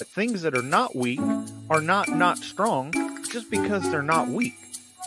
that 0.00 0.08
things 0.08 0.42
that 0.42 0.56
are 0.56 0.62
not 0.62 0.96
weak 0.96 1.20
are 1.68 1.82
not 1.82 2.08
not 2.08 2.38
strong 2.38 2.90
just 3.30 3.50
because 3.50 3.88
they're 3.90 4.02
not 4.02 4.28
weak. 4.28 4.54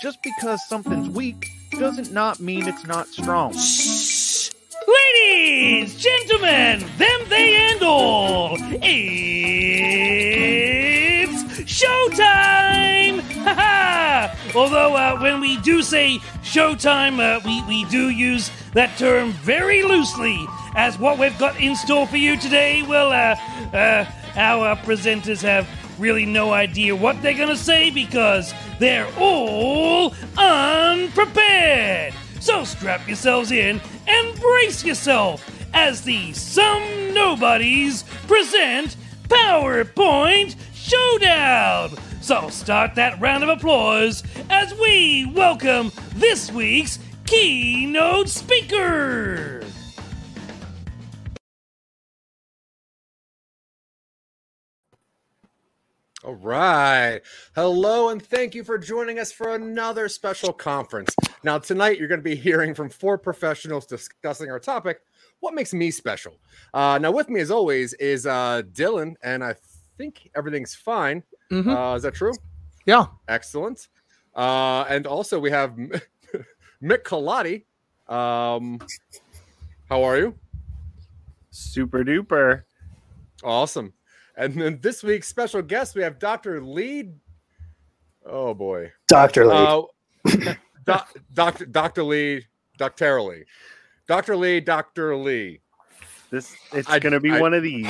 Just 0.03 0.21
because 0.21 0.63
something's 0.67 1.09
weak 1.09 1.49
doesn't 1.71 2.11
not 2.11 2.39
mean 2.39 2.67
it's 2.67 2.85
not 2.85 3.07
strong. 3.07 3.53
Ladies, 5.15 5.95
gentlemen, 5.95 6.85
them, 6.99 7.21
they, 7.27 7.55
and 7.71 7.81
all, 7.81 8.55
it's 8.59 8.93
showtime! 11.65 13.23
Although, 14.55 14.95
uh, 14.95 15.19
when 15.19 15.41
we 15.41 15.57
do 15.61 15.81
say 15.81 16.19
showtime, 16.43 17.19
uh, 17.19 17.39
we, 17.43 17.63
we 17.63 17.85
do 17.89 18.09
use 18.09 18.51
that 18.73 18.95
term 18.99 19.31
very 19.31 19.81
loosely, 19.81 20.45
as 20.75 20.99
what 20.99 21.17
we've 21.17 21.37
got 21.39 21.59
in 21.59 21.75
store 21.75 22.05
for 22.05 22.17
you 22.17 22.37
today, 22.37 22.83
well, 22.83 23.11
uh, 23.11 23.35
uh, 23.75 24.05
our 24.35 24.75
presenters 24.77 25.41
have 25.41 25.67
really 25.99 26.25
no 26.25 26.51
idea 26.53 26.95
what 26.95 27.21
they're 27.21 27.37
gonna 27.37 27.55
say 27.55 27.89
because 27.89 28.53
they're 28.79 29.07
all 29.17 30.13
unprepared. 30.37 32.13
So 32.39 32.63
strap 32.63 33.07
yourselves 33.07 33.51
in 33.51 33.79
and 34.07 34.39
brace 34.39 34.83
yourself 34.83 35.49
as 35.73 36.01
the 36.01 36.33
Some 36.33 37.13
Nobodies 37.13 38.03
present 38.27 38.95
PowerPoint 39.29 40.55
Showdown. 40.73 41.97
So 42.21 42.49
start 42.49 42.95
that 42.95 43.19
round 43.19 43.43
of 43.43 43.49
applause 43.49 44.23
as 44.49 44.73
we 44.75 45.31
welcome 45.33 45.91
this 46.15 46.51
week's 46.51 46.99
keynote 47.25 48.29
speaker. 48.29 49.62
All 56.23 56.35
right. 56.35 57.19
Hello, 57.53 58.09
and 58.09 58.21
thank 58.25 58.55
you 58.55 58.63
for 58.63 58.77
joining 58.77 59.19
us 59.19 59.31
for 59.33 59.55
another 59.55 60.07
special 60.07 60.53
conference. 60.53 61.13
Now, 61.43 61.57
tonight 61.57 61.99
you're 61.99 62.07
going 62.07 62.21
to 62.21 62.23
be 62.23 62.35
hearing 62.35 62.73
from 62.73 62.89
four 62.89 63.17
professionals 63.17 63.85
discussing 63.85 64.49
our 64.49 64.59
topic 64.59 65.01
what 65.41 65.53
makes 65.53 65.73
me 65.73 65.91
special. 65.91 66.37
Uh, 66.73 66.97
now, 67.01 67.11
with 67.11 67.27
me, 67.29 67.41
as 67.41 67.51
always, 67.51 67.93
is 67.95 68.25
uh, 68.25 68.61
Dylan, 68.71 69.15
and 69.21 69.43
I 69.43 69.55
think 69.97 70.29
everything's 70.33 70.73
fine. 70.73 71.23
Mhm. 71.51 71.67
Uh, 71.75 71.95
is 71.97 72.03
that 72.03 72.13
true? 72.13 72.31
Yeah. 72.85 73.07
Excellent. 73.27 73.89
Uh, 74.33 74.85
and 74.87 75.05
also, 75.05 75.37
we 75.39 75.51
have 75.51 75.71
Mick 76.81 77.03
Colati. 77.03 77.65
Um, 78.07 78.79
how 79.89 80.03
are 80.03 80.17
you? 80.17 80.35
Super 81.51 82.05
duper. 82.05 82.63
Awesome. 83.43 83.91
And 84.35 84.53
then 84.55 84.79
this 84.81 85.03
week's 85.03 85.27
special 85.27 85.61
guest, 85.61 85.95
we 85.95 86.01
have 86.01 86.19
Dr. 86.19 86.61
Lee. 86.61 87.11
Oh 88.25 88.53
boy. 88.53 88.91
Dr. 89.07 89.45
Lee. 89.45 89.53
Uh, 89.55 90.53
doc, 90.85 91.13
Dr. 91.33 91.65
Dr. 91.65 92.03
Lee, 92.03 92.45
Dr. 92.77 93.21
Lee. 93.21 93.43
Dr. 94.07 94.35
Lee, 94.35 94.59
Dr. 94.59 95.15
Lee. 95.15 95.59
This 96.31 96.55
it's 96.73 96.89
I- 96.89 96.99
gonna 96.99 97.19
be 97.19 97.31
I- 97.31 97.39
one 97.41 97.53
of 97.53 97.63
these. 97.63 97.85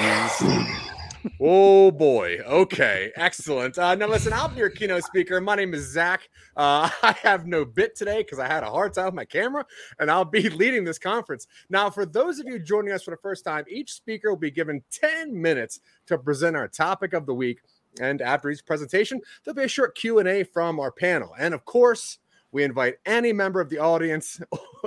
Oh 1.39 1.91
boy. 1.91 2.39
Okay. 2.45 3.11
Excellent. 3.15 3.77
Uh, 3.77 3.95
now 3.95 4.07
listen, 4.07 4.33
I'll 4.33 4.49
be 4.49 4.57
your 4.57 4.69
keynote 4.69 5.03
speaker. 5.03 5.39
My 5.39 5.55
name 5.55 5.73
is 5.73 5.91
Zach. 5.91 6.27
Uh, 6.55 6.89
I 7.03 7.13
have 7.21 7.47
no 7.47 7.65
bit 7.65 7.95
today 7.95 8.23
because 8.23 8.39
I 8.39 8.47
had 8.47 8.63
a 8.63 8.69
hard 8.69 8.93
time 8.93 9.05
with 9.05 9.13
my 9.13 9.25
camera, 9.25 9.65
and 9.99 10.11
I'll 10.11 10.25
be 10.25 10.49
leading 10.49 10.83
this 10.83 10.99
conference. 10.99 11.47
Now, 11.69 11.89
for 11.89 12.05
those 12.05 12.39
of 12.39 12.47
you 12.47 12.59
joining 12.59 12.93
us 12.93 13.03
for 13.03 13.11
the 13.11 13.17
first 13.17 13.45
time, 13.45 13.65
each 13.69 13.93
speaker 13.93 14.29
will 14.29 14.37
be 14.37 14.51
given 14.51 14.83
10 14.91 15.39
minutes 15.39 15.79
to 16.07 16.17
present 16.17 16.55
our 16.55 16.67
topic 16.67 17.13
of 17.13 17.25
the 17.25 17.33
week. 17.33 17.59
And 18.01 18.21
after 18.21 18.49
each 18.49 18.65
presentation, 18.65 19.21
there'll 19.43 19.55
be 19.55 19.63
a 19.63 19.67
short 19.67 19.95
Q&A 19.95 20.43
from 20.43 20.79
our 20.79 20.91
panel. 20.91 21.33
And 21.37 21.53
of 21.53 21.63
course, 21.65 22.17
we 22.51 22.63
invite 22.63 22.95
any 23.05 23.33
member 23.33 23.61
of 23.61 23.69
the 23.69 23.79
audience 23.79 24.41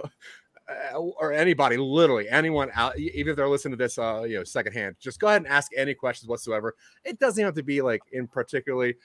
uh, 0.68 0.98
or 0.98 1.32
anybody, 1.32 1.76
literally 1.76 2.28
anyone 2.28 2.70
out, 2.74 2.98
even 2.98 3.30
if 3.30 3.36
they're 3.36 3.48
listening 3.48 3.72
to 3.72 3.84
this, 3.84 3.98
uh, 3.98 4.22
you 4.22 4.36
know, 4.36 4.44
secondhand, 4.44 4.96
just 4.98 5.20
go 5.20 5.28
ahead 5.28 5.42
and 5.42 5.50
ask 5.50 5.72
any 5.76 5.94
questions 5.94 6.28
whatsoever. 6.28 6.74
It 7.04 7.18
doesn't 7.18 7.44
have 7.44 7.54
to 7.54 7.62
be 7.62 7.82
like 7.82 8.02
in 8.12 8.26
particularly 8.26 8.96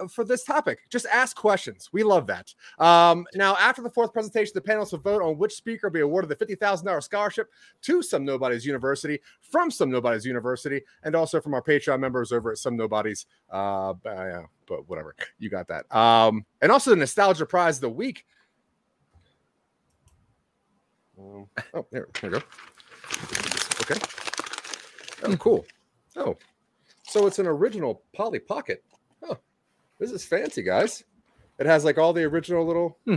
uh, 0.00 0.08
for 0.08 0.24
this 0.24 0.44
topic. 0.44 0.78
Just 0.88 1.04
ask 1.12 1.36
questions. 1.36 1.90
We 1.92 2.02
love 2.02 2.26
that. 2.28 2.54
Um, 2.78 3.26
now, 3.34 3.54
after 3.56 3.82
the 3.82 3.90
fourth 3.90 4.14
presentation, 4.14 4.52
the 4.54 4.62
panelists 4.62 4.92
will 4.92 5.00
vote 5.00 5.20
on 5.20 5.36
which 5.36 5.54
speaker 5.54 5.88
will 5.88 5.92
be 5.92 6.00
awarded 6.00 6.30
the 6.30 6.36
fifty 6.36 6.54
thousand 6.54 6.86
dollars 6.86 7.04
scholarship 7.04 7.50
to 7.82 8.02
Some 8.02 8.24
Nobody's 8.24 8.64
University 8.64 9.20
from 9.42 9.70
Some 9.70 9.90
Nobody's 9.90 10.24
University, 10.24 10.80
and 11.02 11.14
also 11.14 11.38
from 11.38 11.52
our 11.52 11.62
Patreon 11.62 12.00
members 12.00 12.32
over 12.32 12.50
at 12.50 12.56
Some 12.56 12.78
Nobody's. 12.78 13.26
Uh, 13.50 13.92
but, 13.92 14.16
yeah, 14.16 14.42
but 14.66 14.88
whatever, 14.88 15.14
you 15.38 15.50
got 15.50 15.68
that. 15.68 15.94
Um, 15.94 16.46
and 16.62 16.72
also 16.72 16.88
the 16.90 16.96
nostalgia 16.96 17.44
prize 17.44 17.76
of 17.76 17.82
the 17.82 17.90
week. 17.90 18.24
Um, 21.18 21.46
oh, 21.74 21.86
there, 21.90 22.06
there 22.20 22.30
we 22.30 22.38
go. 22.38 22.44
Okay. 23.80 24.00
Oh, 25.24 25.36
cool. 25.36 25.66
Oh, 26.16 26.36
so 27.04 27.26
it's 27.26 27.38
an 27.38 27.46
original 27.46 28.02
Polly 28.14 28.38
Pocket. 28.38 28.84
Oh, 29.22 29.36
this 29.98 30.10
is 30.12 30.24
fancy, 30.24 30.62
guys. 30.62 31.02
It 31.58 31.66
has 31.66 31.84
like 31.84 31.98
all 31.98 32.12
the 32.12 32.24
original 32.24 32.64
little 32.66 32.98
Hmm. 33.04 33.16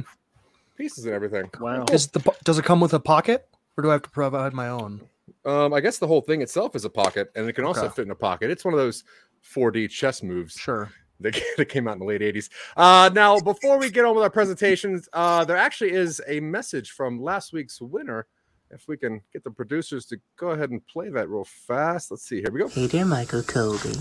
pieces 0.76 1.06
and 1.06 1.14
everything. 1.14 1.50
Wow. 1.60 1.86
Is 1.92 2.08
the 2.08 2.22
does 2.44 2.58
it 2.58 2.66
come 2.66 2.80
with 2.80 2.94
a 2.94 3.00
pocket, 3.00 3.48
or 3.78 3.84
do 3.84 3.90
I 3.90 3.94
have 3.94 4.02
to 4.04 4.10
provide 4.10 4.54
my 4.54 4.70
own? 4.70 5.02
Um, 5.46 5.74
I 5.74 5.80
guess 5.82 5.98
the 6.00 6.08
whole 6.08 6.22
thing 6.22 6.42
itself 6.42 6.76
is 6.76 6.86
a 6.86 6.90
pocket, 6.90 7.32
and 7.36 7.48
it 7.48 7.54
can 7.54 7.66
also 7.66 7.86
Okay. 7.86 7.94
fit 7.96 8.06
in 8.06 8.12
a 8.12 8.16
pocket. 8.16 8.50
It's 8.52 8.66
one 8.66 8.74
of 8.74 8.80
those 8.80 9.04
4D 9.44 9.90
chess 9.90 10.22
moves 10.24 10.54
Sure. 10.54 10.92
that, 11.24 11.42
that 11.58 11.66
came 11.70 11.88
out 11.88 11.94
in 11.94 12.00
the 12.00 12.06
late 12.06 12.22
80s. 12.22 12.50
Uh, 12.76 13.10
now, 13.14 13.40
before 13.52 13.78
we 13.78 13.90
get 13.90 14.06
on 14.06 14.16
with 14.16 14.24
our 14.24 14.30
presentations, 14.30 15.08
uh, 15.14 15.46
there 15.46 15.58
actually 15.58 15.92
is 15.92 16.22
a 16.28 16.40
message 16.40 16.92
from 16.92 17.22
last 17.22 17.54
week's 17.54 17.82
winner. 17.82 18.28
If 18.74 18.88
we 18.88 18.96
can 18.96 19.22
get 19.34 19.44
the 19.44 19.52
producers 19.52 20.06
to 20.08 20.18
go 20.38 20.52
ahead 20.52 20.70
and 20.70 20.86
play 20.88 21.10
that 21.10 21.28
real 21.28 21.44
fast. 21.44 22.10
Let's 22.10 22.24
see. 22.24 22.38
Here 22.38 22.52
we 22.52 22.62
go. 22.62 22.70
Hey 22.70 22.88
there, 22.88 23.06
Michael 23.06 23.44
Colby. 23.44 23.96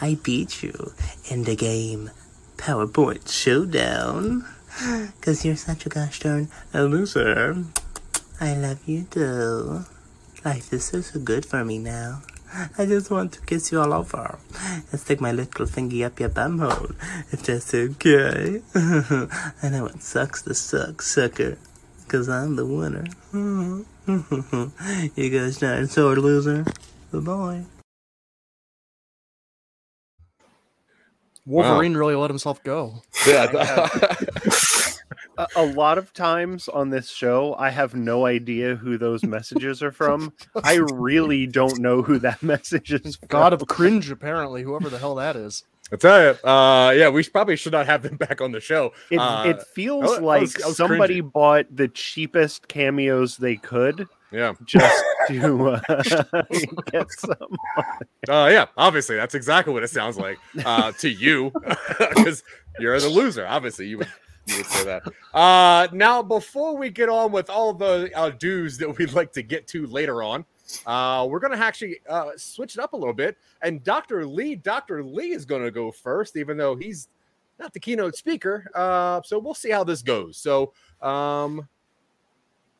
I 0.00 0.16
beat 0.22 0.62
you 0.62 0.92
in 1.28 1.42
the 1.42 1.56
game 1.56 2.10
PowerPoint 2.56 3.28
Showdown. 3.30 4.46
Cause 5.22 5.44
you're 5.44 5.56
such 5.56 5.86
a 5.86 5.88
gosh 5.88 6.20
darn 6.20 6.48
a 6.72 6.84
loser. 6.84 7.64
I 8.40 8.54
love 8.54 8.86
you 8.86 9.04
too. 9.04 9.84
Life 10.44 10.72
is 10.72 10.84
so 10.84 11.00
so 11.00 11.18
good 11.18 11.44
for 11.44 11.64
me 11.64 11.78
now. 11.78 12.22
I 12.78 12.86
just 12.86 13.10
want 13.10 13.32
to 13.32 13.40
kiss 13.42 13.72
you 13.72 13.80
all 13.80 13.92
over 13.92 14.38
and 14.90 15.00
stick 15.00 15.20
my 15.20 15.32
little 15.32 15.66
fingy 15.66 16.04
up 16.04 16.20
your 16.20 16.28
bumhole, 16.28 16.94
if 17.32 17.42
that's 17.42 17.74
okay. 17.74 18.62
I 19.62 19.68
know 19.68 19.86
it 19.86 20.02
sucks 20.02 20.42
to 20.42 20.54
suck, 20.54 21.02
sucker, 21.02 21.58
cause 22.08 22.28
I'm 22.28 22.56
the 22.56 22.66
winner. 22.66 23.04
you 25.16 25.30
gosh 25.30 25.56
darn 25.56 25.88
sore 25.88 26.16
loser. 26.16 26.64
Bye 27.12 27.18
bye. 27.20 27.64
Wolverine 31.44 31.96
really 31.96 32.16
let 32.16 32.30
himself 32.30 32.62
go. 32.64 33.02
Yeah. 33.26 34.86
A, 35.38 35.46
a 35.56 35.64
lot 35.66 35.98
of 35.98 36.12
times 36.12 36.68
on 36.68 36.90
this 36.90 37.08
show, 37.10 37.54
I 37.58 37.70
have 37.70 37.94
no 37.94 38.26
idea 38.26 38.76
who 38.76 38.96
those 38.98 39.22
messages 39.24 39.82
are 39.82 39.92
from. 39.92 40.32
I 40.64 40.74
really 40.76 41.46
don't 41.46 41.78
know 41.78 42.02
who 42.02 42.18
that 42.20 42.42
message 42.54 42.92
is. 42.92 43.16
From. 43.16 43.28
God 43.28 43.52
of 43.52 43.66
cringe, 43.66 44.10
apparently, 44.10 44.62
whoever 44.62 44.88
the 44.88 44.98
hell 44.98 45.14
that 45.16 45.36
is. 45.36 45.64
I 45.92 45.96
tell 45.96 46.20
you, 46.20 46.48
uh, 46.48 46.90
yeah, 46.96 47.08
we 47.10 47.22
probably 47.22 47.54
should 47.54 47.70
not 47.72 47.86
have 47.86 48.02
them 48.02 48.16
back 48.26 48.40
on 48.40 48.50
the 48.52 48.60
show. 48.60 48.92
It, 49.10 49.18
Uh, 49.18 49.44
it 49.46 49.62
feels 49.62 50.04
I 50.04 50.06
was- 50.08 50.18
I 50.18 50.22
like 50.22 50.40
was- 50.42 50.62
I 50.62 50.66
was 50.68 50.76
somebody 50.76 51.14
cringing. 51.14 51.30
bought 51.30 51.66
the 51.76 51.88
cheapest 51.88 52.66
cameos 52.68 53.36
they 53.36 53.54
could 53.56 54.08
yeah, 54.32 54.54
just 54.64 55.04
to 55.28 55.70
uh, 55.70 56.42
get 56.90 57.10
some. 57.12 57.56
uh, 58.28 58.48
yeah. 58.50 58.66
Obviously, 58.76 59.14
that's 59.14 59.36
exactly 59.36 59.72
what 59.72 59.84
it 59.84 59.88
sounds 59.90 60.16
like 60.18 60.38
uh, 60.64 60.90
to 60.98 61.08
you, 61.08 61.52
because 61.98 62.42
you're 62.80 62.98
the 63.00 63.08
loser. 63.08 63.46
Obviously, 63.46 63.86
you 63.86 63.98
would 63.98 64.08
you 64.46 64.56
would 64.58 64.66
say 64.66 64.84
that. 64.84 65.02
Uh, 65.34 65.88
now, 65.92 66.22
before 66.22 66.76
we 66.76 66.90
get 66.90 67.08
on 67.08 67.32
with 67.32 67.50
all 67.50 67.72
the 67.72 68.10
uh, 68.14 68.30
dues 68.30 68.78
that 68.78 68.96
we'd 68.96 69.12
like 69.12 69.32
to 69.32 69.42
get 69.42 69.66
to 69.68 69.86
later 69.86 70.22
on, 70.22 70.44
uh, 70.86 71.26
we're 71.28 71.40
going 71.40 71.52
to 71.52 71.58
actually 71.58 71.98
uh, 72.08 72.30
switch 72.36 72.76
it 72.76 72.80
up 72.80 72.92
a 72.92 72.96
little 72.96 73.14
bit. 73.14 73.36
And 73.62 73.82
Dr. 73.84 74.26
Lee, 74.26 74.54
Dr. 74.56 75.02
Lee 75.02 75.32
is 75.32 75.44
going 75.44 75.62
to 75.62 75.70
go 75.70 75.90
first, 75.90 76.36
even 76.36 76.56
though 76.56 76.76
he's 76.76 77.08
not 77.58 77.72
the 77.72 77.80
keynote 77.80 78.16
speaker. 78.16 78.70
Uh, 78.74 79.20
so 79.24 79.38
we'll 79.38 79.54
see 79.54 79.70
how 79.70 79.84
this 79.84 80.02
goes. 80.02 80.36
So 80.36 80.72
um, 81.02 81.60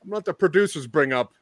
I'm 0.03 0.11
going 0.11 0.11
to 0.11 0.15
let 0.15 0.25
the 0.25 0.35
producers 0.35 0.87
bring 0.87 1.13
up 1.13 1.33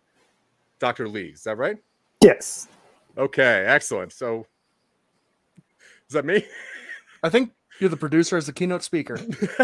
Dr. 0.79 1.09
Lee. 1.09 1.27
Is 1.29 1.45
that 1.45 1.57
right? 1.57 1.77
Yes. 2.23 2.69
Okay, 3.17 3.65
excellent. 3.67 4.13
So 4.13 4.47
is 6.09 6.15
that 6.15 6.25
me? 6.25 6.45
I 7.23 7.29
think 7.29 7.53
you're 7.81 7.91
the 7.91 7.97
producer 7.97 8.37
as 8.37 8.47
the 8.47 8.53
keynote 8.53 8.83
speaker. 8.83 9.19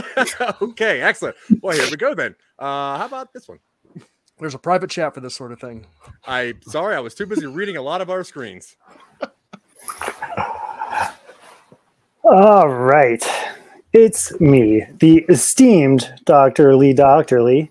okay, 0.62 1.00
excellent. 1.00 1.36
Well, 1.62 1.76
here 1.76 1.90
we 1.90 1.96
go 1.96 2.14
then. 2.14 2.34
Uh, 2.58 2.98
how 2.98 3.06
about 3.06 3.32
this 3.32 3.48
one? 3.48 3.58
There's 4.38 4.54
a 4.54 4.58
private 4.58 4.90
chat 4.90 5.14
for 5.14 5.20
this 5.20 5.34
sort 5.34 5.52
of 5.52 5.60
thing. 5.60 5.86
I 6.26 6.54
sorry, 6.62 6.96
I 6.96 7.00
was 7.00 7.14
too 7.14 7.26
busy 7.26 7.46
reading 7.46 7.76
a 7.76 7.82
lot 7.82 8.00
of 8.00 8.08
our 8.08 8.24
screens. 8.24 8.76
All 12.24 12.68
right. 12.68 13.22
It's 13.92 14.38
me, 14.40 14.84
the 15.00 15.24
esteemed 15.28 16.14
Dr. 16.24 16.76
Lee 16.76 16.92
Doctorly. 16.92 17.70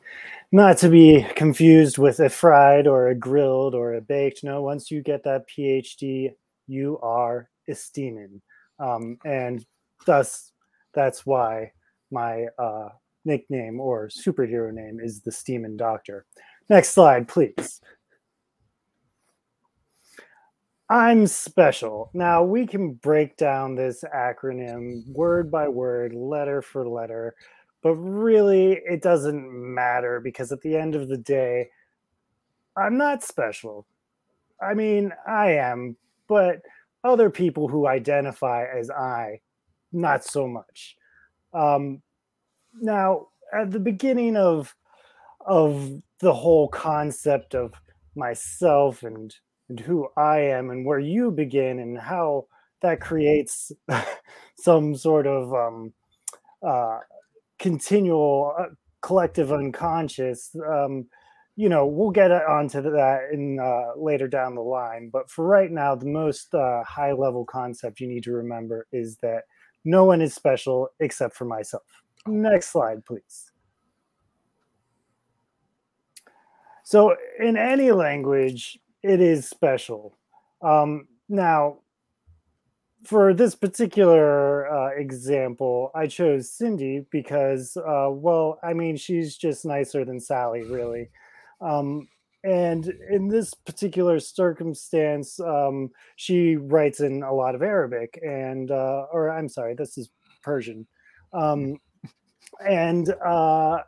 Not 0.51 0.77
to 0.79 0.89
be 0.89 1.25
confused 1.35 1.97
with 1.97 2.19
a 2.19 2.29
fried 2.29 2.87
or 2.87 3.07
a 3.07 3.15
grilled 3.15 3.73
or 3.73 3.93
a 3.93 4.01
baked. 4.01 4.43
No, 4.43 4.61
once 4.61 4.91
you 4.91 5.01
get 5.01 5.23
that 5.23 5.45
PhD, 5.47 6.33
you 6.67 6.99
are 7.01 7.49
esteeming. 7.67 8.41
Um, 8.79 9.17
and 9.23 9.65
thus, 10.05 10.51
that's 10.93 11.25
why 11.25 11.71
my 12.11 12.45
uh, 12.57 12.89
nickname 13.25 13.79
or 13.79 14.07
superhero 14.07 14.73
name 14.73 14.99
is 15.01 15.21
the 15.21 15.31
Steamin' 15.31 15.77
Doctor. 15.77 16.25
Next 16.69 16.89
slide, 16.89 17.27
please. 17.27 17.81
I'm 20.91 21.27
special. 21.27 22.09
Now 22.15 22.43
we 22.43 22.65
can 22.65 22.93
break 22.93 23.37
down 23.37 23.75
this 23.75 24.03
acronym 24.15 25.07
word 25.07 25.51
by 25.51 25.67
word, 25.67 26.15
letter 26.15 26.63
for 26.63 26.87
letter, 26.87 27.35
but 27.83 27.93
really 27.93 28.81
it 28.85 29.03
doesn't 29.03 29.47
matter 29.51 30.19
because 30.19 30.51
at 30.51 30.61
the 30.61 30.75
end 30.75 30.95
of 30.95 31.07
the 31.07 31.17
day, 31.17 31.69
I'm 32.75 32.97
not 32.97 33.23
special. 33.23 33.85
I 34.61 34.73
mean, 34.73 35.11
I 35.27 35.51
am, 35.53 35.95
but 36.27 36.61
other 37.03 37.29
people 37.29 37.67
who 37.67 37.87
identify 37.87 38.65
as 38.65 38.89
I, 38.89 39.41
not 39.91 40.23
so 40.23 40.47
much. 40.47 40.95
Um, 41.53 42.01
now, 42.81 43.27
at 43.53 43.71
the 43.71 43.79
beginning 43.79 44.37
of 44.37 44.75
of 45.45 46.01
the 46.19 46.33
whole 46.33 46.67
concept 46.67 47.55
of 47.55 47.73
myself 48.15 49.03
and 49.03 49.35
and 49.69 49.79
who 49.79 50.07
I 50.17 50.39
am 50.39 50.69
and 50.69 50.85
where 50.85 50.99
you 50.99 51.31
begin 51.31 51.79
and 51.79 51.97
how 51.97 52.47
that 52.81 53.01
creates 53.01 53.71
some 54.57 54.95
sort 54.95 55.27
of 55.27 55.53
um, 55.53 55.93
uh, 56.65 56.99
continual 57.59 58.53
uh, 58.59 58.65
collective 59.01 59.51
unconscious. 59.51 60.55
Um, 60.67 61.07
you 61.55 61.67
know, 61.67 61.85
we'll 61.85 62.11
get 62.11 62.31
onto 62.31 62.81
that 62.81 63.29
in 63.33 63.59
uh, 63.59 63.91
later 63.97 64.27
down 64.27 64.55
the 64.55 64.61
line. 64.61 65.09
But 65.11 65.29
for 65.29 65.45
right 65.45 65.69
now, 65.69 65.93
the 65.93 66.05
most 66.05 66.53
uh, 66.53 66.83
high 66.83 67.11
level 67.11 67.45
concept 67.45 67.99
you 67.99 68.07
need 68.07 68.23
to 68.23 68.31
remember 68.31 68.87
is 68.91 69.17
that 69.17 69.43
no 69.85 70.05
one 70.05 70.21
is 70.21 70.33
special 70.33 70.89
except 70.99 71.35
for 71.35 71.45
myself. 71.45 71.83
Next 72.27 72.71
slide, 72.71 73.05
please. 73.05 73.51
So, 76.83 77.15
in 77.39 77.55
any 77.55 77.91
language, 77.91 78.79
it 79.03 79.21
is 79.21 79.47
special. 79.47 80.17
Um, 80.61 81.07
now, 81.29 81.79
for 83.05 83.33
this 83.33 83.55
particular 83.55 84.67
uh, 84.71 84.95
example, 84.95 85.91
I 85.95 86.07
chose 86.07 86.51
Cindy 86.51 87.05
because, 87.11 87.77
uh, 87.77 88.09
well, 88.09 88.59
I 88.63 88.73
mean, 88.73 88.97
she's 88.97 89.37
just 89.37 89.65
nicer 89.65 90.03
than 90.03 90.19
Sally, 90.19 90.63
really. 90.63 91.09
Um, 91.61 92.07
and 92.43 92.91
in 93.09 93.27
this 93.27 93.53
particular 93.53 94.19
circumstance, 94.19 95.39
um, 95.39 95.89
she 96.15 96.55
writes 96.55 96.99
in 96.99 97.23
a 97.23 97.33
lot 97.33 97.55
of 97.55 97.61
Arabic, 97.61 98.19
and 98.21 98.71
uh, 98.71 99.05
or 99.11 99.29
I'm 99.29 99.49
sorry, 99.49 99.75
this 99.75 99.97
is 99.97 100.09
Persian, 100.41 100.87
um, 101.33 101.77
and 102.65 103.09
uh, 103.25 103.79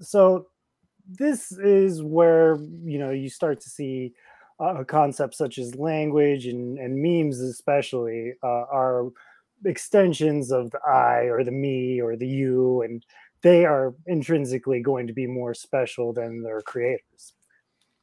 so 0.00 0.46
this 1.08 1.52
is 1.52 2.02
where 2.02 2.56
you 2.84 2.98
know 2.98 3.10
you 3.10 3.30
start 3.30 3.60
to 3.60 3.70
see 3.70 4.12
uh, 4.60 4.84
concepts 4.84 5.38
such 5.38 5.58
as 5.58 5.74
language 5.76 6.46
and, 6.46 6.78
and 6.78 7.00
memes 7.00 7.40
especially 7.40 8.32
uh, 8.42 8.64
are 8.72 9.08
extensions 9.64 10.52
of 10.52 10.70
the 10.70 10.78
i 10.86 11.22
or 11.22 11.42
the 11.42 11.50
me 11.50 12.00
or 12.00 12.16
the 12.16 12.26
you 12.26 12.82
and 12.82 13.04
they 13.42 13.64
are 13.64 13.94
intrinsically 14.06 14.80
going 14.80 15.06
to 15.06 15.12
be 15.12 15.26
more 15.26 15.52
special 15.54 16.12
than 16.12 16.42
their 16.42 16.60
creators 16.60 17.32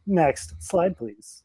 next 0.07 0.53
slide 0.61 0.97
please 0.97 1.43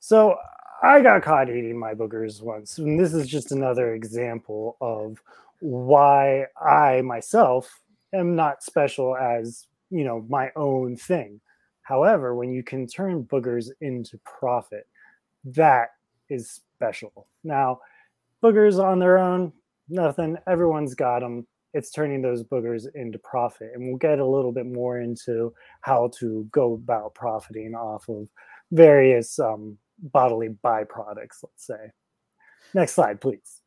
so 0.00 0.36
i 0.82 1.00
got 1.00 1.22
caught 1.22 1.48
eating 1.48 1.78
my 1.78 1.94
boogers 1.94 2.42
once 2.42 2.78
and 2.78 2.98
this 2.98 3.14
is 3.14 3.28
just 3.28 3.52
another 3.52 3.94
example 3.94 4.76
of 4.80 5.22
why 5.60 6.44
i 6.60 7.00
myself 7.02 7.80
am 8.12 8.34
not 8.34 8.62
special 8.62 9.16
as 9.16 9.66
you 9.90 10.04
know 10.04 10.24
my 10.28 10.50
own 10.56 10.96
thing 10.96 11.40
However, 11.82 12.34
when 12.34 12.52
you 12.52 12.62
can 12.62 12.86
turn 12.86 13.24
boogers 13.24 13.68
into 13.80 14.18
profit, 14.24 14.86
that 15.44 15.88
is 16.30 16.62
special. 16.76 17.26
Now, 17.44 17.80
boogers 18.42 18.82
on 18.82 18.98
their 18.98 19.18
own, 19.18 19.52
nothing. 19.88 20.38
Everyone's 20.46 20.94
got 20.94 21.20
them. 21.20 21.46
It's 21.74 21.90
turning 21.90 22.22
those 22.22 22.42
boogers 22.42 22.86
into 22.94 23.18
profit. 23.18 23.72
And 23.74 23.86
we'll 23.86 23.96
get 23.96 24.18
a 24.18 24.26
little 24.26 24.52
bit 24.52 24.66
more 24.66 25.00
into 25.00 25.52
how 25.80 26.10
to 26.18 26.48
go 26.52 26.74
about 26.74 27.14
profiting 27.14 27.74
off 27.74 28.08
of 28.08 28.28
various 28.70 29.38
um, 29.38 29.78
bodily 29.98 30.50
byproducts, 30.64 31.42
let's 31.42 31.66
say. 31.66 31.90
Next 32.74 32.94
slide, 32.94 33.20
please 33.20 33.62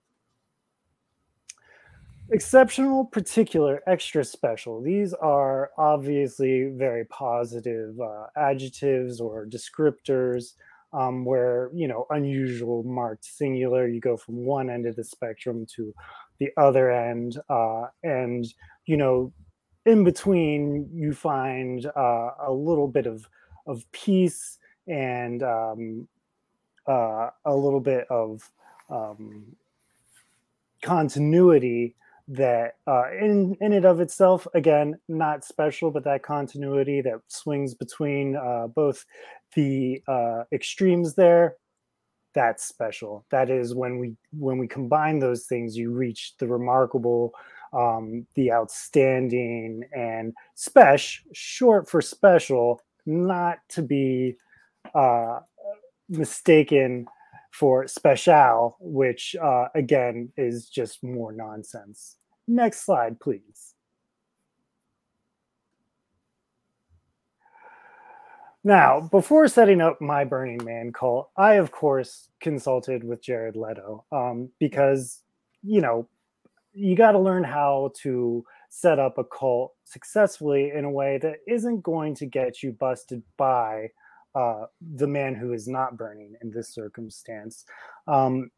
exceptional, 2.32 3.06
particular, 3.06 3.82
extra 3.88 4.24
special. 4.24 4.82
These 4.82 5.14
are 5.14 5.72
obviously 5.78 6.72
very 6.76 7.06
positive 7.06 8.00
uh, 8.00 8.28
adjectives 8.36 9.22
or 9.22 9.46
descriptors 9.46 10.54
um, 10.96 11.26
where, 11.26 11.70
you 11.74 11.88
know, 11.88 12.08
unusual 12.10 12.84
marked 12.84 13.26
singular, 13.26 13.88
you 13.88 14.00
go 14.00 14.16
from 14.16 14.46
one 14.46 14.70
end 14.70 14.86
of 14.86 14.96
the 14.96 15.04
spectrum 15.04 15.66
to 15.76 15.94
the 16.40 16.50
other 16.58 16.92
end. 16.92 17.38
Uh, 17.50 17.88
and, 18.04 18.46
you 18.86 18.96
know, 18.96 19.34
in 19.86 20.04
between, 20.04 20.90
you 20.94 21.14
find 21.14 21.86
uh, 21.86 22.30
a 22.48 22.52
little 22.52 22.88
bit 22.88 23.08
of, 23.08 23.28
of 23.68 23.84
peace 23.92 24.58
and 24.88 25.44
um, 25.44 26.08
uh, 26.88 27.30
a 27.44 27.56
little 27.56 27.82
bit 27.82 28.08
of 28.10 28.50
um, 28.90 29.56
continuity 30.82 31.96
that 32.28 32.74
uh, 32.88 33.12
in 33.12 33.56
in 33.62 33.74
and 33.74 33.86
of 33.86 34.00
itself 34.00 34.48
again 34.56 34.96
not 35.08 35.46
special 35.46 35.92
but 35.92 36.04
that 36.04 36.24
continuity 36.24 37.00
that 37.00 37.20
swings 37.28 37.76
between 37.76 38.36
uh, 38.36 38.66
both 38.68 39.06
the 39.56 40.02
uh, 40.08 40.44
extremes 40.52 41.14
there 41.14 41.56
that's 42.36 42.68
special. 42.68 43.26
That 43.32 43.50
is 43.50 43.74
when 43.74 43.98
we 43.98 44.14
when 44.38 44.60
we 44.60 44.68
combine 44.68 45.18
those 45.18 45.46
things 45.46 45.76
you 45.76 45.92
reach 45.92 46.34
the 46.38 46.46
remarkable 46.46 47.34
um, 47.74 48.28
the 48.36 48.52
outstanding 48.52 49.84
and 49.96 50.34
special 50.54 51.24
short 51.34 51.90
for 51.90 52.02
special 52.02 52.82
not 53.06 53.60
to 53.70 53.82
be 53.82 54.36
uh, 54.94 55.40
mistaken 56.10 57.08
for 57.58 57.88
special, 57.88 58.76
which 58.82 59.36
uh, 59.42 59.68
again 59.76 60.30
is 60.36 60.68
just 60.68 61.04
more 61.04 61.32
nonsense. 61.32 62.18
Next 62.48 62.86
slide, 62.86 63.20
please. 63.20 63.74
Now, 68.64 69.08
before 69.12 69.48
setting 69.48 69.80
up 69.80 70.02
my 70.02 70.26
Burning 70.26 70.64
Man 70.66 70.92
cult, 70.92 71.30
I 71.38 71.54
of 71.54 71.72
course 71.72 72.30
consulted 72.42 73.04
with 73.04 73.22
Jared 73.22 73.56
Leto 73.56 74.04
um, 74.12 74.50
because, 74.60 75.22
you 75.62 75.82
know, 75.82 76.10
you 76.74 76.96
got 76.96 77.12
to 77.12 77.20
learn 77.20 77.44
how 77.44 77.92
to 78.02 78.44
set 78.70 79.00
up 79.00 79.18
a 79.18 79.24
cult 79.24 79.74
successfully 79.86 80.72
in 80.76 80.84
a 80.84 80.92
way 80.92 81.20
that 81.20 81.38
isn't 81.48 81.84
going 81.84 82.16
to 82.16 82.26
get 82.26 82.62
you 82.62 82.74
busted 82.74 83.24
by 83.38 83.92
uh, 84.36 84.66
the 84.96 85.08
man 85.08 85.36
who 85.36 85.54
is 85.54 85.68
not 85.68 85.98
burning 85.98 86.36
in 86.42 86.52
this 86.52 86.70
circumstance. 86.70 87.66
Um, 88.08 88.52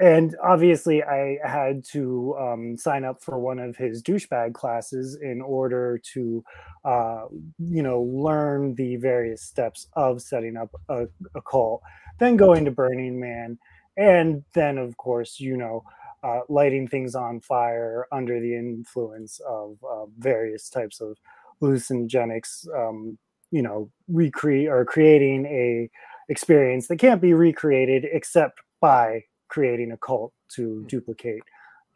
and 0.00 0.34
obviously, 0.42 1.02
I 1.02 1.38
had 1.44 1.84
to 1.92 2.34
um, 2.40 2.76
sign 2.78 3.04
up 3.04 3.22
for 3.22 3.38
one 3.38 3.58
of 3.58 3.76
his 3.76 4.02
douchebag 4.02 4.54
classes 4.54 5.18
in 5.20 5.42
order 5.42 6.00
to, 6.14 6.42
uh, 6.86 7.24
you 7.58 7.82
know, 7.82 8.00
learn 8.00 8.74
the 8.76 8.96
various 8.96 9.42
steps 9.42 9.88
of 9.94 10.22
setting 10.22 10.56
up 10.56 10.70
a, 10.88 11.06
a 11.34 11.42
cult, 11.42 11.82
then 12.18 12.36
going 12.36 12.64
to 12.64 12.70
Burning 12.70 13.20
Man, 13.20 13.58
and 13.98 14.42
then, 14.54 14.78
of 14.78 14.96
course, 14.96 15.38
you 15.38 15.58
know, 15.58 15.84
uh, 16.22 16.40
lighting 16.48 16.88
things 16.88 17.14
on 17.14 17.40
fire 17.40 18.06
under 18.10 18.40
the 18.40 18.54
influence 18.54 19.38
of 19.46 19.76
uh, 19.84 20.06
various 20.18 20.70
types 20.70 21.02
of 21.02 21.18
hallucinogenics, 21.60 22.66
um, 22.74 23.18
you 23.50 23.62
know 23.62 23.90
recreate 24.08 24.68
or 24.68 24.84
creating 24.84 25.46
a 25.46 25.90
experience 26.28 26.88
that 26.88 26.98
can't 26.98 27.20
be 27.20 27.34
recreated 27.34 28.06
except 28.12 28.60
by 28.80 29.22
creating 29.48 29.92
a 29.92 29.96
cult 29.96 30.32
to 30.48 30.80
hmm. 30.80 30.86
duplicate 30.86 31.42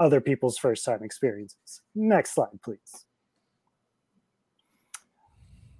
other 0.00 0.20
people's 0.20 0.58
first 0.58 0.84
time 0.84 1.02
experiences. 1.02 1.80
Next 1.94 2.34
slide, 2.34 2.60
please. 2.64 3.06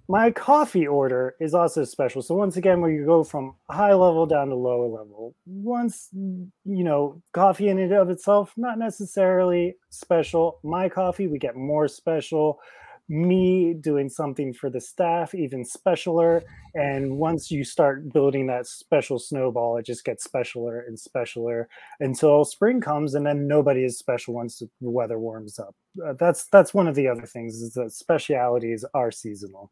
my 0.07 0.29
coffee 0.29 0.85
order 0.85 1.35
is 1.39 1.53
also 1.53 1.83
special. 1.83 2.21
So 2.21 2.35
once 2.35 2.57
again, 2.57 2.79
where 2.79 2.91
you 2.91 3.05
go 3.05 3.23
from 3.23 3.55
high 3.69 3.93
level 3.93 4.25
down 4.25 4.49
to 4.49 4.55
lower 4.55 4.87
level. 4.87 5.35
Once 5.45 6.09
you 6.13 6.51
know, 6.63 7.21
coffee 7.33 7.69
in 7.69 7.79
and 7.79 7.91
of 7.91 8.09
itself, 8.09 8.53
not 8.55 8.77
necessarily 8.77 9.75
special. 9.89 10.59
My 10.63 10.89
coffee, 10.89 11.27
we 11.27 11.39
get 11.39 11.55
more 11.55 11.87
special. 11.87 12.59
Me 13.07 13.75
doing 13.75 14.09
something 14.09 14.51
for 14.51 14.71
the 14.71 14.81
staff, 14.81 15.35
even 15.35 15.63
specialer. 15.63 16.41
And 16.73 17.17
once 17.17 17.51
you 17.51 17.63
start 17.63 18.11
building 18.11 18.47
that 18.47 18.65
special 18.65 19.19
snowball, 19.19 19.77
it 19.77 19.85
just 19.85 20.03
gets 20.03 20.27
specialer 20.27 20.87
and 20.87 20.97
specialer 20.97 21.65
until 21.99 22.43
spring 22.45 22.81
comes, 22.81 23.13
and 23.13 23.23
then 23.25 23.47
nobody 23.47 23.83
is 23.83 23.99
special 23.99 24.33
once 24.33 24.57
the 24.59 24.89
weather 24.89 25.19
warms 25.19 25.59
up. 25.59 25.75
Uh, 26.03 26.13
that's 26.13 26.47
that's 26.47 26.73
one 26.73 26.87
of 26.87 26.95
the 26.95 27.07
other 27.07 27.27
things 27.27 27.61
is 27.61 27.73
that 27.73 27.91
specialities 27.91 28.83
are 28.95 29.11
seasonal. 29.11 29.71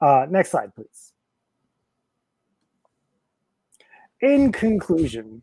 Uh, 0.00 0.26
next 0.30 0.50
slide, 0.50 0.74
please. 0.74 1.12
In 4.20 4.52
conclusion, 4.52 5.42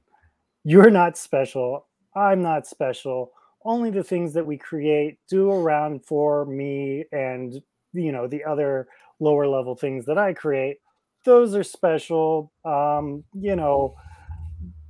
you're 0.63 0.89
not 0.89 1.17
special. 1.17 1.88
I'm 2.15 2.41
not 2.41 2.65
special. 2.65 3.32
Only 3.67 3.91
the 3.91 4.03
things 4.03 4.33
that 4.33 4.47
we 4.47 4.57
create 4.57 5.19
do 5.29 5.51
around 5.51 6.05
for 6.05 6.45
me 6.45 7.03
and 7.12 7.62
you 7.93 8.12
know 8.12 8.25
the 8.25 8.43
other 8.45 8.88
lower 9.19 9.47
level 9.47 9.75
things 9.75 10.05
that 10.05 10.17
I 10.17 10.33
create. 10.33 10.77
Those 11.25 11.53
are 11.53 11.63
special. 11.63 12.51
Um, 12.63 13.25
you 13.33 13.57
know, 13.57 13.95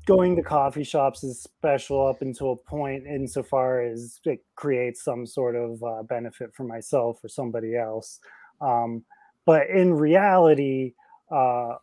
going 0.06 0.36
to 0.36 0.44
coffee 0.44 0.84
shops 0.84 1.24
is 1.24 1.42
special 1.42 2.08
up 2.08 2.22
until 2.22 2.52
a 2.52 2.56
point 2.56 3.06
insofar 3.08 3.82
as 3.82 4.20
it 4.26 4.44
creates 4.56 5.04
some 5.04 5.26
sort 5.26 5.56
of 5.56 5.84
uh, 5.84 6.04
benefit 6.04 6.54
for 6.56 6.64
myself 6.64 7.20
or 7.24 7.30
somebody 7.30 7.76
else. 7.76 8.20
Um, 8.62 9.04
but 9.46 9.70
in 9.70 9.94
reality, 9.94 10.94
uh, 11.32 11.76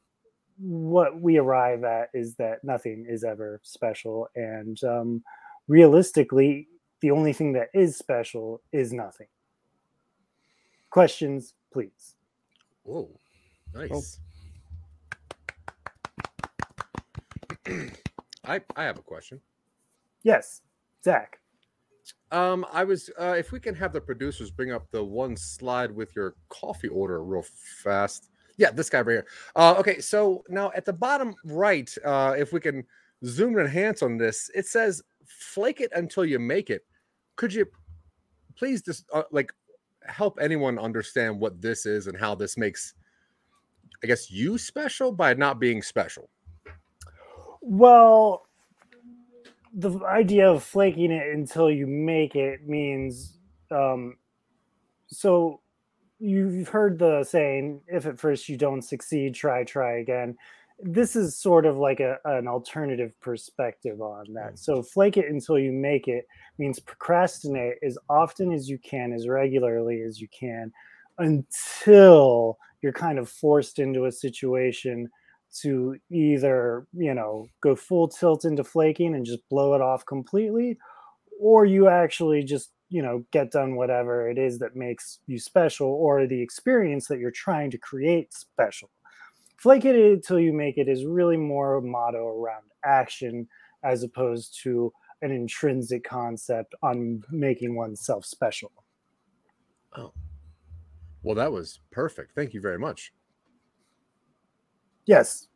what 0.57 1.21
we 1.21 1.39
arrive 1.39 1.85
at 1.85 2.09
is 2.15 2.35
that 2.37 2.63
nothing 2.63 3.05
is 3.09 3.25
ever 3.25 3.61
special. 3.65 4.29
And 4.37 4.83
um, 4.85 5.23
realistically, 5.67 6.69
the 7.05 7.11
only 7.11 7.35
thing 7.35 7.53
that 7.53 7.69
is 7.75 7.99
special 7.99 8.63
is 8.73 8.91
nothing. 8.91 9.27
Questions, 10.89 11.53
please. 11.71 12.17
Whoa, 12.83 13.11
nice. 13.75 14.21
I 18.47 18.63
I 18.75 18.85
have 18.85 18.99
a 18.99 19.03
question. 19.03 19.39
Yes, 20.23 20.63
Zach. 21.05 21.41
Um, 22.31 22.65
I 22.73 22.85
was 22.85 23.11
uh, 23.21 23.35
if 23.37 23.53
we 23.53 23.61
can 23.61 23.75
have 23.75 23.93
the 23.93 24.01
producers 24.01 24.51
bring 24.51 24.73
up 24.73 24.91
the 24.91 25.05
one 25.05 25.37
slide 25.37 25.91
with 25.91 26.17
your 26.17 26.37
coffee 26.49 26.89
order 26.89 27.23
real 27.23 27.45
fast. 27.83 28.31
Yeah, 28.57 28.71
this 28.71 28.89
guy 28.89 29.03
right 29.03 29.13
here. 29.13 29.27
Uh, 29.55 29.75
okay, 29.77 30.01
so 30.01 30.43
now 30.49 30.73
at 30.75 30.87
the 30.87 30.95
bottom 30.95 31.35
right, 31.45 31.95
uh, 32.03 32.35
if 32.39 32.55
we 32.55 32.61
can 32.61 32.83
zoom 33.27 33.59
and 33.59 33.67
enhance 33.67 34.01
on 34.01 34.17
this, 34.17 34.51
it 34.55 34.65
says 34.65 35.03
"flake 35.27 35.83
it 35.83 35.93
until 35.95 36.25
you 36.25 36.39
make 36.39 36.71
it." 36.71 36.87
Could 37.37 37.53
you 37.53 37.67
please 38.57 38.83
just 38.83 39.07
uh, 39.13 39.23
like 39.31 39.53
help 40.07 40.39
anyone 40.41 40.79
understand 40.79 41.39
what 41.39 41.61
this 41.61 41.87
is 41.87 42.07
and 42.07 42.17
how 42.17 42.35
this 42.35 42.57
makes, 42.57 42.95
I 44.03 44.07
guess, 44.07 44.31
you 44.31 44.59
special 44.59 45.13
by 45.13 45.35
not 45.35 45.59
being 45.59 45.83
special? 45.83 46.29
Well, 47.61 48.47
the 49.73 49.99
idea 50.05 50.51
of 50.51 50.63
flaking 50.63 51.11
it 51.11 51.35
until 51.35 51.71
you 51.71 51.87
make 51.87 52.37
it 52.37 52.69
means 52.69 53.39
um, 53.71 54.17
so 55.07 55.61
you've 56.21 56.69
heard 56.69 56.99
the 56.99 57.25
saying 57.25 57.81
if 57.89 58.07
at 58.07 58.19
first 58.19 58.49
you 58.49 58.57
don't 58.57 58.83
succeed 58.83 59.35
try 59.35 59.65
try 59.65 59.99
again 59.99 60.37
this 60.81 61.15
is 61.17 61.39
sort 61.39 61.67
of 61.67 61.77
like 61.77 62.01
a, 62.01 62.19
an 62.25 62.49
alternative 62.49 63.13
perspective 63.21 64.01
on 64.01 64.27
that. 64.35 64.55
Mm. 64.55 64.59
So 64.59 64.83
flake 64.83 65.17
it 65.17 65.31
until 65.31 65.59
you 65.59 65.73
make 65.73 66.09
it 66.09 66.27
means 66.59 66.81
procrastinate 66.81 67.77
as 67.83 67.97
often 68.09 68.53
as 68.53 68.69
you 68.69 68.79
can 68.79 69.13
as 69.13 69.29
regularly 69.29 70.03
as 70.03 70.21
you 70.21 70.29
can 70.29 70.73
until 71.19 72.59
you're 72.83 72.93
kind 72.93 73.19
of 73.19 73.29
forced 73.29 73.79
into 73.79 74.07
a 74.07 74.13
situation 74.13 75.09
to 75.63 75.97
either 76.11 76.87
you 76.93 77.15
know 77.15 77.47
go 77.61 77.77
full 77.77 78.09
tilt 78.09 78.45
into 78.45 78.65
flaking 78.65 79.15
and 79.15 79.25
just 79.25 79.49
blow 79.49 79.75
it 79.75 79.81
off 79.81 80.05
completely 80.05 80.77
or 81.41 81.65
you 81.65 81.89
actually 81.89 82.43
just 82.43 82.73
you 82.89 83.01
know 83.01 83.25
get 83.31 83.53
done 83.53 83.77
whatever 83.77 84.29
it 84.29 84.37
is 84.37 84.59
that 84.59 84.75
makes 84.75 85.21
you 85.27 85.39
special 85.39 85.87
or 85.87 86.27
the 86.27 86.43
experience 86.43 87.07
that 87.07 87.21
you're 87.21 87.31
trying 87.31 87.71
to 87.71 87.79
create 87.79 88.35
special 88.35 88.91
flake 89.65 89.87
it 89.87 89.97
until 89.97 90.39
you 90.39 90.53
make 90.53 90.77
it 90.77 90.89
is 90.89 91.07
really 91.07 91.39
more 91.39 91.77
a 91.77 91.83
motto 91.83 92.29
around 92.29 92.65
action 92.85 93.49
as 93.83 94.03
opposed 94.03 94.61
to 94.63 94.93
an 95.23 95.31
intrinsic 95.33 96.05
concept 96.05 96.75
on 96.83 97.23
making 97.31 97.75
oneself 97.75 98.27
special 98.27 98.71
Oh, 99.97 100.13
well, 101.23 101.35
that 101.37 101.53
was 101.53 101.81
perfect. 101.91 102.35
Thank 102.35 102.53
you 102.55 102.61
very 102.61 102.79
much. 102.79 103.13
yes 105.07 105.49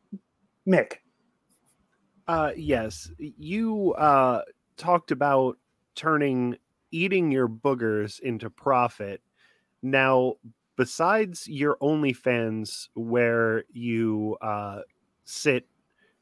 mick 0.67 0.99
Uh, 2.27 2.53
yes, 2.57 3.11
you 3.19 3.93
uh, 3.95 4.43
talked 4.77 5.11
about 5.11 5.59
turning 5.95 6.57
eating 6.91 7.33
your 7.33 7.49
boogers 7.49 8.21
into 8.21 8.51
profit. 8.51 9.23
Now, 9.83 10.37
besides 10.79 11.49
your 11.49 11.77
OnlyFans, 11.83 12.89
where 12.95 13.65
you 13.73 14.39
uh, 14.41 14.81
sit 15.25 15.67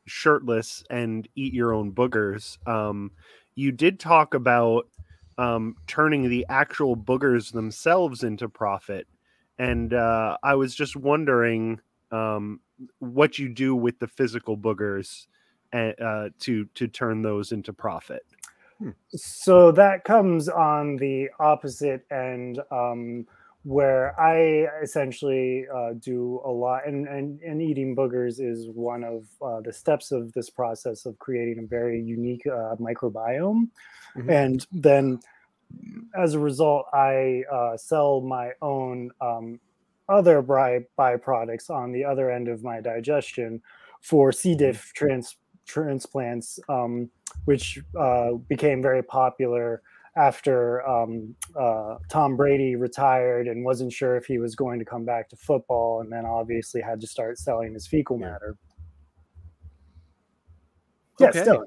shirtless 0.07 0.83
and 0.91 1.29
eat 1.37 1.53
your 1.53 1.75
own 1.75 1.93
boogers, 1.93 2.57
um, 2.67 3.13
you 3.55 3.71
did 3.71 4.01
talk 4.01 4.33
about 4.35 4.89
um, 5.39 5.77
turning 5.87 6.29
the 6.31 6.47
actual 6.49 6.97
boogers 6.97 7.53
themselves 7.53 8.25
into 8.25 8.49
profit. 8.49 9.07
And 9.59 9.93
uh, 9.93 10.39
I 10.43 10.55
was 10.55 10.75
just 10.75 10.97
wondering 10.97 11.81
um, 12.11 12.61
what 12.99 13.39
you 13.39 13.51
do 13.51 13.77
with 13.77 13.99
the 13.99 14.09
physical 14.09 14.57
boogers 14.57 15.27
uh, 15.73 16.31
to 16.41 16.65
to 16.65 16.89
turn 16.89 17.21
those 17.21 17.53
into 17.53 17.73
profit. 17.73 18.25
so 19.09 19.71
that 19.73 20.05
comes 20.05 20.49
on 20.49 20.97
the 20.97 21.29
opposite 21.39 22.07
end 22.11 22.61
um, 22.71 23.27
where 23.67 24.19
i 24.21 24.69
essentially 24.81 25.67
uh, 25.75 25.93
do 25.99 26.41
a 26.45 26.51
lot 26.51 26.87
and, 26.87 27.09
and 27.09 27.41
and 27.41 27.61
eating 27.61 27.97
boogers 27.97 28.41
is 28.41 28.69
one 28.73 29.03
of 29.03 29.27
uh, 29.43 29.61
the 29.63 29.73
steps 29.73 30.13
of 30.13 30.33
this 30.35 30.49
process 30.49 31.05
of 31.05 31.19
creating 31.19 31.59
a 31.65 31.67
very 31.67 32.01
unique 32.01 32.47
uh, 32.47 32.77
microbiome. 32.77 33.69
Mhm. 34.17 34.31
and 34.31 34.67
then 34.71 35.19
as 36.17 36.35
a 36.35 36.39
result 36.39 36.87
i 36.95 37.43
uh, 37.53 37.77
sell 37.77 38.21
my 38.21 38.53
own 38.63 39.11
um, 39.21 39.59
other 40.09 40.43
by 40.43 40.87
byproducts 40.97 41.69
on 41.69 41.91
the 41.91 42.05
other 42.05 42.31
end 42.31 42.47
of 42.47 42.63
my 42.63 42.81
digestion 42.81 43.61
for 44.01 44.31
c. 44.31 44.55
Diff 44.55 44.93
trans- 44.95 45.39
transplants 45.67 46.61
um, 46.69 47.11
which 47.47 47.81
uh, 47.99 48.31
became 48.49 48.81
very 48.81 49.03
popular 49.03 49.83
after 50.17 50.87
um, 50.89 51.35
uh, 51.59 51.97
Tom 52.09 52.37
Brady 52.37 52.75
retired 52.77 53.49
and 53.49 53.65
wasn't 53.65 53.93
sure 53.93 54.17
if 54.17 54.27
he 54.27 54.39
was 54.39 54.55
going 54.55 54.79
to 54.79 54.85
come 54.85 55.05
back 55.05 55.29
to 55.31 55.37
football, 55.37 56.01
and 56.01 56.11
then 56.13 56.25
obviously 56.25 56.81
had 56.81 57.01
to 57.03 57.07
start 57.07 57.39
selling 57.39 57.75
his 57.75 57.87
fecal 57.87 58.17
matter. 58.19 58.57
Yes, 61.19 61.37
Okay. 61.37 61.51
Dylan. 61.51 61.65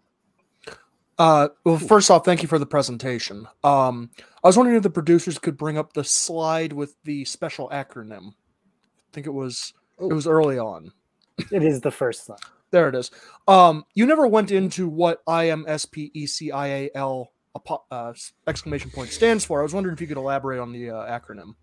Uh, 1.18 1.50
well, 1.66 1.78
first 1.78 2.10
off, 2.10 2.24
thank 2.24 2.42
you 2.42 2.48
for 2.48 2.58
the 2.60 2.66
presentation. 2.66 3.46
Um, 3.64 4.10
I 4.42 4.48
was 4.48 4.56
wondering 4.56 4.78
if 4.78 4.84
the 4.84 4.90
producers 4.90 5.38
could 5.38 5.58
bring 5.58 5.78
up 5.78 5.92
the 5.92 6.04
slide 6.06 6.72
with 6.72 6.96
the 7.04 7.26
special 7.26 7.68
acronym. 7.70 8.30
I 8.30 9.12
think 9.12 9.28
it 9.28 9.34
was 9.34 9.74
it 10.00 10.04
Oh. 10.04 10.16
was 10.16 10.28
early 10.28 10.58
on. 10.58 10.94
It 11.52 11.62
is 11.62 11.82
the 11.82 11.92
first 11.92 12.26
slide. 12.26 12.40
There 12.72 12.88
it 12.88 12.96
is. 12.96 13.12
Um, 13.50 13.84
you 13.96 14.06
never 14.06 14.28
went 14.28 14.50
into 14.52 14.88
what 14.88 15.22
I 15.28 15.46
Uh, 17.92 18.14
exclamation 18.48 18.92
point 18.92 19.10
stands 19.10 19.46
for. 19.46 19.60
I 19.60 19.64
was 19.64 19.74
wondering 19.74 19.94
if 19.94 20.02
you 20.02 20.08
could 20.08 20.18
elaborate 20.18 20.60
on 20.60 20.72
the 20.72 20.92
uh, 20.92 21.20
acronym. 21.20 21.56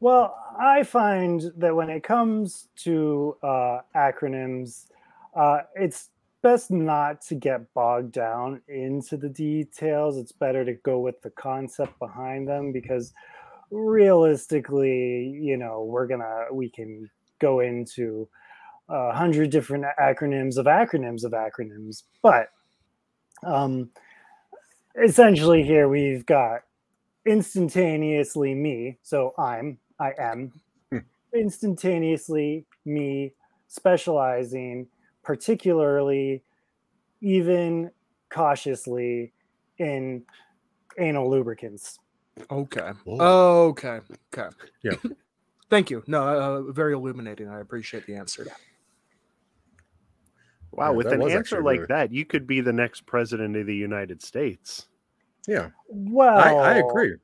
Well, 0.00 0.36
I 0.58 0.82
find 0.82 1.42
that 1.56 1.74
when 1.74 1.88
it 1.88 2.02
comes 2.02 2.68
to 2.84 3.36
uh, 3.42 3.78
acronyms, 3.96 4.86
uh, 5.34 5.60
it's 5.74 6.10
best 6.42 6.70
not 6.70 7.22
to 7.22 7.34
get 7.34 7.72
bogged 7.72 8.12
down 8.12 8.60
into 8.68 9.16
the 9.16 9.28
details. 9.28 10.18
It's 10.18 10.32
better 10.32 10.64
to 10.64 10.74
go 10.74 11.00
with 11.00 11.20
the 11.22 11.30
concept 11.30 11.98
behind 11.98 12.46
them 12.46 12.72
because 12.72 13.12
realistically, 13.70 15.28
you 15.42 15.56
know, 15.56 15.84
we're 15.84 16.06
gonna 16.06 16.44
we 16.52 16.70
can 16.70 17.10
go 17.40 17.60
into 17.60 18.28
a 18.88 19.12
hundred 19.12 19.50
different 19.50 19.86
acronyms 19.98 20.56
of 20.56 20.66
acronyms 20.66 21.24
of 21.24 21.32
acronyms, 21.32 22.04
but 22.22 22.50
um, 23.44 23.90
essentially 25.02 25.62
here 25.62 25.88
we've 25.88 26.26
got 26.26 26.62
instantaneously 27.26 28.54
me, 28.54 28.98
so 29.02 29.34
I'm 29.38 29.78
I 29.98 30.12
am 30.18 30.52
instantaneously 31.34 32.66
me 32.84 33.32
specializing, 33.68 34.86
particularly 35.22 36.42
even 37.20 37.90
cautiously 38.30 39.32
in 39.78 40.22
anal 40.98 41.30
lubricants. 41.30 41.98
Okay. 42.50 42.90
Whoa. 43.04 43.68
Okay. 43.68 44.00
Okay. 44.34 44.54
Yeah. 44.82 44.92
Thank 45.70 45.90
you. 45.90 46.04
No, 46.06 46.22
uh, 46.22 46.72
very 46.72 46.92
illuminating. 46.94 47.48
I 47.48 47.60
appreciate 47.60 48.06
the 48.06 48.14
answer. 48.14 48.46
Wow, 50.76 50.90
Yeah, 50.90 50.96
with 50.96 51.06
an 51.08 51.22
answer 51.30 51.62
like 51.62 51.80
really- 51.80 51.86
that, 51.88 52.12
you 52.12 52.24
could 52.24 52.46
be 52.46 52.60
the 52.60 52.72
next 52.72 53.06
president 53.06 53.56
of 53.56 53.66
the 53.66 53.74
United 53.74 54.22
States. 54.22 54.86
Yeah, 55.48 55.70
Well, 55.88 56.38
I, 56.38 56.72
I 56.72 56.74
agree. 56.78 57.14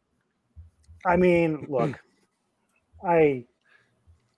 I 1.05 1.17
mean, 1.17 1.67
look, 1.69 2.01
I 3.05 3.45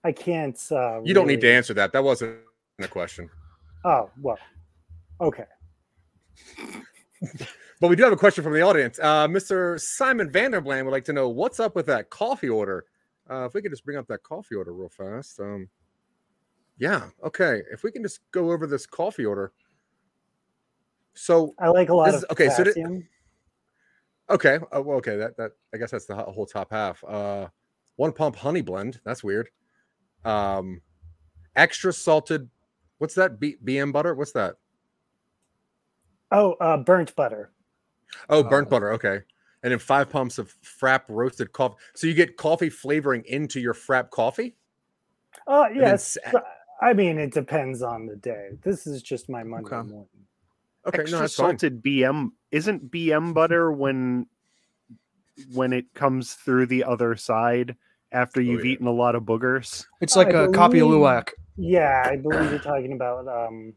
I 0.03 0.11
can't. 0.11 0.59
Uh, 0.71 1.01
You 1.03 1.13
don't 1.13 1.27
need 1.27 1.41
to 1.41 1.51
answer 1.51 1.73
that. 1.75 1.93
That 1.93 2.03
wasn't 2.03 2.39
a 2.79 2.87
question. 2.87 3.29
Oh 3.83 4.09
well, 4.21 4.39
okay. 5.21 5.45
But 7.81 7.89
we 7.89 7.95
do 7.95 8.03
have 8.03 8.13
a 8.13 8.17
question 8.17 8.43
from 8.43 8.53
the 8.53 8.61
audience. 8.61 8.99
Uh, 8.99 9.27
Mr. 9.27 9.79
Simon 9.79 10.29
Vanderbland 10.31 10.85
would 10.85 10.91
like 10.91 11.05
to 11.05 11.13
know 11.13 11.29
what's 11.29 11.59
up 11.59 11.75
with 11.75 11.85
that 11.87 12.09
coffee 12.09 12.49
order. 12.49 12.85
Uh, 13.29 13.45
if 13.45 13.53
we 13.53 13.61
could 13.61 13.71
just 13.71 13.83
bring 13.83 13.97
up 13.97 14.07
that 14.07 14.23
coffee 14.23 14.55
order 14.55 14.73
real 14.73 14.89
fast. 14.89 15.39
Um, 15.39 15.67
yeah, 16.77 17.09
okay. 17.23 17.61
If 17.71 17.83
we 17.83 17.91
can 17.91 18.03
just 18.03 18.19
go 18.31 18.51
over 18.51 18.67
this 18.67 18.85
coffee 18.85 19.25
order. 19.25 19.51
So, 21.13 21.53
I 21.59 21.69
like 21.69 21.89
a 21.89 21.95
lot 21.95 22.07
This 22.07 22.15
of 22.15 22.21
is- 22.23 22.25
okay, 22.31 22.49
so 22.49 22.63
did- 22.63 23.07
okay, 24.29 24.59
uh, 24.75 24.81
well, 24.81 24.97
okay, 24.97 25.15
that 25.17 25.37
that 25.37 25.51
I 25.73 25.77
guess 25.77 25.91
that's 25.91 26.05
the 26.05 26.15
whole 26.15 26.45
top 26.45 26.71
half. 26.71 27.03
Uh, 27.03 27.47
one 27.95 28.11
pump 28.11 28.35
honey 28.35 28.61
blend. 28.61 28.99
That's 29.05 29.23
weird. 29.23 29.49
Um, 30.25 30.81
extra 31.55 31.93
salted. 31.93 32.49
What's 32.97 33.15
that? 33.15 33.39
B- 33.39 33.57
BM 33.63 33.91
butter. 33.93 34.13
What's 34.15 34.33
that? 34.33 34.55
oh, 36.31 36.53
uh, 36.53 36.75
burnt 36.77 37.15
butter. 37.15 37.51
Oh, 38.29 38.43
burnt 38.43 38.67
Oh. 38.67 38.71
butter. 38.71 38.91
Okay. 38.93 39.21
And 39.63 39.71
then 39.71 39.79
five 39.79 40.09
pumps 40.09 40.37
of 40.37 40.53
frap 40.61 41.03
roasted 41.07 41.53
coffee. 41.53 41.75
So 41.93 42.07
you 42.07 42.13
get 42.13 42.35
coffee 42.35 42.69
flavoring 42.69 43.23
into 43.25 43.59
your 43.61 43.73
frap 43.73 44.09
coffee. 44.09 44.55
Oh 45.47 45.65
then 45.69 45.77
yes. 45.81 46.17
s- 46.25 46.33
I 46.81 46.93
mean, 46.93 47.17
it 47.17 47.33
depends 47.33 47.81
on 47.81 48.05
the 48.05 48.15
day. 48.15 48.49
This 48.63 48.85
is 48.87 49.01
just 49.01 49.29
my 49.29 49.43
Monday 49.43 49.67
Okay. 49.75 49.87
morning. 49.89 50.07
Okay, 50.87 50.99
Extra 51.01 51.17
no, 51.17 51.21
that's 51.21 51.35
fine. 51.35 51.57
salted 51.57 51.81
BM 51.81 52.31
isn't 52.51 52.91
BM 52.91 53.33
butter 53.33 53.71
when 53.71 54.27
when 55.53 55.73
it 55.73 55.93
comes 55.93 56.33
through 56.33 56.65
the 56.67 56.83
other 56.83 57.15
side 57.15 57.75
after 58.11 58.39
you've 58.39 58.63
yeah. 58.65 58.71
eaten 58.73 58.87
a 58.87 58.91
lot 58.91 59.15
of 59.15 59.23
boogers. 59.23 59.85
It's 59.99 60.15
like 60.15 60.27
I 60.33 60.43
a 60.43 60.49
copy 60.49 60.79
of 60.79 60.87
believe- 60.87 61.01
Luwak. 61.01 61.29
Yeah, 61.57 62.03
I 62.05 62.17
believe 62.17 62.49
you're 62.51 62.59
talking 62.59 62.93
about 62.93 63.27
um, 63.27 63.73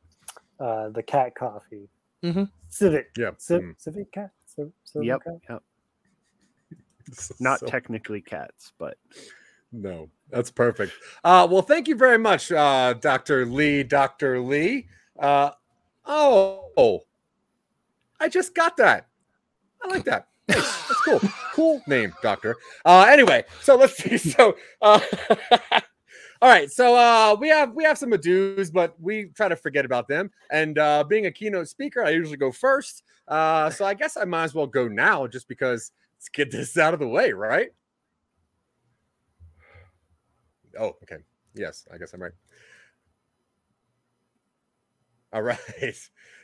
uh, 0.61 0.90
the 0.90 1.02
cat 1.02 1.35
coffee. 1.35 1.88
Mhm. 2.23 2.50
Civet. 2.69 3.09
Yeah. 3.17 3.31
Civ- 3.38 3.62
mm. 3.62 3.75
Civet 3.81 4.12
cat. 4.12 4.31
Civ- 4.47 4.73
Civet 4.85 5.07
Yep, 5.07 5.25
cat? 5.25 5.35
yep. 5.49 5.62
Not 7.40 7.61
So- 7.61 7.67
technically 7.67 8.21
cats, 8.21 8.73
but 8.78 8.99
No, 9.72 10.08
that's 10.30 10.50
perfect. 10.50 10.92
Uh, 11.25 11.46
well, 11.50 11.62
thank 11.62 11.88
you 11.88 11.94
very 11.94 12.18
much, 12.18 12.50
uh, 12.50 12.94
Dr. 12.94 13.44
Lee. 13.46 13.82
Dr. 13.82 14.40
Lee. 14.40 14.88
Uh, 15.18 15.50
oh, 16.06 17.00
I 18.20 18.28
just 18.28 18.54
got 18.54 18.76
that. 18.78 19.08
I 19.82 19.88
like 19.88 20.04
that. 20.04 20.28
Nice. 20.48 20.88
That's 20.88 21.00
cool. 21.02 21.20
cool 21.52 21.82
name, 21.87 22.12
Doctor. 22.22 22.56
Uh, 22.84 23.06
anyway, 23.08 23.44
so 23.62 23.76
let's 23.76 23.96
see. 23.96 24.16
So, 24.32 24.56
uh, 24.80 25.00
all 26.42 26.48
right. 26.48 26.70
So 26.70 26.96
uh, 26.96 27.37
we 27.38 27.48
have 27.48 27.75
we 27.75 27.84
have 27.84 27.98
some 27.98 28.12
adieus, 28.12 28.72
but 28.72 28.94
we 29.00 29.26
try 29.35 29.48
to 29.48 29.57
forget 29.57 29.85
about 29.85 30.09
them. 30.09 30.31
And 30.50 30.78
uh, 30.78 31.04
being 31.04 31.26
a 31.26 31.31
keynote 31.31 31.68
speaker, 31.68 32.02
I 32.02 32.11
usually 32.11 32.38
go 32.38 32.50
first. 32.50 33.02
Uh, 33.26 33.68
so 33.70 33.85
I 33.85 33.94
guess 33.94 34.16
I 34.16 34.24
might 34.24 34.44
as 34.44 34.54
well 34.54 34.66
go 34.66 34.88
now, 34.88 35.26
just 35.26 35.48
because 35.48 35.92
let's 36.16 36.28
get 36.31 36.50
this 36.50 36.78
out 36.78 36.94
of 36.94 37.00
the 37.00 37.09
way, 37.09 37.33
right? 37.33 37.68
Oh, 40.79 40.97
okay. 41.03 41.19
Yes, 41.55 41.87
I 41.93 41.99
guess 41.99 42.12
I'm 42.12 42.23
right. 42.23 42.33
All 45.33 45.43
right. 45.43 45.59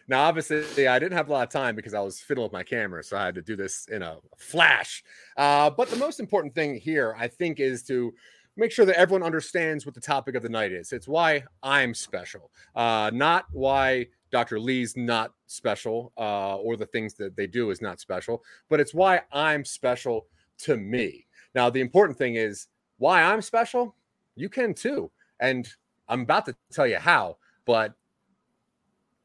Now, 0.07 0.25
obviously, 0.25 0.87
I 0.87 0.99
didn't 0.99 1.17
have 1.17 1.29
a 1.29 1.33
lot 1.33 1.45
of 1.47 1.51
time 1.51 1.75
because 1.75 1.95
I 1.95 2.01
was 2.01 2.21
fiddling 2.21 2.45
with 2.45 2.53
my 2.53 2.63
camera, 2.63 3.03
so 3.03 3.17
I 3.17 3.25
had 3.25 3.35
to 3.37 3.43
do 3.43 3.57
this 3.57 3.87
in 3.91 4.03
a 4.03 4.19
flash. 4.37 5.03
Uh, 5.37 5.71
but 5.71 5.89
the 5.89 5.97
most 5.97 6.21
important 6.21 6.55
thing 6.55 6.77
here, 6.77 7.15
I 7.19 7.29
think, 7.29 7.59
is 7.61 7.83
to 7.85 8.13
make 8.57 8.71
sure 8.71 8.85
that 8.85 8.99
everyone 8.99 9.23
understands 9.23 9.87
what 9.87 9.95
the 9.95 10.01
topic 10.01 10.35
of 10.35 10.43
the 10.43 10.49
night 10.49 10.73
is. 10.73 10.93
It's 10.93 11.09
why 11.09 11.45
I'm 11.63 11.95
special, 11.95 12.51
uh, 12.77 13.11
not 13.13 13.47
why 13.53 14.07
Dr. 14.31 14.61
Lee's 14.61 14.97
not 14.97 15.33
special 15.47 16.13
uh, 16.19 16.57
or 16.57 16.77
the 16.77 16.87
things 16.87 17.15
that 17.15 17.37
they 17.37 17.47
do 17.47 17.71
is 17.71 17.81
not 17.81 18.01
special, 18.01 18.43
but 18.69 18.81
it's 18.81 18.95
why 18.95 19.23
I'm 19.33 19.65
special 19.65 20.27
to 20.59 20.77
me. 20.77 21.27
Now, 21.55 21.71
the 21.71 21.81
important 21.81 22.19
thing 22.19 22.35
is 22.35 22.67
why 22.99 23.23
I'm 23.23 23.43
special. 23.43 23.97
You 24.37 24.49
can 24.49 24.75
too. 24.75 25.11
And 25.41 25.69
I'm 26.09 26.23
about 26.23 26.47
to 26.47 26.57
tell 26.73 26.87
you 26.87 26.99
how, 26.99 27.37
but 27.67 27.95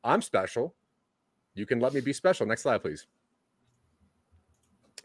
I'm 0.04 0.22
special. 0.22 0.76
You 1.54 1.66
can 1.66 1.80
let 1.80 1.94
me 1.94 2.02
be 2.02 2.14
special. 2.14 2.46
Next 2.46 2.64
slide, 2.64 2.82
please. 2.82 3.06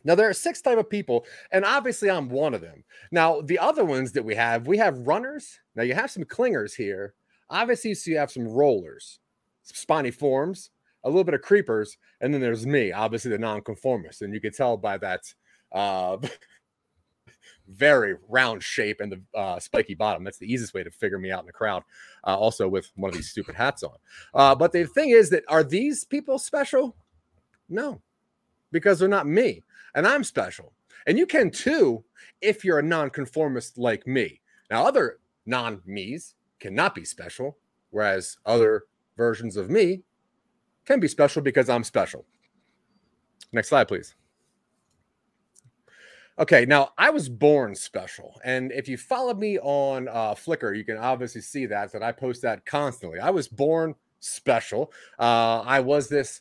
Now 0.04 0.14
there 0.14 0.28
are 0.28 0.34
six 0.34 0.60
type 0.60 0.78
of 0.78 0.90
people, 0.90 1.24
and 1.50 1.64
obviously 1.64 2.10
I'm 2.10 2.28
one 2.28 2.52
of 2.52 2.60
them. 2.60 2.84
Now 3.10 3.40
the 3.40 3.58
other 3.58 3.84
ones 3.84 4.12
that 4.12 4.24
we 4.24 4.34
have, 4.34 4.66
we 4.66 4.76
have 4.76 5.06
runners. 5.06 5.60
Now 5.74 5.82
you 5.82 5.94
have 5.94 6.10
some 6.10 6.24
clingers 6.24 6.74
here. 6.74 7.14
Obviously, 7.48 7.94
so 7.94 8.10
you 8.10 8.18
have 8.18 8.30
some 8.30 8.46
rollers, 8.46 9.20
some 9.62 9.76
spiny 9.76 10.10
forms, 10.10 10.70
a 11.04 11.08
little 11.08 11.24
bit 11.24 11.34
of 11.34 11.42
creepers, 11.42 11.96
and 12.20 12.32
then 12.32 12.40
there's 12.40 12.66
me, 12.66 12.92
obviously 12.92 13.30
the 13.30 13.38
nonconformist, 13.38 14.22
and 14.22 14.34
you 14.34 14.40
can 14.40 14.52
tell 14.52 14.76
by 14.76 14.98
that 14.98 15.20
uh, 15.72 16.16
very 17.68 18.16
round 18.28 18.62
shape 18.62 19.00
and 19.00 19.12
the 19.12 19.38
uh, 19.38 19.58
spiky 19.58 19.94
bottom. 19.94 20.24
That's 20.24 20.38
the 20.38 20.52
easiest 20.52 20.74
way 20.74 20.82
to 20.82 20.90
figure 20.90 21.18
me 21.18 21.30
out 21.30 21.40
in 21.40 21.46
the 21.46 21.52
crowd. 21.52 21.82
Uh, 22.26 22.36
also 22.36 22.68
with 22.68 22.90
one 22.96 23.10
of 23.10 23.16
these 23.16 23.30
stupid 23.30 23.54
hats 23.54 23.82
on. 23.82 23.96
Uh, 24.34 24.54
but 24.54 24.72
the 24.72 24.84
thing 24.84 25.10
is 25.10 25.30
that 25.30 25.44
are 25.48 25.64
these 25.64 26.04
people 26.04 26.38
special? 26.38 26.96
No, 27.68 28.00
because 28.72 28.98
they're 28.98 29.08
not 29.08 29.26
me, 29.26 29.62
and 29.94 30.06
I'm 30.06 30.24
special. 30.24 30.72
And 31.06 31.18
you 31.18 31.26
can 31.26 31.50
too 31.50 32.04
if 32.40 32.64
you're 32.64 32.78
a 32.78 32.82
nonconformist 32.82 33.78
like 33.78 34.06
me. 34.06 34.40
Now, 34.70 34.86
other 34.86 35.18
non 35.46 35.82
me's 35.84 36.34
cannot 36.60 36.94
be 36.94 37.04
special, 37.04 37.58
whereas 37.90 38.36
other 38.46 38.84
versions 39.16 39.56
of 39.56 39.70
me 39.70 40.02
can 40.84 41.00
be 41.00 41.08
special 41.08 41.42
because 41.42 41.68
I'm 41.68 41.84
special. 41.84 42.24
Next 43.52 43.68
slide, 43.68 43.88
please. 43.88 44.14
Okay, 46.38 46.66
now 46.66 46.90
I 46.98 47.10
was 47.10 47.28
born 47.28 47.76
special, 47.76 48.40
and 48.44 48.72
if 48.72 48.88
you 48.88 48.96
follow 48.96 49.34
me 49.34 49.56
on 49.60 50.08
uh, 50.08 50.34
Flickr, 50.34 50.76
you 50.76 50.84
can 50.84 50.96
obviously 50.96 51.40
see 51.40 51.66
that 51.66 51.92
that 51.92 52.02
I 52.02 52.10
post 52.10 52.42
that 52.42 52.66
constantly. 52.66 53.20
I 53.20 53.30
was 53.30 53.46
born 53.46 53.94
special. 54.18 54.92
Uh, 55.18 55.60
I 55.64 55.78
was 55.78 56.08
this. 56.08 56.40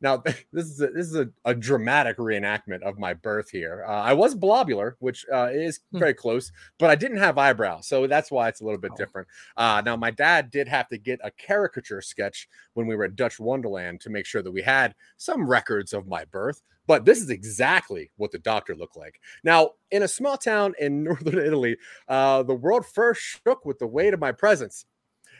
Now 0.00 0.16
this 0.52 0.64
is 0.70 0.80
a, 0.80 0.86
this 0.88 1.06
is 1.08 1.14
a, 1.16 1.28
a 1.44 1.54
dramatic 1.54 2.16
reenactment 2.16 2.80
of 2.82 2.98
my 2.98 3.12
birth 3.12 3.50
here. 3.50 3.84
Uh, 3.86 3.92
I 3.92 4.14
was 4.14 4.34
blobular, 4.34 4.94
which 5.00 5.26
uh, 5.30 5.50
is 5.52 5.80
Hmm. 5.92 5.98
very 5.98 6.14
close, 6.14 6.50
but 6.78 6.88
I 6.88 6.94
didn't 6.94 7.18
have 7.18 7.36
eyebrows, 7.36 7.86
so 7.86 8.06
that's 8.06 8.30
why 8.30 8.48
it's 8.48 8.62
a 8.62 8.64
little 8.64 8.80
bit 8.80 8.92
Oh. 8.92 8.96
different. 8.96 9.28
Uh, 9.58 9.82
now 9.84 9.94
my 9.94 10.10
dad 10.10 10.50
did 10.50 10.68
have 10.68 10.88
to 10.88 10.96
get 10.96 11.20
a 11.22 11.30
caricature 11.30 12.00
sketch 12.00 12.48
when 12.72 12.86
we 12.86 12.96
were 12.96 13.04
at 13.04 13.14
Dutch 13.16 13.38
Wonderland 13.38 14.00
to 14.00 14.10
make 14.10 14.24
sure 14.24 14.40
that 14.42 14.52
we 14.52 14.62
had 14.62 14.94
some 15.18 15.46
records 15.46 15.92
of 15.92 16.06
my 16.06 16.24
birth. 16.24 16.62
But 16.86 17.04
this 17.04 17.20
is 17.20 17.30
exactly 17.30 18.10
what 18.16 18.30
the 18.30 18.38
doctor 18.38 18.74
looked 18.74 18.96
like. 18.96 19.20
Now, 19.42 19.70
in 19.90 20.02
a 20.02 20.08
small 20.08 20.36
town 20.36 20.74
in 20.78 21.02
northern 21.04 21.38
Italy, 21.38 21.76
uh, 22.08 22.42
the 22.42 22.54
world 22.54 22.86
first 22.86 23.22
shook 23.22 23.64
with 23.64 23.78
the 23.78 23.86
weight 23.86 24.14
of 24.14 24.20
my 24.20 24.32
presence. 24.32 24.86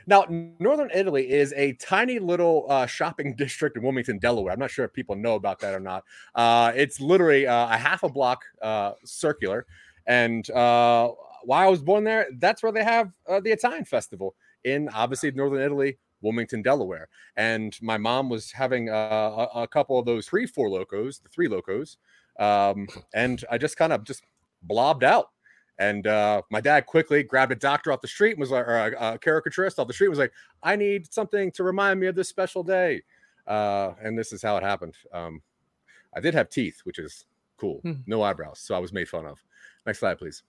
Now, 0.07 0.27
northern 0.59 0.91
Italy 0.95 1.31
is 1.31 1.53
a 1.55 1.73
tiny 1.75 2.19
little 2.19 2.67
uh, 2.69 2.87
shopping 2.87 3.35
district 3.39 3.77
in 3.77 3.83
Wilmington, 3.83 4.19
Delaware. 4.19 4.53
I'm 4.53 4.59
not 4.59 4.71
sure 4.71 4.85
if 4.85 4.93
people 4.93 5.17
know 5.17 5.35
about 5.35 5.61
that 5.61 5.75
or 5.75 5.81
not. 5.81 6.05
Uh, 6.35 6.73
it's 6.75 7.01
literally 7.01 7.47
uh, 7.47 7.69
a 7.69 7.77
half 7.77 8.03
a 8.03 8.09
block 8.09 8.45
uh, 8.61 8.93
circular. 9.05 9.67
And 10.07 10.49
uh, 10.51 11.11
while 11.45 11.67
I 11.67 11.71
was 11.71 11.83
born 11.83 12.05
there, 12.05 12.27
that's 12.39 12.63
where 12.63 12.73
they 12.73 12.85
have 12.85 13.13
the 13.27 13.51
Italian 13.51 13.85
festival 13.85 14.35
in 14.65 14.89
obviously 14.91 15.31
northern 15.31 15.61
Italy, 15.61 15.99
Wilmington, 16.25 16.63
Delaware. 16.63 17.09
And 17.37 17.79
my 17.81 17.99
mom 17.99 18.29
was 18.29 18.51
having 18.51 18.89
uh, 18.89 19.49
a, 19.55 19.63
a 19.63 19.69
couple 19.69 19.99
of 19.99 20.07
those 20.07 20.27
three, 20.27 20.47
four 20.47 20.69
locos, 20.69 21.21
the 21.21 21.29
three 21.29 21.47
locos. 21.47 21.99
Um, 22.41 22.89
and 23.15 23.45
I 23.51 23.59
just 23.59 23.77
kind 23.77 23.93
of 23.93 24.03
just 24.03 24.25
blobbed 24.63 25.05
out. 25.05 25.31
And 25.79 26.07
uh, 26.07 26.43
my 26.51 26.61
dad 26.61 26.87
quickly 26.87 27.23
grabbed 27.23 27.53
a 27.53 27.57
doctor 27.57 27.93
off 27.93 28.01
the 28.01 28.09
street 28.09 28.33
and 28.33 28.41
was 28.41 28.51
like, 28.51 28.67
or 28.67 28.77
a, 28.77 29.15
a 29.15 29.19
caricaturist 29.19 29.79
off 29.79 29.89
the 29.89 29.93
street 29.93 30.09
was 30.09 30.19
like, 30.19 30.33
I 30.63 30.77
need 30.77 31.13
something 31.13 31.51
to 31.53 31.65
remind 31.65 32.01
me 32.01 32.07
of 32.07 32.15
this 32.15 32.29
special 32.29 32.63
day. 32.63 33.03
Uh, 33.47 33.93
and 34.03 34.19
this 34.19 34.33
is 34.33 34.41
how 34.41 34.57
it 34.57 34.63
happened. 34.63 34.95
Um, 35.13 35.43
I 36.17 36.21
did 36.21 36.35
have 36.35 36.49
teeth, 36.49 36.81
which 36.85 36.99
is 36.99 37.27
cool. 37.59 37.81
Hmm. 37.83 37.93
No 38.07 38.23
eyebrows. 38.23 38.61
So 38.61 38.75
I 38.75 38.79
was 38.79 38.93
made 38.93 39.09
fun 39.09 39.27
of. 39.27 39.39
Next 39.85 39.99
slide, 39.99 40.19
please. 40.19 40.43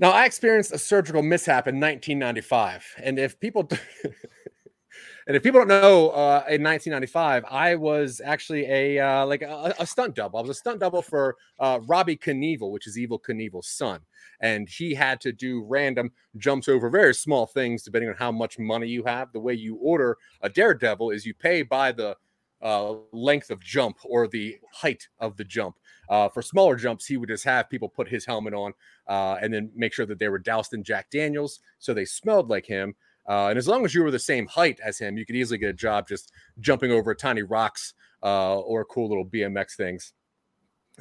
Now, 0.00 0.12
I 0.12 0.24
experienced 0.24 0.72
a 0.72 0.78
surgical 0.78 1.22
mishap 1.22 1.68
in 1.68 1.78
1995, 1.78 2.94
and 3.04 3.18
if 3.18 3.38
people 3.38 3.68
and 5.26 5.36
if 5.36 5.42
people 5.42 5.60
don't 5.60 5.68
know, 5.68 6.08
uh, 6.08 6.42
in 6.48 6.62
1995, 6.62 7.44
I 7.50 7.74
was 7.74 8.22
actually 8.24 8.64
a 8.64 8.98
uh, 8.98 9.26
like 9.26 9.42
a, 9.42 9.74
a, 9.78 9.86
stunt 9.86 10.14
double. 10.14 10.38
I 10.38 10.42
was 10.42 10.52
a 10.52 10.54
stunt 10.54 10.80
double 10.80 11.02
for 11.02 11.36
uh, 11.58 11.80
Robbie 11.86 12.16
Knievel, 12.16 12.72
which 12.72 12.86
is 12.86 12.96
Evel 12.96 13.20
Knievel's 13.20 13.68
son, 13.68 14.00
and 14.40 14.70
he 14.70 14.94
had 14.94 15.20
to 15.20 15.32
do 15.32 15.64
random 15.68 16.12
jumps 16.38 16.66
over 16.66 16.88
very 16.88 17.12
small 17.12 17.46
things 17.46 17.82
depending 17.82 18.08
on 18.08 18.16
how 18.16 18.32
much 18.32 18.58
money 18.58 18.88
you 18.88 19.04
have. 19.04 19.30
The 19.34 19.40
way 19.40 19.52
you 19.52 19.76
order 19.82 20.16
a 20.40 20.48
daredevil 20.48 21.10
is 21.10 21.26
you 21.26 21.34
pay 21.34 21.60
by 21.60 21.92
the 21.92 22.16
uh, 22.62 22.94
length 23.12 23.50
of 23.50 23.62
jump 23.62 23.98
or 24.04 24.26
the 24.26 24.58
height 24.72 25.08
of 25.18 25.36
the 25.36 25.44
jump. 25.44 25.76
Uh, 26.08 26.28
for 26.28 26.42
smaller 26.42 26.76
jumps, 26.76 27.06
he 27.06 27.16
would 27.16 27.28
just 27.28 27.44
have 27.44 27.70
people 27.70 27.88
put 27.88 28.08
his 28.08 28.26
helmet 28.26 28.54
on 28.54 28.72
uh, 29.08 29.36
and 29.40 29.52
then 29.52 29.70
make 29.74 29.92
sure 29.92 30.06
that 30.06 30.18
they 30.18 30.28
were 30.28 30.38
doused 30.38 30.74
in 30.74 30.82
Jack 30.82 31.10
Daniels 31.10 31.60
so 31.78 31.94
they 31.94 32.04
smelled 32.04 32.48
like 32.50 32.66
him. 32.66 32.94
Uh, 33.28 33.46
and 33.48 33.58
as 33.58 33.68
long 33.68 33.84
as 33.84 33.94
you 33.94 34.02
were 34.02 34.10
the 34.10 34.18
same 34.18 34.46
height 34.46 34.80
as 34.84 34.98
him, 34.98 35.16
you 35.16 35.24
could 35.24 35.36
easily 35.36 35.58
get 35.58 35.70
a 35.70 35.74
job 35.74 36.08
just 36.08 36.32
jumping 36.58 36.90
over 36.90 37.14
tiny 37.14 37.42
rocks 37.42 37.94
uh, 38.22 38.58
or 38.58 38.84
cool 38.84 39.08
little 39.08 39.24
BMX 39.24 39.76
things. 39.76 40.12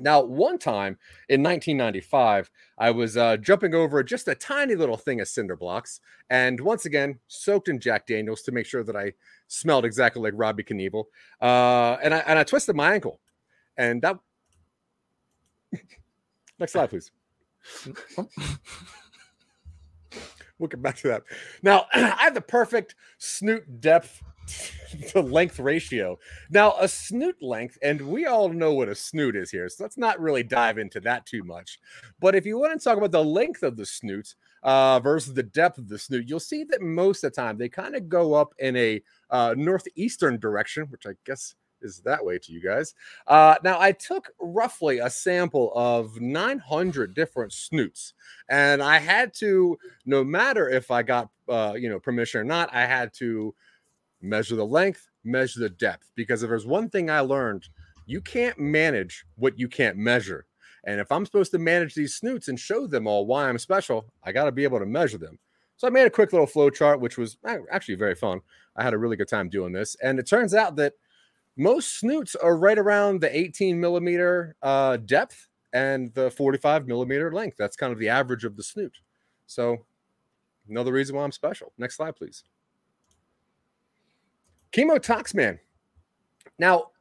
Now, 0.02 0.22
one 0.22 0.58
time 0.58 0.98
in 1.28 1.44
1995, 1.44 2.50
I 2.78 2.92
was 2.92 3.18
uh, 3.18 3.38
jumping 3.38 3.74
over 3.74 4.04
just 4.04 4.28
a 4.28 4.36
tiny 4.36 4.76
little 4.76 4.98
thing 4.98 5.22
of 5.22 5.28
cinder 5.28 5.56
blocks, 5.56 6.00
and 6.30 6.60
once 6.60 6.86
again, 6.86 7.20
soaked 7.28 7.68
in 7.68 7.80
Jack 7.80 8.08
Daniels 8.08 8.42
to 8.44 8.52
make 8.52 8.66
sure 8.66 8.84
that 8.84 8.96
I 8.96 9.14
smelled 9.48 9.86
exactly 9.86 10.22
like 10.22 10.34
Robbie 10.36 10.64
Knievel. 10.64 11.06
Uh, 11.42 11.98
and 12.04 12.14
I 12.14 12.20
and 12.20 12.40
I 12.40 12.44
twisted 12.44 12.76
my 12.76 12.94
ankle, 12.94 13.20
and 13.78 14.02
that 14.02 14.18
Next 16.60 16.74
slide, 16.74 16.90
please. 16.90 17.12
we'll 20.58 20.68
get 20.68 20.82
back 20.82 20.98
to 20.98 21.08
that. 21.10 21.24
Now, 21.64 21.86
I 21.94 22.24
have 22.24 22.34
the 22.34 22.42
perfect 22.42 22.96
snoot 23.18 23.82
depth 23.82 24.22
to 25.10 25.22
length 25.22 25.60
ratio. 25.60 26.18
Now, 26.50 26.76
a 26.80 26.88
snoot 26.88 27.42
length, 27.42 27.78
and 27.82 28.02
we 28.02 28.26
all 28.26 28.50
know 28.50 28.74
what 28.74 28.90
a 28.90 28.96
snoot 28.96 29.36
is 29.36 29.52
here, 29.52 29.70
so 29.70 29.84
let's 29.84 29.98
not 29.98 30.20
really 30.20 30.44
dive 30.44 30.78
into 30.78 31.00
that 31.02 31.26
too 31.26 31.44
much. 31.44 31.80
But 32.20 32.36
if 32.36 32.46
you 32.46 32.58
want 32.58 32.80
to 32.80 32.84
talk 32.84 32.98
about 32.98 33.12
the 33.12 33.24
length 33.24 33.64
of 33.64 33.78
the 33.78 33.86
snoot 33.86 34.36
uh, 34.64 35.00
versus 35.00 35.34
the 35.34 35.44
depth 35.44 35.78
of 35.78 35.90
the 35.90 36.00
snoot, 36.00 36.28
you'll 36.28 36.40
see 36.40 36.64
that 36.66 36.82
most 36.82 37.24
of 37.24 37.32
the 37.32 37.36
time 37.36 37.58
they 37.58 37.70
kind 37.70 37.96
of 37.96 38.10
go 38.10 38.34
up 38.34 38.54
in 38.60 38.76
a 38.76 39.02
uh, 39.30 39.56
northeastern 39.58 40.40
direction, 40.40 40.88
which 40.90 41.06
I 41.06 41.14
guess 41.26 41.56
is 41.82 42.02
that 42.02 42.24
way 42.24 42.38
to 42.38 42.52
you 42.52 42.62
guys. 42.62 42.94
Uh, 43.28 43.56
now, 43.64 43.80
I 43.80 43.92
took 43.92 44.32
roughly 44.40 45.00
a 45.00 45.10
sample 45.10 45.72
of 45.76 46.20
900 46.20 47.14
different 47.14 47.54
snoots, 47.54 48.14
and 48.50 48.82
I 48.82 49.00
had 49.00 49.34
to, 49.36 49.78
no 50.06 50.24
matter 50.24 50.70
if 50.70 50.92
I 50.92 51.04
got, 51.04 51.30
uh, 51.48 51.74
you 51.78 51.90
know, 51.90 52.00
permission 52.00 52.42
or 52.42 52.44
not, 52.44 52.74
I 52.74 52.86
had 52.86 53.14
to 53.16 53.54
measure 54.22 54.56
the 54.56 54.66
length, 54.66 55.08
measure 55.24 55.60
the 55.60 55.70
depth, 55.70 56.12
because 56.16 56.44
if 56.44 56.50
there's 56.50 56.66
one 56.66 56.90
thing 56.90 57.10
I 57.10 57.22
learned, 57.22 57.70
you 58.06 58.22
can't 58.22 58.60
manage 58.60 59.26
what 59.36 59.60
you 59.60 59.68
can't 59.68 59.98
measure. 59.98 60.46
And 60.86 61.00
if 61.00 61.12
I'm 61.12 61.26
supposed 61.26 61.52
to 61.52 61.60
manage 61.60 61.94
these 61.94 62.16
snoots 62.16 62.48
and 62.48 62.60
show 62.60 62.88
them 62.88 63.08
all 63.08 63.26
why 63.26 63.48
I'm 63.48 63.58
special, 63.58 64.06
I 64.24 64.32
got 64.32 64.46
to 64.46 64.52
be 64.52 64.64
able 64.64 64.80
to 64.80 64.86
measure 64.86 65.18
them. 65.18 65.38
So 65.78 65.88
I 65.88 65.92
made 65.92 66.08
a 66.08 66.10
quick 66.10 66.34
little 66.34 66.48
flow 66.48 66.70
chart, 66.70 67.00
which 67.00 67.18
was 67.18 67.38
actually 67.72 67.96
very 67.96 68.16
fun. 68.16 68.42
I 68.76 68.84
had 68.84 68.94
a 68.94 68.98
really 68.98 69.16
good 69.16 69.28
time 69.28 69.50
doing 69.50 69.72
this. 69.72 69.96
And 70.02 70.20
it 70.20 70.28
turns 70.28 70.54
out 70.54 70.76
that 70.78 70.94
most 71.56 72.00
snoots 72.00 72.36
are 72.36 72.58
right 72.58 72.78
around 72.78 73.22
the 73.22 73.38
18 73.38 73.80
millimeter 73.80 74.56
uh, 74.62 74.98
depth 74.98 75.48
and 75.74 76.14
the 76.14 76.32
45 76.32 76.88
millimeter 76.88 77.32
length. 77.32 77.58
That's 77.58 77.76
kind 77.76 77.94
of 77.94 78.00
the 78.00 78.10
average 78.10 78.46
of 78.46 78.56
the 78.56 78.64
snoot. 78.64 78.98
So, 79.46 79.86
another 80.68 80.92
reason 80.92 81.16
why 81.16 81.24
I'm 81.24 81.32
special. 81.32 81.74
Next 81.78 81.98
slide, 81.98 82.16
please. 82.16 82.44
Chemotox 84.74 85.34
Man. 85.34 85.60
Now, 86.58 86.92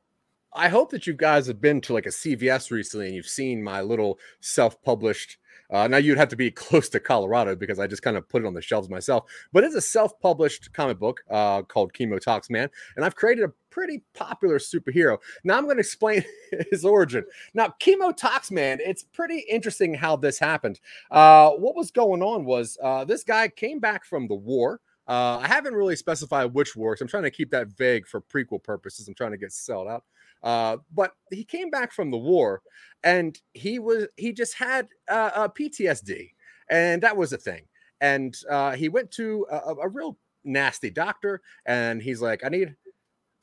I 0.54 0.68
hope 0.68 0.90
that 0.90 1.06
you 1.06 1.12
guys 1.12 1.46
have 1.46 1.60
been 1.60 1.80
to 1.82 1.92
like 1.92 2.06
a 2.06 2.10
CVS 2.10 2.70
recently 2.70 3.06
and 3.06 3.14
you've 3.14 3.26
seen 3.26 3.62
my 3.62 3.82
little 3.82 4.18
self 4.40 4.82
published 4.82 5.38
uh, 5.70 5.86
now 5.86 5.98
you'd 5.98 6.18
have 6.18 6.28
to 6.28 6.36
be 6.36 6.50
close 6.50 6.88
to 6.90 7.00
Colorado 7.00 7.54
because 7.54 7.78
I 7.78 7.86
just 7.86 8.02
kind 8.02 8.16
of 8.16 8.28
put 8.28 8.42
it 8.42 8.46
on 8.46 8.54
the 8.54 8.62
shelves 8.62 8.88
myself. 8.88 9.30
But 9.52 9.64
it's 9.64 9.74
a 9.74 9.80
self-published 9.80 10.72
comic 10.72 10.98
book 10.98 11.22
uh, 11.30 11.62
called 11.62 11.92
Chemo 11.92 12.20
Tox 12.20 12.50
Man, 12.50 12.68
and 12.96 13.04
I've 13.04 13.14
created 13.14 13.44
a 13.44 13.52
pretty 13.70 14.02
popular 14.14 14.58
superhero. 14.58 15.18
Now 15.44 15.56
I'm 15.56 15.64
going 15.64 15.76
to 15.76 15.80
explain 15.80 16.24
his 16.70 16.84
origin. 16.84 17.24
Now 17.54 17.74
Chemo 17.80 18.16
Tox 18.16 18.50
Man, 18.50 18.78
it's 18.80 19.02
pretty 19.02 19.44
interesting 19.50 19.94
how 19.94 20.16
this 20.16 20.38
happened. 20.38 20.80
Uh, 21.10 21.50
what 21.50 21.76
was 21.76 21.90
going 21.90 22.22
on 22.22 22.44
was 22.44 22.78
uh, 22.82 23.04
this 23.04 23.24
guy 23.24 23.48
came 23.48 23.78
back 23.78 24.04
from 24.04 24.28
the 24.28 24.34
war. 24.34 24.80
Uh, 25.08 25.38
I 25.38 25.48
haven't 25.48 25.74
really 25.74 25.96
specified 25.96 26.52
which 26.52 26.76
war. 26.76 26.96
I'm 27.00 27.08
trying 27.08 27.22
to 27.22 27.30
keep 27.30 27.50
that 27.50 27.68
vague 27.68 28.06
for 28.06 28.20
prequel 28.20 28.62
purposes. 28.62 29.08
I'm 29.08 29.14
trying 29.14 29.30
to 29.30 29.38
get 29.38 29.52
sold 29.52 29.88
out. 29.88 30.04
Uh, 30.42 30.76
but 30.94 31.12
he 31.32 31.44
came 31.44 31.70
back 31.70 31.92
from 31.92 32.10
the 32.10 32.18
war 32.18 32.62
and 33.02 33.38
he 33.54 33.78
was 33.78 34.06
he 34.16 34.32
just 34.32 34.54
had 34.54 34.88
uh, 35.08 35.30
a 35.34 35.48
PTSD, 35.48 36.30
and 36.70 37.02
that 37.02 37.16
was 37.16 37.32
a 37.32 37.38
thing. 37.38 37.62
And 38.00 38.36
uh, 38.48 38.72
he 38.76 38.88
went 38.88 39.10
to 39.12 39.46
a, 39.50 39.74
a 39.82 39.88
real 39.88 40.18
nasty 40.44 40.90
doctor, 40.90 41.40
and 41.66 42.02
he's 42.02 42.20
like, 42.20 42.44
"I 42.44 42.48
need 42.48 42.76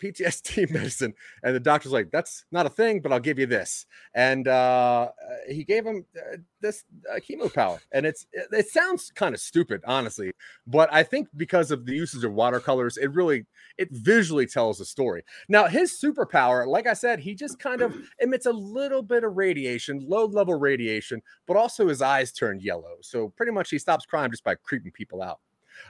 PTSD 0.01 0.69
medicine. 0.71 1.13
And 1.43 1.55
the 1.55 1.60
doctor's 1.60 1.91
like, 1.91 2.12
that's 2.12 2.45
not 2.51 2.65
a 2.65 2.69
thing, 2.69 3.01
but 3.01 3.12
I'll 3.12 3.19
give 3.19 3.39
you 3.39 3.45
this. 3.45 3.86
And 4.13 4.47
uh, 4.47 5.10
he 5.47 5.63
gave 5.63 5.86
him 5.86 6.05
uh, 6.17 6.38
this 6.62 6.84
uh, 7.12 7.19
chemo 7.19 7.53
power. 7.53 7.79
And 7.91 8.05
it's 8.05 8.25
it, 8.31 8.47
it 8.51 8.67
sounds 8.69 9.12
kind 9.15 9.36
of 9.36 9.41
stupid, 9.41 9.81
honestly, 9.86 10.31
but 10.67 10.91
I 10.91 11.03
think 11.03 11.27
because 11.36 11.71
of 11.71 11.86
the 11.86 11.93
usage 11.93 12.23
of 12.23 12.34
watercolors, 12.34 12.97
it 12.97 13.13
really 13.13 13.45
it 13.77 13.89
visually 13.91 14.45
tells 14.45 14.77
the 14.77 14.86
story. 14.86 15.23
Now, 15.49 15.67
his 15.67 15.99
superpower, 16.01 16.67
like 16.67 16.88
I 16.88 16.93
said, 16.93 17.19
he 17.19 17.36
just 17.36 17.60
kind 17.60 17.81
of 17.81 17.95
emits 18.19 18.45
a 18.45 18.51
little 18.51 19.01
bit 19.01 19.23
of 19.23 19.36
radiation, 19.36 19.99
low 20.08 20.25
level 20.25 20.55
radiation, 20.55 21.21
but 21.47 21.58
also 21.58 21.88
his 21.88 22.01
eyes 22.01 22.31
turn 22.31 22.60
yellow. 22.60 22.95
So 23.01 23.29
pretty 23.29 23.51
much 23.51 23.69
he 23.69 23.79
stops 23.79 24.05
crime 24.05 24.31
just 24.31 24.43
by 24.43 24.55
creeping 24.55 24.91
people 24.91 25.21
out. 25.21 25.39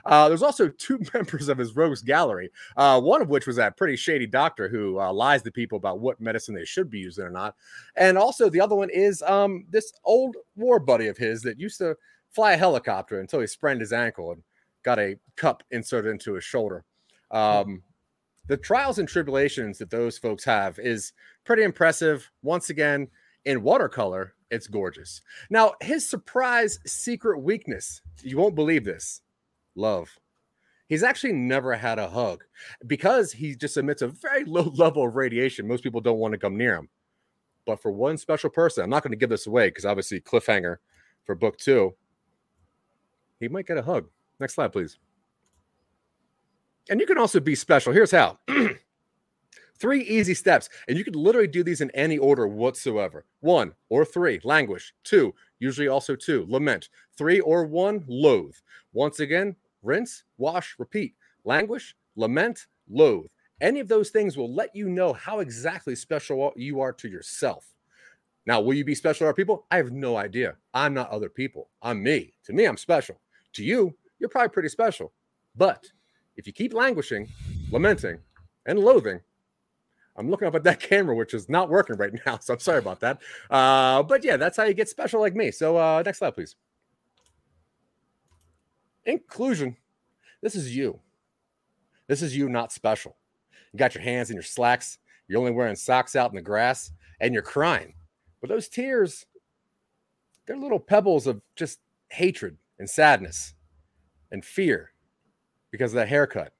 Uh, 0.04 0.28
there's 0.28 0.42
also 0.42 0.68
two 0.68 1.00
members 1.14 1.48
of 1.48 1.58
his 1.58 1.76
rogues 1.76 2.02
gallery, 2.02 2.50
uh, 2.76 3.00
one 3.00 3.22
of 3.22 3.28
which 3.28 3.46
was 3.46 3.56
that 3.56 3.76
pretty 3.76 3.96
shady 3.96 4.26
doctor 4.26 4.68
who 4.68 5.00
uh, 5.00 5.12
lies 5.12 5.42
to 5.42 5.50
people 5.50 5.76
about 5.76 6.00
what 6.00 6.20
medicine 6.20 6.54
they 6.54 6.64
should 6.64 6.90
be 6.90 6.98
using 6.98 7.24
or 7.24 7.30
not. 7.30 7.54
And 7.96 8.16
also, 8.18 8.48
the 8.48 8.60
other 8.60 8.74
one 8.74 8.90
is 8.90 9.22
um, 9.22 9.66
this 9.70 9.92
old 10.04 10.36
war 10.54 10.78
buddy 10.78 11.08
of 11.08 11.16
his 11.16 11.42
that 11.42 11.60
used 11.60 11.78
to 11.78 11.96
fly 12.30 12.52
a 12.52 12.58
helicopter 12.58 13.20
until 13.20 13.40
he 13.40 13.46
sprained 13.46 13.80
his 13.80 13.92
ankle 13.92 14.32
and 14.32 14.42
got 14.82 14.98
a 14.98 15.16
cup 15.36 15.62
inserted 15.70 16.10
into 16.10 16.34
his 16.34 16.44
shoulder. 16.44 16.84
Hmm. 17.30 17.36
Um, 17.36 17.82
the 18.48 18.56
trials 18.56 18.98
and 18.98 19.08
tribulations 19.08 19.78
that 19.78 19.90
those 19.90 20.18
folks 20.18 20.44
have 20.44 20.78
is 20.78 21.12
pretty 21.44 21.64
impressive. 21.64 22.30
Once 22.42 22.70
again, 22.70 23.08
in 23.44 23.62
watercolor, 23.62 24.34
it's 24.50 24.66
gorgeous. 24.66 25.20
Now, 25.50 25.74
his 25.80 26.08
surprise 26.08 26.78
secret 26.86 27.40
weakness, 27.40 28.00
you 28.22 28.38
won't 28.38 28.54
believe 28.54 28.84
this 28.84 29.22
love. 29.76 30.18
He's 30.88 31.02
actually 31.02 31.32
never 31.32 31.74
had 31.74 31.98
a 31.98 32.08
hug 32.08 32.44
because 32.86 33.32
he 33.32 33.54
just 33.54 33.76
emits 33.76 34.02
a 34.02 34.08
very 34.08 34.44
low 34.46 34.72
level 34.74 35.06
of 35.06 35.16
radiation. 35.16 35.66
Most 35.66 35.82
people 35.82 36.00
don't 36.00 36.18
want 36.18 36.32
to 36.32 36.38
come 36.38 36.56
near 36.56 36.76
him. 36.76 36.88
But 37.66 37.82
for 37.82 37.90
one 37.90 38.16
special 38.16 38.48
person, 38.48 38.84
I'm 38.84 38.90
not 38.90 39.02
going 39.02 39.10
to 39.10 39.16
give 39.16 39.30
this 39.30 39.48
away 39.48 39.68
because 39.68 39.84
obviously, 39.84 40.20
cliffhanger 40.20 40.76
for 41.24 41.34
book 41.34 41.58
two, 41.58 41.94
he 43.40 43.48
might 43.48 43.66
get 43.66 43.76
a 43.76 43.82
hug. 43.82 44.06
Next 44.38 44.54
slide, 44.54 44.72
please. 44.72 44.98
And 46.88 47.00
you 47.00 47.06
can 47.06 47.18
also 47.18 47.40
be 47.40 47.56
special. 47.56 47.92
Here's 47.92 48.12
how 48.12 48.38
three 49.78 50.02
easy 50.02 50.34
steps, 50.34 50.68
and 50.88 50.96
you 50.96 51.02
can 51.02 51.14
literally 51.14 51.48
do 51.48 51.64
these 51.64 51.80
in 51.80 51.90
any 51.90 52.18
order 52.18 52.46
whatsoever. 52.46 53.24
One 53.40 53.72
or 53.88 54.04
three, 54.04 54.40
languish. 54.44 54.94
Two, 55.02 55.34
usually 55.58 55.88
also 55.88 56.14
two, 56.14 56.46
lament. 56.48 56.88
Three 57.18 57.40
or 57.40 57.64
one, 57.66 58.04
loathe. 58.06 58.54
Once 58.92 59.18
again, 59.18 59.56
rinse, 59.86 60.24
wash, 60.38 60.74
repeat. 60.78 61.14
Languish, 61.44 61.94
lament, 62.16 62.66
loathe. 62.90 63.26
Any 63.60 63.80
of 63.80 63.88
those 63.88 64.10
things 64.10 64.36
will 64.36 64.52
let 64.52 64.74
you 64.76 64.88
know 64.88 65.12
how 65.12 65.38
exactly 65.38 65.94
special 65.94 66.52
you 66.56 66.80
are 66.80 66.92
to 66.92 67.08
yourself. 67.08 67.72
Now, 68.44 68.60
will 68.60 68.74
you 68.74 68.84
be 68.84 68.94
special 68.94 69.24
to 69.24 69.28
other 69.28 69.34
people? 69.34 69.66
I 69.70 69.76
have 69.76 69.92
no 69.92 70.16
idea. 70.16 70.56
I'm 70.74 70.94
not 70.94 71.10
other 71.10 71.28
people. 71.28 71.70
I'm 71.82 72.02
me. 72.02 72.34
To 72.44 72.52
me, 72.52 72.64
I'm 72.64 72.76
special. 72.76 73.18
To 73.54 73.64
you, 73.64 73.96
you're 74.18 74.28
probably 74.28 74.50
pretty 74.50 74.68
special. 74.68 75.12
But 75.56 75.86
if 76.36 76.46
you 76.46 76.52
keep 76.52 76.74
languishing, 76.74 77.28
lamenting, 77.70 78.18
and 78.66 78.78
loathing, 78.78 79.20
I'm 80.16 80.30
looking 80.30 80.48
up 80.48 80.54
at 80.54 80.64
that 80.64 80.80
camera, 80.88 81.14
which 81.14 81.34
is 81.34 81.48
not 81.48 81.68
working 81.68 81.96
right 81.96 82.12
now. 82.26 82.38
So 82.38 82.54
I'm 82.54 82.60
sorry 82.60 82.78
about 82.78 83.00
that. 83.00 83.18
Uh, 83.50 84.02
but 84.02 84.22
yeah, 84.22 84.36
that's 84.36 84.56
how 84.56 84.64
you 84.64 84.74
get 84.74 84.88
special 84.88 85.20
like 85.20 85.34
me. 85.34 85.50
So 85.50 85.76
uh, 85.76 86.02
next 86.04 86.18
slide, 86.18 86.34
please. 86.34 86.56
Inclusion. 89.06 89.76
This 90.42 90.54
is 90.54 90.76
you. 90.76 91.00
This 92.08 92.22
is 92.22 92.36
you 92.36 92.48
not 92.48 92.72
special. 92.72 93.16
You 93.72 93.78
got 93.78 93.94
your 93.94 94.02
hands 94.02 94.30
in 94.30 94.36
your 94.36 94.42
slacks. 94.42 94.98
You're 95.28 95.40
only 95.40 95.52
wearing 95.52 95.76
socks 95.76 96.14
out 96.14 96.30
in 96.30 96.36
the 96.36 96.42
grass 96.42 96.92
and 97.20 97.32
you're 97.32 97.42
crying. 97.42 97.94
But 98.40 98.50
those 98.50 98.68
tears, 98.68 99.26
they're 100.46 100.56
little 100.56 100.78
pebbles 100.78 101.26
of 101.26 101.40
just 101.54 101.80
hatred 102.10 102.58
and 102.78 102.88
sadness 102.88 103.54
and 104.30 104.44
fear 104.44 104.92
because 105.70 105.92
of 105.92 105.96
that 105.96 106.08
haircut. 106.08 106.52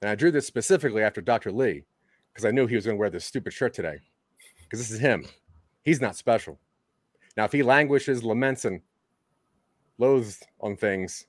And 0.00 0.10
I 0.10 0.14
drew 0.14 0.30
this 0.30 0.46
specifically 0.46 1.02
after 1.02 1.20
Dr. 1.20 1.52
Lee 1.52 1.84
because 2.32 2.44
I 2.44 2.50
knew 2.50 2.66
he 2.66 2.76
was 2.76 2.86
going 2.86 2.96
to 2.96 3.00
wear 3.00 3.10
this 3.10 3.24
stupid 3.24 3.52
shirt 3.52 3.74
today 3.74 3.98
because 4.64 4.80
this 4.80 4.90
is 4.90 4.98
him. 4.98 5.26
He's 5.84 6.00
not 6.00 6.16
special. 6.16 6.58
Now, 7.36 7.44
if 7.44 7.52
he 7.52 7.62
languishes, 7.62 8.24
laments, 8.24 8.64
and 8.64 8.80
loathes 9.98 10.42
on 10.60 10.76
things 10.76 11.26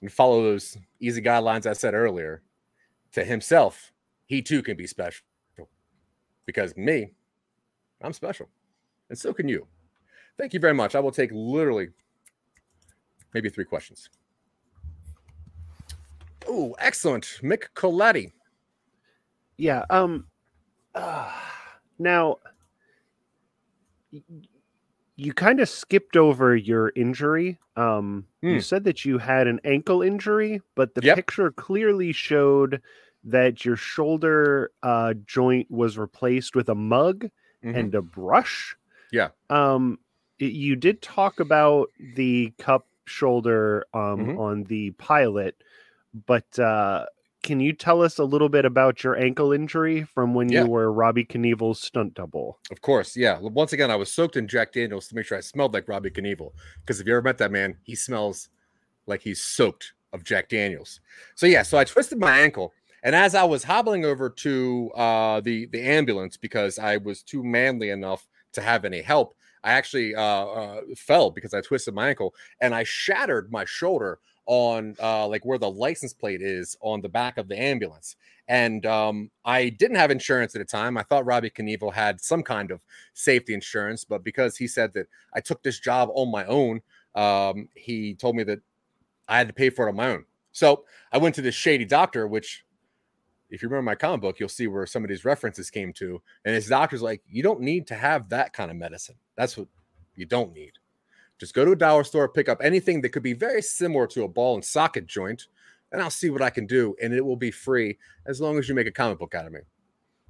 and 0.00 0.12
follow 0.12 0.42
those 0.42 0.76
easy 1.00 1.20
guidelines 1.20 1.66
I 1.66 1.72
said 1.72 1.94
earlier 1.94 2.42
to 3.12 3.24
himself, 3.24 3.92
he 4.26 4.42
too 4.42 4.62
can 4.62 4.76
be 4.76 4.86
special. 4.86 5.24
Because 6.46 6.76
me, 6.76 7.12
I'm 8.02 8.12
special. 8.12 8.48
And 9.08 9.18
so 9.18 9.32
can 9.32 9.48
you. 9.48 9.66
Thank 10.38 10.54
you 10.54 10.60
very 10.60 10.74
much. 10.74 10.94
I 10.94 11.00
will 11.00 11.10
take 11.10 11.30
literally 11.32 11.88
maybe 13.34 13.50
three 13.50 13.64
questions. 13.64 14.08
Oh, 16.48 16.74
excellent. 16.78 17.40
Mick 17.42 17.64
Coletti. 17.74 18.32
Yeah. 19.58 19.84
Um. 19.90 20.26
Uh, 20.94 21.30
now, 21.98 22.38
you 25.20 25.32
kind 25.32 25.60
of 25.60 25.68
skipped 25.68 26.16
over 26.16 26.56
your 26.56 26.92
injury. 26.96 27.58
Um, 27.76 28.26
you 28.46 28.60
Hmm. 28.60 28.60
said 28.60 28.84
that 28.84 29.04
you 29.04 29.18
had 29.18 29.46
an 29.46 29.60
ankle 29.64 30.02
injury, 30.02 30.60
but 30.74 30.94
the 30.94 31.02
Yep. 31.02 31.24
picture 31.24 31.50
clearly 31.50 32.12
showed 32.12 32.82
that 33.24 33.64
your 33.64 33.76
shoulder 33.76 34.72
uh, 34.82 35.14
joint 35.26 35.70
was 35.70 35.98
replaced 35.98 36.56
with 36.56 36.68
a 36.68 36.74
mug 36.74 37.28
Mhm. 37.62 37.72
and 37.74 37.94
a 37.94 38.02
brush. 38.02 38.76
Yeah. 39.10 39.30
Um, 39.50 39.98
y- 40.40 40.46
you 40.48 40.76
did 40.76 41.02
talk 41.02 41.40
about 41.40 41.88
the 41.98 42.52
cup 42.58 42.88
shoulder 43.06 43.86
um, 43.94 44.30
Mhm. 44.30 44.36
on 44.36 44.64
the 44.64 44.92
pilot, 44.92 45.56
but 46.26 46.58
uh, 46.58 47.06
can 47.42 47.60
you 47.60 47.72
tell 47.72 48.02
us 48.02 48.18
a 48.18 48.24
little 48.24 48.48
bit 48.48 48.64
about 48.64 49.02
your 49.02 49.16
ankle 49.16 49.52
injury 49.52 50.02
from 50.04 50.34
when 50.34 50.50
Yeah. 50.50 50.64
you 50.64 50.70
were 50.70 50.92
Robbie 50.92 51.24
Knievel's 51.24 51.80
stunt 51.80 52.14
double? 52.14 52.58
Of 52.70 52.80
course, 52.80 53.16
yeah. 53.16 53.38
Once 53.40 53.72
again, 53.72 53.90
I 53.90 53.96
was 53.96 54.12
soaked 54.12 54.36
in 54.36 54.46
Jack 54.46 54.72
Daniels 54.72 55.08
to 55.08 55.14
make 55.14 55.26
sure 55.26 55.38
I 55.38 55.40
smelled 55.40 55.72
like 55.74 55.88
Robbie 55.88 56.10
Knievel. 56.10 56.52
Because 56.80 57.00
if 57.00 57.06
you 57.06 57.12
ever 57.14 57.22
met 57.22 57.38
that 57.38 57.50
man, 57.52 57.76
he 57.82 57.94
smells 57.94 58.48
like 59.06 59.22
he's 59.22 59.42
soaked 59.42 59.94
of 60.12 60.24
Jack 60.24 60.48
Daniels. 60.48 61.00
So 61.34 61.46
yeah, 61.46 61.62
so 61.62 61.78
I 61.78 61.84
twisted 61.84 62.18
my 62.18 62.38
ankle, 62.40 62.72
and 63.02 63.14
as 63.14 63.34
I 63.34 63.44
was 63.44 63.64
hobbling 63.64 64.04
over 64.04 64.28
to 64.28 64.90
uh, 64.94 65.40
the 65.40 65.66
the 65.66 65.80
ambulance 65.82 66.36
because 66.36 66.78
I 66.78 66.96
was 66.98 67.22
too 67.22 67.42
manly 67.42 67.90
enough 67.90 68.28
to 68.52 68.60
have 68.60 68.84
any 68.84 69.00
help, 69.00 69.34
I 69.62 69.72
actually 69.72 70.14
uh, 70.14 70.22
uh, 70.22 70.80
fell 70.96 71.30
because 71.30 71.54
I 71.54 71.60
twisted 71.60 71.94
my 71.94 72.08
ankle, 72.08 72.34
and 72.60 72.74
I 72.74 72.82
shattered 72.84 73.50
my 73.52 73.64
shoulder 73.64 74.18
on 74.50 74.96
uh, 75.00 75.28
like 75.28 75.44
where 75.44 75.58
the 75.58 75.70
license 75.70 76.12
plate 76.12 76.42
is 76.42 76.76
on 76.80 77.00
the 77.00 77.08
back 77.08 77.38
of 77.38 77.46
the 77.46 77.56
ambulance. 77.56 78.16
And 78.48 78.84
um, 78.84 79.30
I 79.44 79.68
didn't 79.68 79.96
have 79.98 80.10
insurance 80.10 80.56
at 80.56 80.58
the 80.58 80.64
time. 80.64 80.98
I 80.98 81.04
thought 81.04 81.24
Robbie 81.24 81.50
Knievel 81.50 81.92
had 81.92 82.20
some 82.20 82.42
kind 82.42 82.72
of 82.72 82.80
safety 83.14 83.54
insurance, 83.54 84.02
but 84.02 84.24
because 84.24 84.56
he 84.56 84.66
said 84.66 84.92
that 84.94 85.06
I 85.32 85.40
took 85.40 85.62
this 85.62 85.78
job 85.78 86.08
on 86.14 86.32
my 86.32 86.44
own, 86.46 86.82
um, 87.14 87.68
he 87.76 88.16
told 88.16 88.34
me 88.34 88.42
that 88.42 88.58
I 89.28 89.38
had 89.38 89.46
to 89.46 89.54
pay 89.54 89.70
for 89.70 89.86
it 89.86 89.90
on 89.90 89.96
my 89.96 90.08
own. 90.08 90.24
So 90.50 90.84
I 91.12 91.18
went 91.18 91.36
to 91.36 91.42
this 91.42 91.54
shady 91.54 91.84
doctor, 91.84 92.26
which, 92.26 92.64
if 93.50 93.62
you 93.62 93.68
remember 93.68 93.88
my 93.88 93.94
comic 93.94 94.20
book, 94.20 94.40
you'll 94.40 94.48
see 94.48 94.66
where 94.66 94.84
some 94.84 95.04
of 95.04 95.08
these 95.10 95.24
references 95.24 95.70
came 95.70 95.92
to. 95.92 96.20
And 96.44 96.56
his 96.56 96.66
doctor's 96.66 97.02
like, 97.02 97.22
you 97.28 97.44
don't 97.44 97.60
need 97.60 97.86
to 97.86 97.94
have 97.94 98.30
that 98.30 98.52
kind 98.52 98.72
of 98.72 98.76
medicine. 98.76 99.14
That's 99.36 99.56
what 99.56 99.68
you 100.16 100.26
don't 100.26 100.52
need. 100.52 100.72
Just 101.40 101.54
go 101.54 101.64
to 101.64 101.72
a 101.72 101.76
dollar 101.76 102.04
store, 102.04 102.28
pick 102.28 102.50
up 102.50 102.60
anything 102.62 103.00
that 103.00 103.08
could 103.08 103.22
be 103.22 103.32
very 103.32 103.62
similar 103.62 104.06
to 104.08 104.24
a 104.24 104.28
ball 104.28 104.54
and 104.54 104.64
socket 104.64 105.06
joint, 105.06 105.46
and 105.90 106.02
I'll 106.02 106.10
see 106.10 106.28
what 106.28 106.42
I 106.42 106.50
can 106.50 106.66
do. 106.66 106.94
And 107.02 107.14
it 107.14 107.24
will 107.24 107.34
be 107.34 107.50
free 107.50 107.98
as 108.26 108.42
long 108.42 108.58
as 108.58 108.68
you 108.68 108.74
make 108.74 108.86
a 108.86 108.92
comic 108.92 109.18
book 109.18 109.34
out 109.34 109.46
of 109.46 109.52
me. 109.52 109.60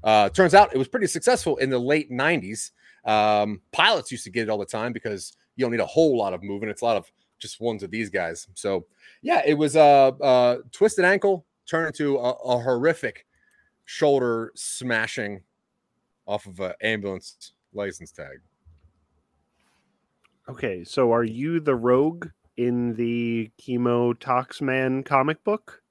Uh, 0.05 0.29
turns 0.29 0.55
out 0.55 0.73
it 0.73 0.79
was 0.79 0.89
pretty 0.89 1.09
successful 1.09 1.57
in 1.57 1.69
the 1.69 1.79
late 1.79 2.13
90s. 2.13 2.71
Um, 3.05 3.61
pilots 3.73 4.13
used 4.13 4.25
to 4.25 4.31
get 4.31 4.45
it 4.45 4.51
all 4.51 4.59
the 4.59 4.65
time 4.65 4.93
because 4.93 5.37
you 5.57 5.65
don't 5.65 5.73
need 5.73 5.81
a 5.81 5.87
whole 5.87 6.17
lot 6.17 6.33
of 6.33 6.45
movement. 6.45 6.71
It's 6.71 6.83
a 6.83 6.85
lot 6.85 6.97
of 6.97 7.11
just 7.41 7.61
ones 7.61 7.83
of 7.83 7.91
these 7.91 8.09
guys. 8.09 8.47
So, 8.55 8.87
yeah, 9.21 9.43
it 9.45 9.55
was 9.55 9.75
a 9.75 9.81
uh, 9.81 10.25
uh, 10.25 10.59
twisted 10.71 11.05
ankle 11.05 11.45
turned 11.67 11.89
into 11.89 12.19
a, 12.19 12.31
a 12.31 12.59
horrific 12.61 13.27
shoulder 13.85 14.53
smashing 14.55 15.41
off 16.27 16.47
of 16.47 16.61
an 16.61 16.75
ambulance 16.83 17.53
license 17.73 18.13
tag. 18.13 18.39
Okay, 20.49 20.85
so 20.85 21.13
are 21.13 21.25
you 21.25 21.61
the 21.61 21.75
rogue 21.77 22.29
in 22.57 22.95
the 22.95 23.51
Chemo 23.61 24.15
Toxman 24.15 25.05
comic 25.05 25.43
book? 25.45 25.83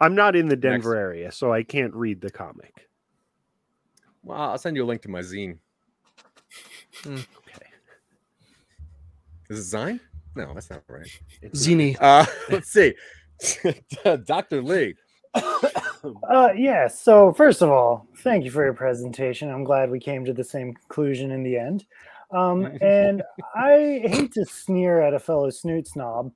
I'm 0.00 0.14
not 0.14 0.36
in 0.36 0.48
the 0.48 0.56
Denver 0.56 0.90
Next. 0.94 1.00
area, 1.00 1.32
so 1.32 1.52
I 1.52 1.62
can't 1.62 1.94
read 1.94 2.20
the 2.20 2.30
comic. 2.30 2.88
Well, 4.22 4.38
I'll 4.38 4.58
send 4.58 4.76
you 4.76 4.84
a 4.84 4.86
link 4.86 5.02
to 5.02 5.08
my 5.08 5.20
zine. 5.20 5.58
Okay. 7.06 7.24
Is 9.48 9.72
it 9.72 9.76
Zine? 9.76 10.00
No, 10.34 10.52
that's 10.52 10.70
not 10.70 10.82
right. 10.88 11.08
Zini. 11.54 11.96
Uh, 11.98 12.26
let's 12.50 12.70
see. 12.70 12.94
Dr. 14.24 14.62
Lee. 14.62 14.94
Uh, 16.28 16.50
yeah. 16.56 16.88
So 16.88 17.32
first 17.32 17.62
of 17.62 17.70
all, 17.70 18.06
thank 18.18 18.44
you 18.44 18.50
for 18.50 18.64
your 18.64 18.74
presentation. 18.74 19.50
I'm 19.50 19.64
glad 19.64 19.90
we 19.90 20.00
came 20.00 20.24
to 20.24 20.32
the 20.32 20.44
same 20.44 20.74
conclusion 20.74 21.30
in 21.30 21.42
the 21.42 21.56
end. 21.56 21.84
Um, 22.30 22.66
and 22.80 23.22
I 23.54 24.02
hate 24.04 24.32
to 24.32 24.44
sneer 24.44 25.00
at 25.00 25.14
a 25.14 25.18
fellow 25.18 25.50
snoot 25.50 25.88
snob, 25.88 26.32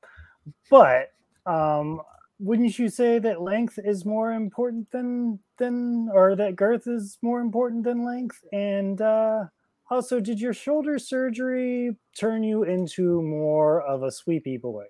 but 0.70 1.12
um, 1.46 2.00
wouldn't 2.38 2.78
you 2.78 2.88
say 2.88 3.18
that 3.18 3.42
length 3.42 3.78
is 3.84 4.04
more 4.04 4.32
important 4.32 4.90
than 4.90 5.38
than, 5.58 6.08
or 6.12 6.34
that 6.36 6.56
girth 6.56 6.86
is 6.86 7.18
more 7.22 7.40
important 7.40 7.84
than 7.84 8.04
length? 8.04 8.40
And 8.52 9.00
uh, 9.00 9.44
also, 9.90 10.20
did 10.20 10.40
your 10.40 10.54
shoulder 10.54 10.98
surgery 10.98 11.96
turn 12.18 12.42
you 12.42 12.62
into 12.62 13.20
more 13.22 13.82
of 13.82 14.02
a 14.02 14.10
sweepy 14.10 14.56
boy? 14.56 14.86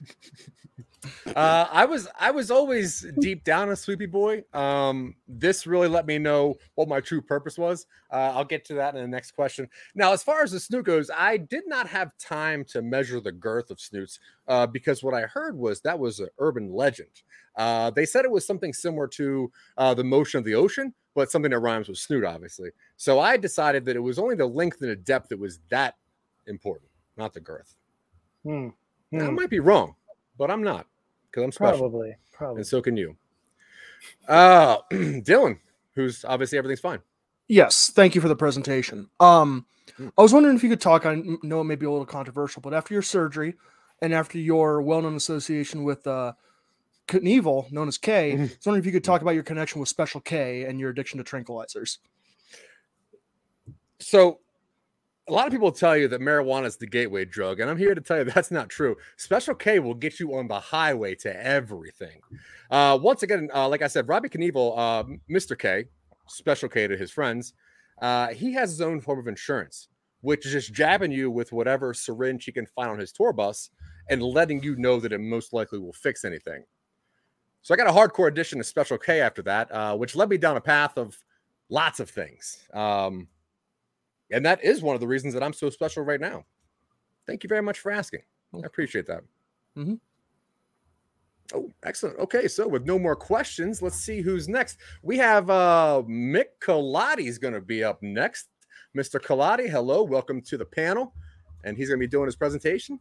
Uh, 1.34 1.66
I 1.70 1.84
was 1.84 2.06
I 2.18 2.30
was 2.30 2.50
always 2.50 3.04
deep 3.18 3.42
down 3.42 3.70
a 3.70 3.76
sweepy 3.76 4.06
boy. 4.06 4.44
Um, 4.54 5.16
this 5.26 5.66
really 5.66 5.88
let 5.88 6.06
me 6.06 6.18
know 6.18 6.56
what 6.76 6.88
my 6.88 7.00
true 7.00 7.20
purpose 7.20 7.58
was. 7.58 7.86
Uh, 8.12 8.32
I'll 8.34 8.44
get 8.44 8.64
to 8.66 8.74
that 8.74 8.94
in 8.94 9.00
the 9.00 9.08
next 9.08 9.32
question. 9.32 9.68
Now, 9.96 10.12
as 10.12 10.22
far 10.22 10.42
as 10.42 10.52
the 10.52 10.60
snoot 10.60 10.84
goes, 10.84 11.10
I 11.14 11.38
did 11.38 11.64
not 11.66 11.88
have 11.88 12.16
time 12.18 12.64
to 12.66 12.82
measure 12.82 13.20
the 13.20 13.32
girth 13.32 13.70
of 13.70 13.80
snoots 13.80 14.20
uh, 14.46 14.66
because 14.66 15.02
what 15.02 15.14
I 15.14 15.22
heard 15.22 15.56
was 15.56 15.80
that 15.80 15.98
was 15.98 16.20
an 16.20 16.28
urban 16.38 16.72
legend. 16.72 17.22
Uh, 17.56 17.90
they 17.90 18.06
said 18.06 18.24
it 18.24 18.30
was 18.30 18.46
something 18.46 18.72
similar 18.72 19.08
to 19.08 19.50
uh, 19.78 19.94
the 19.94 20.04
motion 20.04 20.38
of 20.38 20.44
the 20.44 20.54
ocean, 20.54 20.94
but 21.14 21.30
something 21.30 21.50
that 21.50 21.58
rhymes 21.58 21.88
with 21.88 21.98
snoot, 21.98 22.24
obviously. 22.24 22.70
So 22.96 23.18
I 23.18 23.36
decided 23.36 23.84
that 23.86 23.96
it 23.96 24.00
was 24.00 24.18
only 24.18 24.36
the 24.36 24.46
length 24.46 24.80
and 24.82 24.90
the 24.90 24.96
depth 24.96 25.30
that 25.30 25.38
was 25.38 25.58
that 25.68 25.96
important, 26.46 26.90
not 27.16 27.34
the 27.34 27.40
girth. 27.40 27.74
Hmm. 28.44 28.68
Now, 29.12 29.26
I 29.26 29.28
Hmm. 29.28 29.34
might 29.34 29.50
be 29.50 29.60
wrong, 29.60 29.94
but 30.38 30.50
I'm 30.50 30.62
not 30.62 30.86
because 31.30 31.44
I'm 31.44 31.52
special 31.52 31.78
Probably. 31.90 32.16
Probably. 32.32 32.60
and 32.60 32.66
so 32.66 32.80
can 32.82 32.96
you. 32.96 33.16
Uh, 34.26 34.78
Dylan, 34.92 35.58
who's 35.94 36.24
obviously 36.24 36.58
everything's 36.58 36.80
fine. 36.80 37.00
Yes, 37.48 37.90
thank 37.90 38.14
you 38.14 38.20
for 38.20 38.28
the 38.28 38.36
presentation. 38.36 39.08
Um, 39.20 39.66
Mm. 39.98 40.10
I 40.16 40.22
was 40.22 40.32
wondering 40.32 40.56
if 40.56 40.62
you 40.62 40.70
could 40.70 40.80
talk. 40.80 41.04
I 41.04 41.16
know 41.42 41.60
it 41.60 41.64
may 41.64 41.74
be 41.74 41.84
a 41.84 41.90
little 41.90 42.06
controversial, 42.06 42.62
but 42.62 42.72
after 42.72 42.94
your 42.94 43.02
surgery 43.02 43.54
and 44.00 44.14
after 44.14 44.38
your 44.38 44.80
well-known 44.80 45.16
association 45.16 45.82
with 45.82 46.06
uh, 46.06 46.32
Knievel, 47.08 47.70
known 47.72 47.88
as 47.88 47.98
K, 47.98 48.32
I 48.32 48.36
was 48.36 48.56
wondering 48.64 48.80
if 48.80 48.86
you 48.86 48.92
could 48.92 49.04
talk 49.04 49.20
about 49.22 49.32
your 49.34 49.42
connection 49.42 49.80
with 49.80 49.88
Special 49.90 50.20
K 50.20 50.64
and 50.64 50.78
your 50.80 50.88
addiction 50.90 51.22
to 51.22 51.24
tranquilizers. 51.24 51.98
So, 53.98 54.38
a 55.28 55.32
lot 55.32 55.46
of 55.46 55.52
people 55.52 55.70
tell 55.70 55.96
you 55.96 56.08
that 56.08 56.20
marijuana 56.20 56.66
is 56.66 56.76
the 56.76 56.86
gateway 56.86 57.24
drug, 57.24 57.60
and 57.60 57.70
I'm 57.70 57.78
here 57.78 57.94
to 57.94 58.00
tell 58.00 58.18
you 58.18 58.24
that's 58.34 58.50
not 58.50 58.68
true. 58.68 58.96
Special 59.16 59.54
K 59.54 59.78
will 59.78 59.94
get 59.94 60.18
you 60.18 60.34
on 60.34 60.48
the 60.48 60.58
highway 60.58 61.14
to 61.16 61.46
everything. 61.46 62.20
Uh, 62.70 62.98
once 63.00 63.22
again, 63.22 63.48
uh, 63.54 63.68
like 63.68 63.82
I 63.82 63.86
said, 63.86 64.08
Robbie 64.08 64.28
Knievel, 64.28 64.74
uh, 64.76 65.04
Mr. 65.30 65.58
K, 65.58 65.84
Special 66.28 66.68
K 66.68 66.86
to 66.86 66.96
his 66.96 67.10
friends, 67.10 67.54
uh, 68.00 68.28
he 68.28 68.52
has 68.54 68.70
his 68.70 68.80
own 68.80 69.00
form 69.00 69.18
of 69.18 69.28
insurance, 69.28 69.88
which 70.22 70.44
is 70.46 70.52
just 70.52 70.72
jabbing 70.72 71.12
you 71.12 71.30
with 71.30 71.52
whatever 71.52 71.94
syringe 71.94 72.44
he 72.44 72.52
can 72.52 72.66
find 72.66 72.90
on 72.90 72.98
his 72.98 73.12
tour 73.12 73.32
bus 73.32 73.70
and 74.08 74.22
letting 74.22 74.62
you 74.62 74.76
know 74.76 74.98
that 74.98 75.12
it 75.12 75.18
most 75.18 75.52
likely 75.52 75.78
will 75.78 75.92
fix 75.92 76.24
anything. 76.24 76.64
So 77.62 77.72
I 77.72 77.76
got 77.76 77.86
a 77.86 77.92
hardcore 77.92 78.26
addition 78.26 78.58
to 78.58 78.64
Special 78.64 78.98
K 78.98 79.20
after 79.20 79.42
that, 79.42 79.70
uh, 79.70 79.96
which 79.96 80.16
led 80.16 80.28
me 80.28 80.36
down 80.36 80.56
a 80.56 80.60
path 80.60 80.98
of 80.98 81.16
lots 81.68 82.00
of 82.00 82.10
things. 82.10 82.66
Um, 82.74 83.28
and 84.32 84.44
that 84.44 84.64
is 84.64 84.82
one 84.82 84.94
of 84.94 85.00
the 85.00 85.06
reasons 85.06 85.34
that 85.34 85.42
I'm 85.42 85.52
so 85.52 85.70
special 85.70 86.02
right 86.04 86.20
now. 86.20 86.44
Thank 87.26 87.44
you 87.44 87.48
very 87.48 87.62
much 87.62 87.78
for 87.78 87.92
asking. 87.92 88.22
I 88.54 88.66
appreciate 88.66 89.06
that. 89.06 89.22
Mm-hmm. 89.76 89.94
Oh, 91.54 91.70
excellent. 91.84 92.18
Okay, 92.18 92.48
so 92.48 92.66
with 92.66 92.84
no 92.86 92.98
more 92.98 93.14
questions, 93.14 93.82
let's 93.82 93.96
see 93.96 94.20
who's 94.22 94.48
next. 94.48 94.78
We 95.02 95.18
have 95.18 95.50
uh 95.50 96.02
Mick 96.08 96.46
Colati 96.60 97.26
is 97.28 97.38
going 97.38 97.54
to 97.54 97.60
be 97.60 97.84
up 97.84 98.02
next. 98.02 98.48
Mr. 98.96 99.20
Colati, 99.20 99.68
hello, 99.68 100.02
welcome 100.02 100.40
to 100.42 100.56
the 100.56 100.64
panel. 100.64 101.14
and 101.64 101.76
he's 101.76 101.88
going 101.88 101.98
to 101.98 102.06
be 102.06 102.10
doing 102.10 102.26
his 102.26 102.36
presentation. 102.36 102.98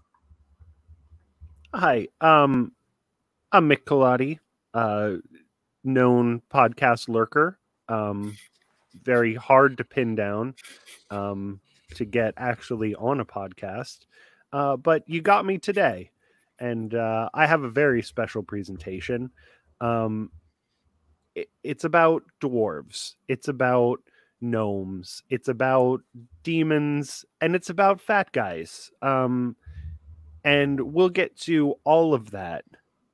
Hi, 1.74 2.08
um, 2.20 2.74
I'm 3.52 3.70
Mick 3.70 3.84
Colati, 3.86 4.40
uh, 4.74 5.16
known 5.84 6.42
podcast 6.54 7.08
lurker. 7.10 7.58
Um, 7.90 8.38
very 9.04 9.36
hard 9.36 9.78
to 9.78 9.84
pin 9.84 10.16
down 10.16 10.56
um, 11.10 11.60
to 11.96 12.06
get 12.06 12.34
actually 12.38 12.96
on 12.96 13.20
a 13.20 13.26
podcast, 13.26 14.00
uh, 14.54 14.78
but 14.78 15.04
you 15.08 15.22
got 15.22 15.46
me 15.46 15.58
today, 15.58 16.12
and 16.60 16.94
uh, 16.94 17.30
I 17.34 17.46
have 17.46 17.64
a 17.64 17.70
very 17.70 18.02
special 18.02 18.44
presentation. 18.44 19.32
Um, 19.80 20.32
it, 21.36 21.50
it's 21.64 21.84
about 21.84 22.24
dwarves. 22.42 23.16
It's 23.28 23.48
about 23.48 24.00
gnomes. 24.42 25.24
It's 25.30 25.48
about 25.48 26.02
demons, 26.44 27.26
and 27.40 27.56
it's 27.56 27.70
about 27.70 28.02
fat 28.02 28.32
guys. 28.32 28.92
Um, 29.02 29.56
and 30.44 30.94
we'll 30.94 31.10
get 31.10 31.38
to 31.42 31.76
all 31.84 32.14
of 32.14 32.32
that 32.32 32.66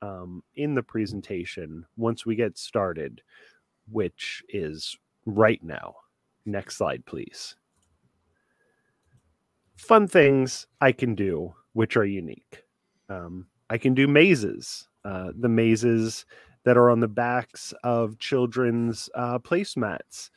um, 0.02 0.42
in 0.56 0.74
the 0.74 0.82
presentation 0.82 1.84
once 1.96 2.24
we 2.24 2.34
get 2.36 2.56
started, 2.56 3.20
which 3.90 4.42
is 4.48 4.96
right 5.26 5.62
now. 5.62 5.94
Next 6.46 6.76
slide, 6.76 7.04
please. 7.06 7.56
Fun 9.76 10.08
things 10.08 10.66
I 10.80 10.92
can 10.92 11.14
do, 11.14 11.54
which 11.72 11.96
are 11.96 12.04
unique. 12.04 12.64
Um, 13.08 13.46
I 13.70 13.78
can 13.78 13.94
do 13.94 14.08
mazes. 14.08 14.88
Uh, 15.04 15.30
the 15.38 15.48
mazes 15.48 16.24
that 16.64 16.76
are 16.76 16.90
on 16.90 17.00
the 17.00 17.08
backs 17.08 17.72
of 17.84 18.18
children's 18.18 19.08
uh, 19.14 19.38
placemats. 19.38 20.30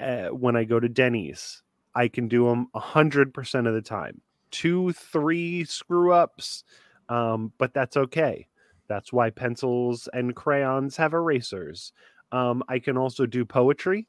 Uh, 0.00 0.28
when 0.28 0.56
I 0.56 0.64
go 0.64 0.80
to 0.80 0.88
Denny's, 0.88 1.62
I 1.94 2.08
can 2.08 2.28
do 2.28 2.46
them 2.46 2.68
100% 2.74 3.68
of 3.68 3.74
the 3.74 3.82
time. 3.82 4.20
Two, 4.50 4.92
three 4.92 5.64
screw 5.64 6.12
ups, 6.12 6.64
um, 7.08 7.52
but 7.58 7.74
that's 7.74 7.96
okay. 7.96 8.46
That's 8.88 9.12
why 9.12 9.30
pencils 9.30 10.08
and 10.12 10.34
crayons 10.34 10.96
have 10.96 11.12
erasers. 11.12 11.92
Um, 12.32 12.62
I 12.68 12.78
can 12.78 12.96
also 12.96 13.26
do 13.26 13.44
poetry. 13.44 14.06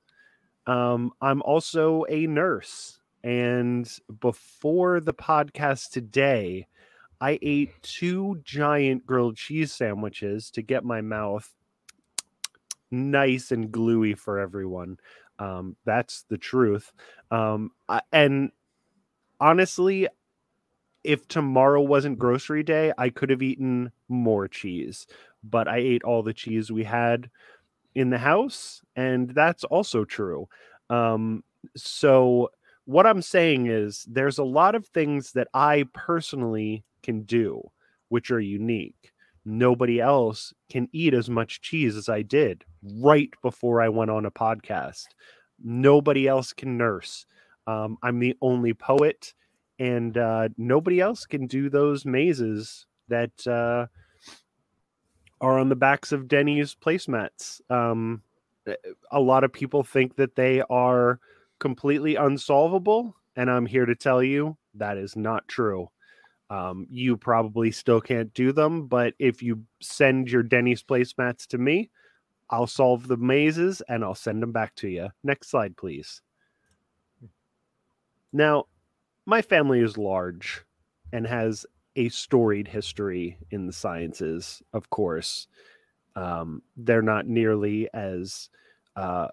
Um, 0.68 1.12
I'm 1.22 1.42
also 1.42 2.06
a 2.10 2.28
nurse. 2.28 3.00
And 3.24 3.92
before 4.20 5.00
the 5.00 5.14
podcast 5.14 5.90
today, 5.90 6.68
I 7.20 7.40
ate 7.42 7.72
two 7.82 8.42
giant 8.44 9.06
grilled 9.06 9.38
cheese 9.38 9.72
sandwiches 9.72 10.52
to 10.52 10.62
get 10.62 10.84
my 10.84 11.02
mouth 11.02 11.50
nice 12.92 13.52
and 13.52 13.72
gluey 13.72 14.14
for 14.14 14.40
everyone. 14.40 14.98
Um, 15.40 15.76
that's 15.86 16.24
the 16.30 16.38
truth. 16.38 16.92
Um, 17.32 17.72
I, 17.90 18.02
and 18.12 18.52
honestly, 19.40 20.08
if 21.04 21.28
tomorrow 21.28 21.82
wasn't 21.82 22.20
grocery 22.20 22.64
day, 22.64 22.92
I 22.98 23.10
could 23.10 23.30
have 23.30 23.42
eaten 23.42 23.92
more 24.08 24.48
cheese, 24.48 25.08
but 25.44 25.68
I 25.68 25.78
ate 25.78 26.04
all 26.04 26.24
the 26.24 26.34
cheese 26.34 26.72
we 26.72 26.84
had 26.84 27.30
in 27.96 28.10
the 28.10 28.18
house, 28.18 28.82
and 28.96 29.30
that's 29.30 29.64
also 29.64 30.06
true. 30.06 30.48
Um, 30.90 31.44
so, 31.76 32.50
what 32.86 33.08
I'm 33.08 33.22
saying 33.22 33.68
is, 33.68 34.06
there's 34.08 34.38
a 34.38 34.44
lot 34.44 34.76
of 34.76 34.86
things 34.88 35.32
that 35.32 35.48
I 35.54 35.86
personally 35.94 36.84
can 37.02 37.24
do, 37.24 37.62
which 38.10 38.30
are 38.30 38.40
unique. 38.40 39.12
Nobody 39.46 40.00
else 40.02 40.54
can 40.70 40.88
eat 40.92 41.14
as 41.14 41.30
much 41.30 41.62
cheese 41.62 41.96
as 41.96 42.10
I 42.10 42.22
did 42.22 42.64
right 42.84 43.30
before 43.42 43.82
I 43.82 43.90
went 43.90 44.12
on 44.12 44.26
a 44.26 44.32
podcast. 44.32 45.06
Nobody 45.64 46.28
else 46.28 46.52
can 46.52 46.78
nurse. 46.78 47.26
Um, 47.68 47.98
I'm 48.04 48.20
the 48.20 48.36
only 48.42 48.74
poet, 48.74 49.34
and 49.80 50.18
uh, 50.18 50.50
nobody 50.58 51.00
else 51.00 51.26
can 51.26 51.48
do 51.48 51.70
those 51.70 52.06
mazes 52.06 52.86
that 53.08 53.48
uh, 53.48 53.88
are 55.42 55.60
on 55.60 55.70
the 55.70 55.76
backs 55.76 56.12
of 56.12 56.28
Denny's 56.28 56.76
placemats. 56.76 57.62
Um, 57.70 58.22
a 59.12 59.20
lot 59.20 59.44
of 59.44 59.54
people 59.54 59.84
think 59.84 60.16
that 60.16 60.36
they 60.36 60.62
are 60.70 61.20
completely 61.60 62.16
unsolvable, 62.16 63.16
and 63.36 63.50
I'm 63.50 63.66
here 63.66 63.86
to 63.86 63.96
tell 63.96 64.24
you 64.24 64.58
that 64.76 64.98
is 64.98 65.16
not 65.16 65.48
true. 65.48 65.90
Um, 66.50 66.88
you 66.90 67.18
probably 67.18 67.72
still 67.72 68.02
can't 68.02 68.34
do 68.34 68.52
them, 68.52 68.88
but 68.88 69.14
if 69.20 69.42
you 69.42 69.64
send 69.82 70.30
your 70.30 70.44
Denny's 70.44 70.84
placemats 70.84 71.48
to 71.48 71.58
me, 71.58 71.90
I'll 72.50 72.68
solve 72.68 73.08
the 73.08 73.18
mazes 73.18 73.82
and 73.90 74.04
I'll 74.04 74.16
send 74.16 74.44
them 74.44 74.52
back 74.52 74.76
to 74.76 74.88
you. 74.88 75.10
Next 75.24 75.50
slide, 75.50 75.76
please. 75.76 76.22
Now, 78.32 78.66
my 79.26 79.42
family 79.42 79.80
is 79.80 79.98
large 79.98 80.64
and 81.12 81.26
has 81.26 81.66
a 81.96 82.10
storied 82.10 82.68
history 82.68 83.38
in 83.52 83.68
the 83.68 83.74
sciences, 83.74 84.62
of 84.74 84.90
course. 84.90 85.48
Um, 86.16 86.62
they're 86.78 87.02
not 87.02 87.28
nearly 87.28 87.90
as 87.94 88.50
uh, 88.96 89.28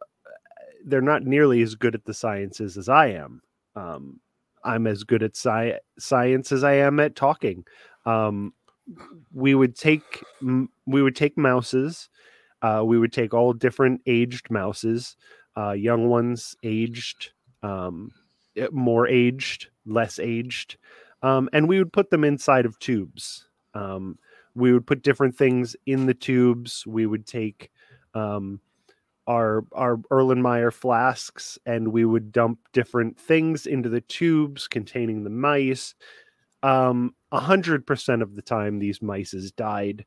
they're 0.84 1.00
not 1.00 1.22
nearly 1.22 1.62
as 1.62 1.74
good 1.74 1.94
at 1.94 2.04
the 2.04 2.14
sciences 2.14 2.76
as 2.76 2.88
I 2.88 3.08
am. 3.08 3.40
Um, 3.76 4.20
I'm 4.64 4.86
as 4.86 5.04
good 5.04 5.22
at 5.22 5.36
sci- 5.36 5.78
science 5.98 6.52
as 6.52 6.64
I 6.64 6.74
am 6.74 6.98
at 7.00 7.14
talking. 7.16 7.64
Um, 8.04 8.52
we 9.32 9.54
would 9.54 9.76
take 9.76 10.22
we 10.86 11.02
would 11.02 11.14
take 11.14 11.38
mouses 11.38 12.08
uh, 12.62 12.82
we 12.84 12.98
would 12.98 13.12
take 13.12 13.34
all 13.34 13.52
different 13.52 14.00
aged 14.06 14.50
mouses, 14.50 15.16
uh, 15.56 15.72
young 15.72 16.08
ones, 16.08 16.54
aged, 16.62 17.32
um, 17.62 18.12
eh, 18.56 18.68
more 18.70 19.08
aged, 19.08 19.66
less 19.84 20.18
aged, 20.20 20.76
um, 21.22 21.48
and 21.52 21.68
we 21.68 21.78
would 21.78 21.92
put 21.92 22.10
them 22.10 22.24
inside 22.24 22.66
of 22.66 22.78
tubes. 22.78 23.48
Um, 23.74 24.18
we 24.54 24.72
would 24.72 24.86
put 24.86 25.02
different 25.02 25.36
things 25.36 25.76
in 25.86 26.06
the 26.06 26.14
tubes. 26.14 26.86
We 26.86 27.06
would 27.06 27.26
take 27.26 27.70
um, 28.14 28.60
our 29.26 29.64
our 29.72 29.98
Erlenmeyer 30.10 30.72
flasks 30.72 31.58
and 31.64 31.88
we 31.88 32.04
would 32.04 32.32
dump 32.32 32.58
different 32.72 33.18
things 33.18 33.66
into 33.66 33.88
the 33.88 34.00
tubes 34.00 34.68
containing 34.68 35.24
the 35.24 35.30
mice. 35.30 35.94
Um, 36.62 37.14
a 37.32 37.40
hundred 37.40 37.86
percent 37.86 38.22
of 38.22 38.36
the 38.36 38.42
time, 38.42 38.78
these 38.78 39.02
mice 39.02 39.32
died, 39.56 40.04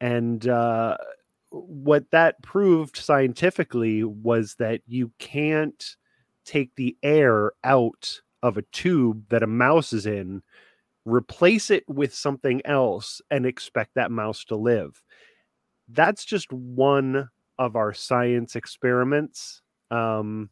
and 0.00 0.46
uh, 0.48 0.96
what 1.50 2.10
that 2.12 2.40
proved 2.42 2.96
scientifically 2.96 4.04
was 4.04 4.54
that 4.58 4.80
you 4.86 5.12
can't 5.18 5.96
take 6.44 6.74
the 6.76 6.96
air 7.02 7.52
out 7.64 8.20
of 8.42 8.56
a 8.56 8.62
tube 8.62 9.24
that 9.28 9.42
a 9.42 9.46
mouse 9.46 9.92
is 9.92 10.06
in, 10.06 10.42
replace 11.04 11.70
it 11.70 11.84
with 11.88 12.14
something 12.14 12.60
else, 12.64 13.20
and 13.30 13.46
expect 13.46 13.94
that 13.94 14.10
mouse 14.10 14.44
to 14.44 14.56
live. 14.56 15.02
That's 15.88 16.24
just 16.24 16.52
one 16.52 17.28
of 17.58 17.76
our 17.76 17.92
science 17.92 18.56
experiments. 18.56 19.62
Um, 19.90 20.50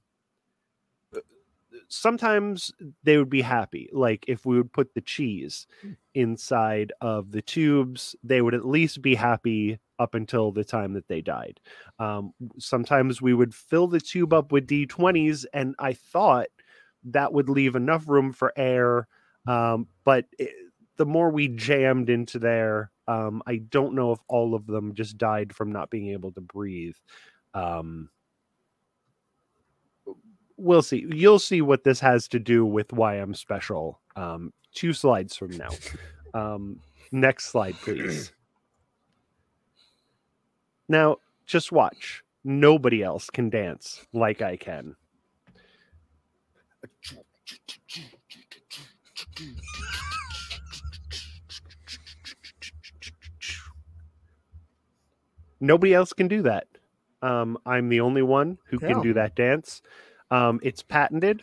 sometimes 1.88 2.72
they 3.02 3.16
would 3.16 3.30
be 3.30 3.42
happy. 3.42 3.88
Like 3.92 4.24
if 4.28 4.44
we 4.44 4.56
would 4.56 4.72
put 4.72 4.94
the 4.94 5.00
cheese 5.00 5.66
hmm. 5.82 5.92
inside 6.14 6.92
of 7.00 7.32
the 7.32 7.42
tubes, 7.42 8.16
they 8.22 8.42
would 8.42 8.54
at 8.54 8.66
least 8.66 9.02
be 9.02 9.14
happy 9.14 9.78
up 9.98 10.14
until 10.14 10.52
the 10.52 10.64
time 10.64 10.92
that 10.92 11.08
they 11.08 11.20
died. 11.20 11.60
Um, 11.98 12.32
sometimes 12.58 13.22
we 13.22 13.34
would 13.34 13.54
fill 13.54 13.86
the 13.86 14.00
tube 14.00 14.32
up 14.32 14.52
with 14.52 14.66
D20s, 14.66 15.46
and 15.54 15.74
I 15.78 15.94
thought 15.94 16.48
that 17.06 17.32
would 17.32 17.48
leave 17.48 17.76
enough 17.76 18.08
room 18.08 18.32
for 18.32 18.52
air. 18.56 19.08
Um, 19.46 19.88
but 20.04 20.26
it, 20.38 20.50
the 20.96 21.06
more 21.06 21.30
we 21.30 21.48
jammed 21.48 22.10
into 22.10 22.38
there, 22.38 22.90
um, 23.06 23.42
I 23.46 23.56
don't 23.56 23.94
know 23.94 24.12
if 24.12 24.18
all 24.28 24.54
of 24.54 24.66
them 24.66 24.94
just 24.94 25.18
died 25.18 25.54
from 25.54 25.70
not 25.70 25.90
being 25.90 26.08
able 26.08 26.32
to 26.32 26.40
breathe. 26.40 26.96
Um, 27.54 28.08
we'll 30.56 30.82
see. 30.82 31.06
You'll 31.12 31.38
see 31.38 31.60
what 31.62 31.84
this 31.84 32.00
has 32.00 32.28
to 32.28 32.38
do 32.38 32.64
with 32.64 32.92
why 32.92 33.14
I'm 33.14 33.34
special. 33.34 34.00
Um, 34.16 34.52
two 34.74 34.92
slides 34.92 35.36
from 35.36 35.52
now. 35.56 35.70
Um, 36.34 36.80
next 37.12 37.46
slide, 37.46 37.74
please. 37.76 38.32
Now, 40.88 41.18
just 41.46 41.72
watch. 41.72 42.22
Nobody 42.44 43.02
else 43.02 43.28
can 43.30 43.50
dance 43.50 44.06
like 44.12 44.40
I 44.40 44.56
can. 44.56 44.96
Nobody 55.60 55.94
else 55.94 56.12
can 56.12 56.28
do 56.28 56.42
that. 56.42 56.66
Um, 57.22 57.58
I'm 57.64 57.88
the 57.88 58.00
only 58.00 58.22
one 58.22 58.58
who 58.66 58.78
yeah. 58.80 58.88
can 58.88 59.02
do 59.02 59.14
that 59.14 59.34
dance. 59.34 59.82
Um, 60.30 60.60
it's 60.62 60.82
patented. 60.82 61.42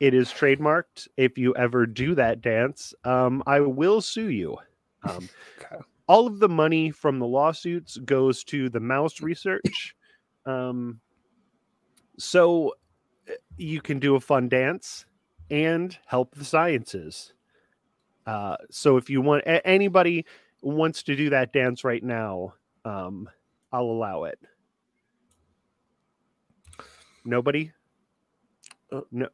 It 0.00 0.14
is 0.14 0.30
trademarked. 0.30 1.06
If 1.16 1.38
you 1.38 1.54
ever 1.54 1.86
do 1.86 2.14
that 2.14 2.40
dance, 2.40 2.94
um, 3.04 3.42
I 3.46 3.60
will 3.60 4.00
sue 4.00 4.30
you. 4.30 4.56
Um, 5.04 5.28
okay 5.62 5.82
all 6.12 6.26
of 6.26 6.40
the 6.40 6.48
money 6.48 6.90
from 6.90 7.18
the 7.18 7.26
lawsuits 7.26 7.96
goes 7.98 8.44
to 8.44 8.68
the 8.68 8.80
mouse 8.80 9.20
research. 9.20 9.94
Um, 10.44 11.00
so 12.18 12.74
you 13.56 13.80
can 13.80 13.98
do 13.98 14.14
a 14.16 14.20
fun 14.20 14.48
dance 14.48 15.06
and 15.50 15.96
help 16.06 16.34
the 16.34 16.44
sciences. 16.44 17.32
Uh, 18.26 18.56
so 18.70 18.96
if 18.96 19.10
you 19.10 19.20
want 19.20 19.44
a- 19.44 19.66
anybody 19.66 20.24
wants 20.62 21.02
to 21.04 21.16
do 21.16 21.30
that 21.30 21.52
dance 21.52 21.84
right 21.84 22.02
now, 22.02 22.54
um, 22.84 23.28
I'll 23.72 23.82
allow 23.82 24.24
it. 24.24 24.38
Nobody. 27.24 27.72
Uh, 28.90 29.00
no. 29.10 29.28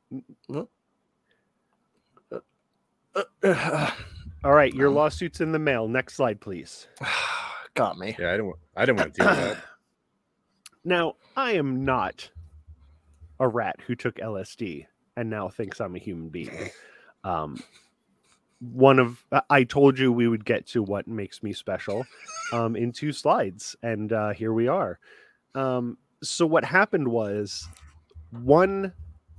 Uh, 2.33 2.41
All 4.45 4.53
right, 4.53 4.73
your 4.73 4.91
lawsuit's 4.91 5.41
in 5.41 5.53
the 5.53 5.59
mail. 5.59 5.89
Next 5.89 6.15
slide, 6.15 6.41
please. 6.41 6.87
got 7.75 7.99
me. 7.99 8.17
Yeah, 8.19 8.29
I 8.29 8.37
didn't. 8.37 8.55
I 8.77 8.85
didn't 8.85 8.99
want 8.99 9.15
to 9.15 9.21
do 9.21 9.25
that. 9.25 9.57
Now, 10.85 11.17
I 11.37 11.53
am 11.53 11.85
not 11.85 12.31
a 13.41 13.49
rat 13.49 13.77
who 13.87 13.95
took 13.95 14.17
LSD 14.17 14.87
and 15.17 15.31
now 15.31 15.49
thinks 15.49 15.81
I'm 15.81 15.97
a 15.97 15.99
human 15.99 16.29
being. 16.29 16.71
Um, 17.25 17.63
one 18.61 18.99
of 18.99 19.25
I- 19.51 19.65
told 19.65 19.99
you 19.99 20.13
we 20.13 20.29
would 20.29 20.45
get 20.45 20.67
to 20.69 20.83
what 20.83 21.07
makes 21.07 21.43
me 21.43 21.53
special 21.53 22.07
um, 22.53 22.75
in 22.77 22.93
two 22.93 23.13
slides, 23.13 23.77
and 23.83 24.13
uh, 24.13 24.31
here 24.31 24.53
we 24.53 24.69
are. 24.69 24.99
Um, 25.55 25.97
so 26.23 26.47
what 26.47 26.65
happened 26.65 27.09
was 27.09 27.69
one 28.31 28.93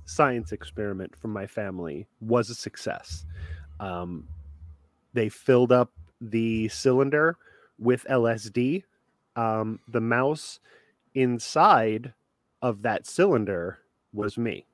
science 0.06 0.52
experiment 0.52 1.16
from 1.16 1.32
my 1.32 1.46
family 1.46 2.06
was 2.20 2.50
a 2.50 2.54
success. 2.54 3.24
Um, 3.78 4.26
they 5.12 5.28
filled 5.28 5.72
up 5.72 5.92
the 6.20 6.68
cylinder 6.68 7.36
with 7.78 8.04
LSD. 8.10 8.84
Um, 9.36 9.80
the 9.88 10.00
mouse 10.00 10.60
inside 11.14 12.12
of 12.62 12.82
that 12.82 13.06
cylinder 13.06 13.78
was 14.12 14.38
me. 14.38 14.66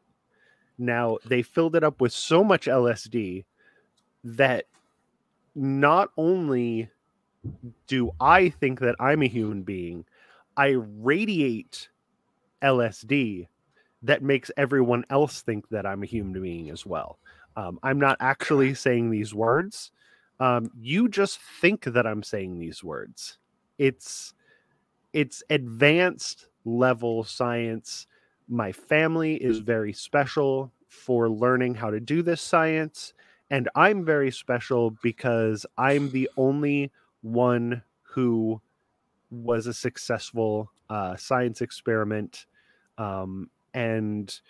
Now, 0.79 1.19
they 1.25 1.43
filled 1.43 1.77
it 1.77 1.85
up 1.85 2.01
with 2.01 2.13
so 2.13 2.45
much 2.45 2.67
LSD 2.67 3.45
that 4.25 4.67
not 5.55 6.11
only 6.17 6.91
do 7.87 8.11
I 8.21 8.51
think 8.51 8.81
that 8.81 8.97
I'm 9.01 9.23
a 9.23 9.29
human 9.29 9.63
being, 9.63 10.05
I 10.57 10.77
radiate 10.77 11.89
LSD 12.63 13.49
that 14.03 14.23
makes 14.23 14.51
everyone 14.57 15.05
else 15.11 15.43
think 15.43 15.69
that 15.71 15.87
I'm 15.87 16.03
a 16.03 16.07
human 16.07 16.41
being 16.41 16.71
as 16.71 16.85
well. 16.85 17.19
Um, 17.57 17.79
I'm 17.83 17.99
not 17.99 18.19
actually 18.21 18.75
saying 18.75 19.11
these 19.11 19.35
words. 19.35 19.91
Um, 20.39 20.71
you 20.79 21.09
just 21.09 21.41
think 21.41 21.85
that 21.85 22.07
I'm 22.07 22.23
saying 22.23 22.59
these 22.59 22.85
words. 22.85 23.39
It's 23.79 24.35
it's 25.13 25.43
advanced 25.49 26.49
level 26.67 27.25
science. 27.25 28.07
My 28.49 28.73
family 28.73 29.35
is 29.37 29.59
very 29.59 29.93
special 29.93 30.73
for 30.89 31.29
learning 31.29 31.75
how 31.75 31.91
to 31.91 32.01
do 32.01 32.23
this 32.23 32.41
science. 32.41 33.13
And 33.51 33.69
I'm 33.75 34.05
very 34.05 34.31
special 34.31 34.91
because 35.03 35.67
I'm 35.79 36.11
the 36.11 36.29
only 36.37 36.91
one 37.23 37.83
who 38.03 38.61
was 39.31 39.67
a 39.67 39.75
successful 39.75 40.71
uh, 40.89 41.17
science 41.17 41.61
experiment. 41.61 42.47
Um, 42.99 43.51
and 43.75 44.41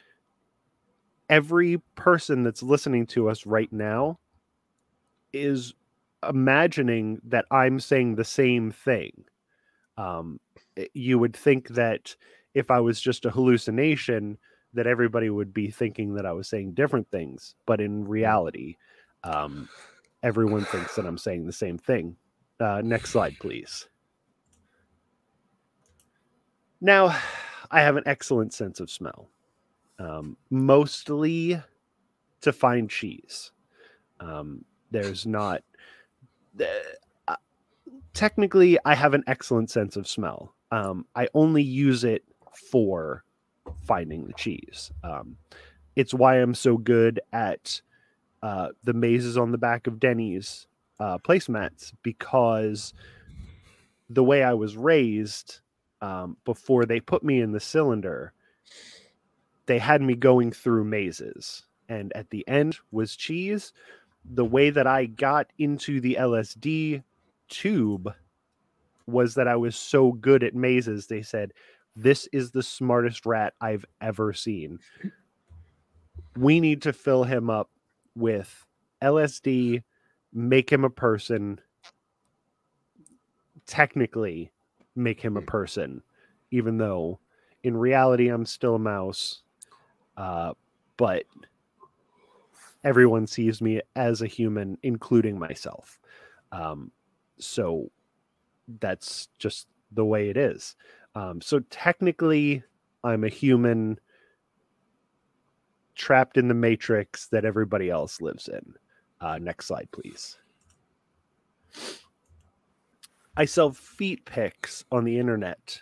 every 1.29 1.79
person 1.95 2.43
that's 2.43 2.63
listening 2.63 3.07
to 3.07 3.29
us 3.29 3.47
right 3.47 3.73
now 3.73 4.19
is 5.33 5.75
imagining 6.29 7.21
that 7.25 7.45
I'm 7.51 7.81
saying 7.81 8.15
the 8.15 8.25
same 8.25 8.71
thing. 8.71 9.25
Um, 9.99 10.41
you 10.93 11.19
would 11.19 11.35
think 11.35 11.69
that 11.69 12.15
if 12.57 12.71
I 12.71 12.81
was 12.81 12.99
just 13.03 13.27
a 13.27 13.31
hallucination, 13.31 14.39
that 14.73 14.87
everybody 14.87 15.29
would 15.29 15.53
be 15.53 15.71
thinking 15.71 16.15
that 16.15 16.25
I 16.25 16.33
was 16.33 16.49
saying 16.49 16.73
different 16.73 17.07
things. 17.11 17.55
But 17.67 17.83
in 17.83 18.09
reality, 18.09 18.77
um, 19.25 19.69
everyone 20.23 20.65
thinks 20.65 20.97
that 20.97 21.05
I'm 21.05 21.19
saying 21.19 21.45
the 21.45 21.53
same 21.53 21.77
thing. 21.77 22.17
Uh, 22.59 22.81
next 22.83 23.11
slide, 23.11 23.37
please. 23.41 23.87
Now, 26.81 27.15
I 27.71 27.83
have 27.83 27.97
an 27.97 28.05
excellent 28.07 28.55
sense 28.55 28.81
of 28.81 28.91
smell, 28.91 29.29
um, 29.99 30.39
mostly 30.49 31.61
to 32.41 32.53
find 32.55 32.89
cheese. 32.89 33.53
Um, 34.19 34.65
there's 34.91 35.27
not. 35.27 35.63
Uh, 37.29 37.37
technically, 38.15 38.79
I 38.87 38.95
have 38.95 39.13
an 39.13 39.25
excellent 39.27 39.69
sense 39.69 39.97
of 39.97 40.09
smell. 40.09 40.55
Um, 40.71 41.05
I 41.15 41.29
only 41.35 41.63
use 41.63 42.03
it 42.03 42.25
for 42.57 43.25
finding 43.85 44.27
the 44.27 44.33
cheese. 44.35 44.91
Um, 45.03 45.37
it's 45.95 46.15
why 46.15 46.37
I'm 46.37 46.55
so 46.55 46.77
good 46.77 47.21
at 47.33 47.81
uh, 48.43 48.69
the 48.85 48.93
mazes 48.93 49.37
on 49.39 49.51
the 49.51 49.59
back 49.59 49.87
of 49.87 49.99
Denny's 49.99 50.67
uh, 51.01 51.19
placemats 51.19 51.93
because 52.03 52.93
the 54.09 54.25
way 54.25 54.43
I 54.43 54.55
was 54.55 54.77
raised 54.77 55.61
um, 56.01 56.37
before 56.45 56.85
they 56.85 57.01
put 57.01 57.25
me 57.25 57.41
in 57.41 57.53
the 57.53 57.61
cylinder, 57.61 58.33
they 59.67 59.79
had 59.79 60.03
me 60.03 60.15
going 60.15 60.53
through 60.53 60.85
mazes. 60.85 61.65
And 61.89 62.13
at 62.15 62.31
the 62.31 62.47
end 62.47 62.79
was 62.91 63.17
cheese. 63.17 63.73
The 64.25 64.45
way 64.45 64.71
that 64.71 64.87
I 64.87 65.07
got 65.07 65.49
into 65.59 66.01
the 66.01 66.17
LSD 66.19 67.03
tube 67.49 68.13
was 69.07 69.35
that 69.35 69.47
I 69.47 69.57
was 69.57 69.77
so 69.77 70.13
good 70.13 70.43
at 70.43 70.55
mazes. 70.55 71.07
They 71.07 71.23
said, 71.23 71.53
This 71.97 72.29
is 72.31 72.51
the 72.51 72.63
smartest 72.63 73.25
rat 73.25 73.55
I've 73.61 73.87
ever 74.03 74.35
seen. 74.35 74.79
We 76.37 76.61
need 76.61 76.83
to 76.83 76.93
fill 76.93 77.25
him 77.25 77.49
up 77.49 77.71
with 78.15 78.67
LSD, 79.03 79.83
make 80.33 80.71
him 80.71 80.85
a 80.85 80.91
person, 80.91 81.59
technically 83.67 84.53
make 84.95 85.21
him 85.21 85.39
a 85.39 85.43
person, 85.43 86.03
even 86.51 86.77
though 86.77 87.19
in 87.63 87.77
reality 87.77 88.29
I'm 88.29 88.45
still 88.45 88.75
a 88.75 88.79
mouse. 88.79 89.43
Uh, 90.17 90.53
but 90.99 91.25
everyone 92.85 93.27
sees 93.27 93.61
me 93.61 93.81
as 93.95 94.23
a 94.23 94.27
human, 94.27 94.79
including 94.83 95.39
myself. 95.39 95.99
Um, 96.53 96.93
so 97.39 97.91
that's 98.81 99.29
just 99.39 99.67
the 99.93 100.05
way 100.05 100.29
it 100.29 100.37
is. 100.37 100.77
Um, 101.17 101.41
so 101.41 101.61
technically, 101.71 102.63
I'm 103.03 103.25
a 103.25 103.29
human 103.31 103.99
trapped 105.95 106.37
in 106.37 106.47
the 106.49 106.55
matrix 106.55 107.29
that 107.29 107.47
everybody 107.47 107.89
else 107.89 108.21
lives 108.21 108.49
in. 108.49 108.75
Uh, 109.23 109.39
next 109.39 109.67
slide, 109.67 109.89
please. 109.93 110.37
I 113.35 113.47
sell 113.47 113.71
feet 113.73 114.27
pics 114.27 114.85
on 114.93 115.05
the 115.05 115.19
internet, 115.19 115.81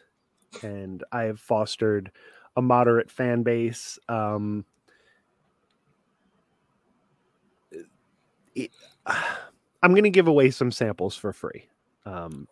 and 0.62 1.02
I 1.10 1.24
have 1.24 1.40
fostered 1.40 2.12
a 2.56 2.62
moderate 2.62 3.10
fan 3.10 3.42
base. 3.42 3.98
Um, 4.08 4.64
it- 8.54 8.70
I'm 9.82 9.90
going 9.90 10.04
to 10.04 10.10
give 10.10 10.28
away 10.28 10.50
some 10.50 10.70
samples 10.70 11.16
for 11.16 11.32
free. 11.32 11.68
Um. 12.06 12.46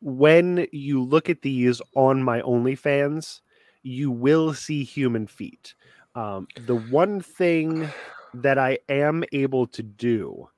When 0.00 0.66
you 0.72 1.02
look 1.02 1.28
at 1.28 1.42
these 1.42 1.80
on 1.94 2.22
my 2.22 2.40
OnlyFans, 2.42 3.40
you 3.82 4.10
will 4.10 4.54
see 4.54 4.84
human 4.84 5.26
feet. 5.26 5.74
Um, 6.14 6.48
the 6.66 6.76
one 6.76 7.20
thing 7.20 7.88
that 8.34 8.58
I 8.58 8.78
am 8.88 9.24
able 9.32 9.66
to 9.68 9.82
do 9.82 10.48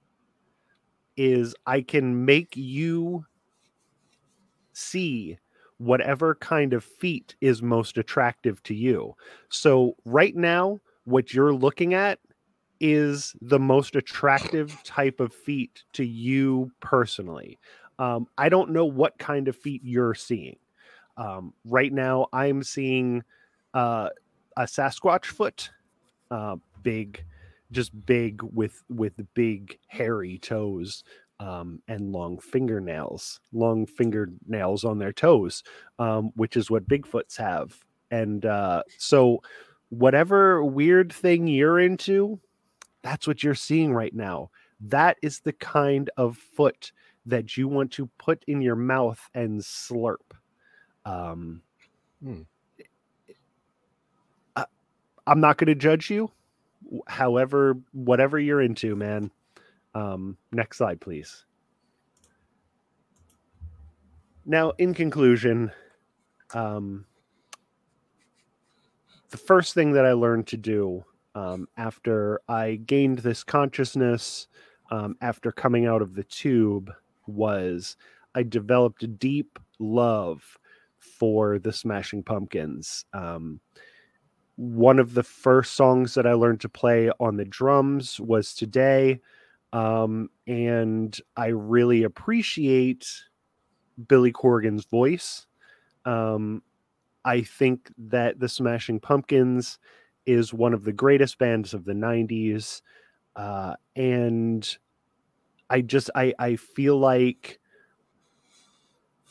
is 1.16 1.55
I 1.66 1.82
can 1.82 2.24
make 2.24 2.57
you 2.57 3.26
see 4.72 5.38
whatever 5.78 6.34
kind 6.36 6.72
of 6.72 6.84
feet 6.84 7.34
is 7.40 7.62
most 7.62 7.99
attractive 7.99 8.62
to 8.62 8.74
you. 8.74 9.14
So, 9.49 9.97
right 10.05 10.34
now, 10.34 10.80
what 11.05 11.34
you're 11.34 11.53
looking 11.53 11.93
at 11.95 12.18
is 12.80 13.34
the 13.40 13.59
most 13.59 13.95
attractive 13.95 14.76
type 14.84 15.20
of 15.20 15.32
feet 15.32 15.84
to 15.93 16.05
you 16.05 16.70
personally. 16.80 17.59
Um, 18.03 18.26
I 18.36 18.48
don't 18.48 18.70
know 18.70 18.84
what 18.84 19.16
kind 19.18 19.46
of 19.46 19.55
feet 19.55 19.82
you're 19.84 20.14
seeing. 20.14 20.57
Um, 21.16 21.55
right 21.64 21.92
now, 21.92 22.26
I'm 22.32 22.64
seeing 22.64 23.22
uh, 23.74 24.09
a 24.57 24.62
Sasquatch 24.62 25.26
foot, 25.26 25.70
uh, 26.28 26.57
big, 26.82 27.24
just 27.70 27.92
big 28.05 28.42
with 28.42 28.82
with 28.88 29.12
big 29.34 29.78
hairy 29.86 30.38
toes 30.38 31.05
um, 31.38 31.80
and 31.86 32.11
long 32.11 32.40
fingernails, 32.40 33.38
long 33.53 33.86
fingernails 33.86 34.84
on 34.84 34.98
their 34.98 35.12
toes, 35.12 35.62
um, 36.00 36.32
which 36.34 36.57
is 36.57 36.72
what 36.72 36.88
Bigfoots 36.88 37.36
have. 37.36 37.78
And 38.11 38.44
uh, 38.44 38.82
so, 38.98 39.42
whatever 39.90 40.64
weird 40.64 41.12
thing 41.12 41.46
you're 41.46 41.78
into, 41.78 42.40
that's 43.03 43.28
what 43.28 43.44
you're 43.44 43.55
seeing 43.55 43.94
right 43.94 44.12
now. 44.12 44.50
That 44.80 45.18
is 45.22 45.38
the 45.38 45.53
kind 45.53 46.11
of 46.16 46.36
foot 46.36 46.90
that 47.26 47.56
you 47.56 47.68
want 47.68 47.92
to 47.92 48.08
put 48.18 48.44
in 48.46 48.60
your 48.62 48.76
mouth 48.76 49.20
and 49.34 49.60
slurp. 49.60 50.32
Um, 51.04 51.62
Hmm. 52.22 52.42
I, 54.56 54.64
I'm 55.26 55.40
not 55.40 55.58
going 55.58 55.66
to 55.68 55.74
judge 55.74 56.10
you. 56.10 56.30
However, 57.06 57.76
whatever 57.92 58.38
you're 58.38 58.62
into, 58.62 58.94
man, 58.96 59.30
Um, 59.94 60.38
next 60.52 60.78
slide, 60.78 61.00
please. 61.00 61.44
Now, 64.46 64.70
in 64.78 64.94
conclusion, 64.94 65.70
um, 66.54 67.04
the 69.30 69.36
first 69.36 69.74
thing 69.74 69.92
that 69.92 70.06
I 70.06 70.12
learned 70.12 70.46
to 70.48 70.56
do 70.56 71.04
um, 71.34 71.68
after 71.76 72.40
I 72.48 72.76
gained 72.76 73.18
this 73.18 73.44
consciousness, 73.44 74.48
um, 74.90 75.16
after 75.20 75.52
coming 75.52 75.86
out 75.86 76.02
of 76.02 76.14
the 76.14 76.24
tube, 76.24 76.90
was 77.26 77.96
I 78.34 78.42
developed 78.42 79.02
a 79.02 79.08
deep 79.08 79.58
love 79.78 80.58
for 80.98 81.58
the 81.58 81.72
Smashing 81.72 82.22
Pumpkins. 82.22 83.04
Um, 83.12 83.60
one 84.56 84.98
of 84.98 85.14
the 85.14 85.22
first 85.22 85.74
songs 85.74 86.14
that 86.14 86.26
I 86.26 86.34
learned 86.34 86.60
to 86.60 86.68
play 86.68 87.10
on 87.18 87.36
the 87.36 87.44
drums 87.44 88.20
was 88.20 88.54
Today. 88.54 89.20
Um, 89.72 90.28
and 90.46 91.18
I 91.36 91.46
really 91.46 92.02
appreciate 92.02 93.06
Billy 94.08 94.32
Corgan's 94.32 94.84
voice. 94.84 95.46
Um, 96.04 96.62
I 97.24 97.42
think 97.42 97.90
that 97.96 98.38
the 98.38 98.48
Smashing 98.48 99.00
Pumpkins 99.00 99.78
is 100.26 100.52
one 100.52 100.74
of 100.74 100.84
the 100.84 100.92
greatest 100.92 101.38
bands 101.38 101.74
of 101.74 101.84
the 101.84 101.92
90s. 101.94 102.82
Uh, 103.34 103.74
and 103.96 104.76
I 105.72 105.80
just 105.80 106.10
I 106.14 106.34
I 106.38 106.56
feel 106.56 106.98
like 106.98 107.58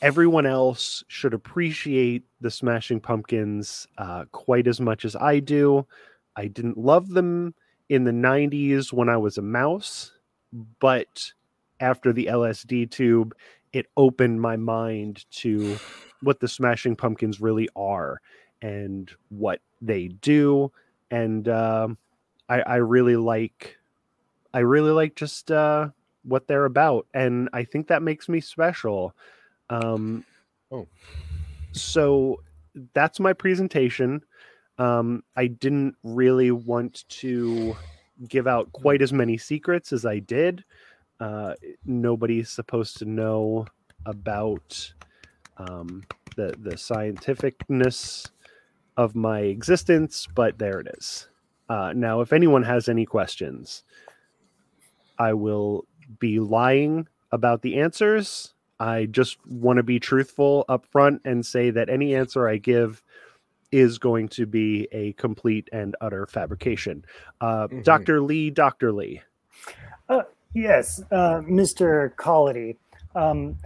everyone 0.02 0.44
else 0.44 1.04
should 1.06 1.32
appreciate 1.32 2.24
the 2.40 2.50
Smashing 2.50 3.00
Pumpkins 3.00 3.86
uh, 3.96 4.24
quite 4.32 4.66
as 4.66 4.80
much 4.80 5.04
as 5.04 5.14
I 5.14 5.38
do. 5.38 5.86
I 6.34 6.48
didn't 6.48 6.76
love 6.76 7.10
them 7.10 7.54
in 7.88 8.02
the 8.02 8.10
90s 8.10 8.92
when 8.92 9.08
I 9.08 9.16
was 9.16 9.38
a 9.38 9.42
mouse, 9.42 10.12
but 10.80 11.32
after 11.78 12.12
the 12.12 12.26
LSD 12.26 12.90
tube, 12.90 13.36
it 13.72 13.86
opened 13.96 14.40
my 14.40 14.56
mind 14.56 15.24
to 15.30 15.78
what 16.22 16.40
the 16.40 16.48
Smashing 16.48 16.96
Pumpkins 16.96 17.40
really 17.40 17.68
are 17.76 18.20
and 18.60 19.12
what 19.28 19.60
they 19.80 20.08
do. 20.08 20.72
And 21.12 21.46
uh, 21.46 21.88
I, 22.48 22.60
I 22.62 22.76
really 22.76 23.16
like, 23.16 23.76
I 24.52 24.60
really 24.60 24.90
like 24.90 25.14
just 25.14 25.52
uh, 25.52 25.90
what 26.24 26.46
they're 26.46 26.64
about, 26.66 27.06
and 27.14 27.48
I 27.52 27.64
think 27.64 27.88
that 27.88 28.02
makes 28.02 28.28
me 28.28 28.40
special. 28.40 29.14
Um, 29.70 30.24
Oh. 30.70 30.86
so 31.72 32.40
that's 32.94 33.20
my 33.20 33.32
presentation. 33.34 34.22
Um, 34.78 35.22
I 35.36 35.48
didn't 35.48 35.96
really 36.02 36.50
want 36.50 37.04
to 37.20 37.76
give 38.28 38.46
out 38.46 38.72
quite 38.72 39.02
as 39.02 39.12
many 39.12 39.36
secrets 39.36 39.92
as 39.92 40.06
I 40.06 40.18
did. 40.20 40.64
Uh, 41.20 41.54
nobody's 41.84 42.48
supposed 42.50 42.96
to 42.98 43.04
know 43.04 43.66
about 44.06 44.92
um, 45.58 46.02
the 46.36 46.54
the 46.58 46.70
scientificness 46.76 48.30
of 48.96 49.14
my 49.14 49.40
existence, 49.40 50.26
but 50.34 50.58
there 50.58 50.80
it 50.80 50.88
is. 50.98 51.28
Uh, 51.68 51.92
now, 51.94 52.20
if 52.20 52.32
anyone 52.32 52.62
has 52.62 52.88
any 52.88 53.06
questions, 53.06 53.84
I 55.18 55.32
will 55.34 55.86
be 56.18 56.40
lying 56.40 57.06
about 57.30 57.62
the 57.62 57.80
answers. 57.80 58.54
I 58.80 59.06
just 59.06 59.38
want 59.46 59.76
to 59.78 59.82
be 59.82 60.00
truthful 60.00 60.64
up 60.68 60.86
front 60.86 61.22
and 61.24 61.44
say 61.46 61.70
that 61.70 61.88
any 61.88 62.14
answer 62.14 62.48
I 62.48 62.56
give 62.56 63.02
is 63.70 63.98
going 63.98 64.28
to 64.28 64.44
be 64.44 64.86
a 64.92 65.12
complete 65.14 65.68
and 65.72 65.96
utter 66.00 66.26
fabrication. 66.26 67.04
Uh, 67.40 67.68
Mhm. 67.68 67.84
Dr. 67.84 68.20
Lee, 68.20 68.50
Dr. 68.50 68.92
Lee. 68.92 69.22
Yes, 70.54 71.02
uh, 71.10 71.40
Mr. 71.40 72.14
Collity. 72.16 72.76
Um, 73.14 73.56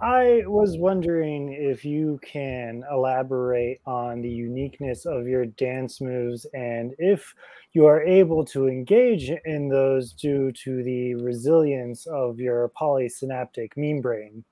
I 0.00 0.42
was 0.46 0.76
wondering 0.76 1.52
if 1.52 1.84
you 1.84 2.18
can 2.22 2.82
elaborate 2.90 3.80
on 3.86 4.22
the 4.22 4.28
uniqueness 4.28 5.06
of 5.06 5.28
your 5.28 5.46
dance 5.46 6.00
moves 6.00 6.46
and 6.52 6.94
if 6.98 7.34
you 7.72 7.86
are 7.86 8.02
able 8.02 8.44
to 8.46 8.66
engage 8.66 9.30
in 9.44 9.68
those 9.68 10.12
due 10.12 10.50
to 10.52 10.82
the 10.82 11.14
resilience 11.14 12.06
of 12.06 12.40
your 12.40 12.70
polysynaptic 12.70 13.76
membrane. 13.76 14.44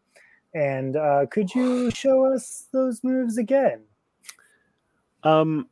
And 0.55 0.97
uh, 0.97 1.27
could 1.31 1.55
you 1.55 1.91
show 1.91 2.33
us 2.33 2.69
those 2.73 3.03
moves 3.03 3.37
again? 3.37 3.83
Um, 5.25 5.69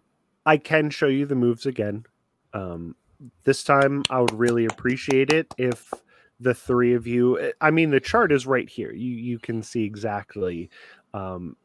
I 0.46 0.56
can 0.56 0.90
show 0.90 1.08
you 1.08 1.26
the 1.26 1.34
moves 1.34 1.66
again. 1.66 2.06
Um, 2.52 2.96
this 3.44 3.62
time, 3.62 4.02
I 4.10 4.20
would 4.20 4.32
really 4.32 4.66
appreciate 4.66 5.30
it 5.30 5.54
if 5.58 5.92
the 6.40 6.54
three 6.54 6.94
of 6.94 7.06
you. 7.06 7.38
eh, 7.40 7.52
I 7.60 7.70
mean, 7.70 7.90
the 7.90 8.00
chart 8.00 8.32
is 8.32 8.46
right 8.46 8.68
here. 8.68 8.92
You 8.92 9.14
you 9.14 9.38
can 9.38 9.62
see 9.62 9.84
exactly 9.84 10.70
um, 11.14 11.56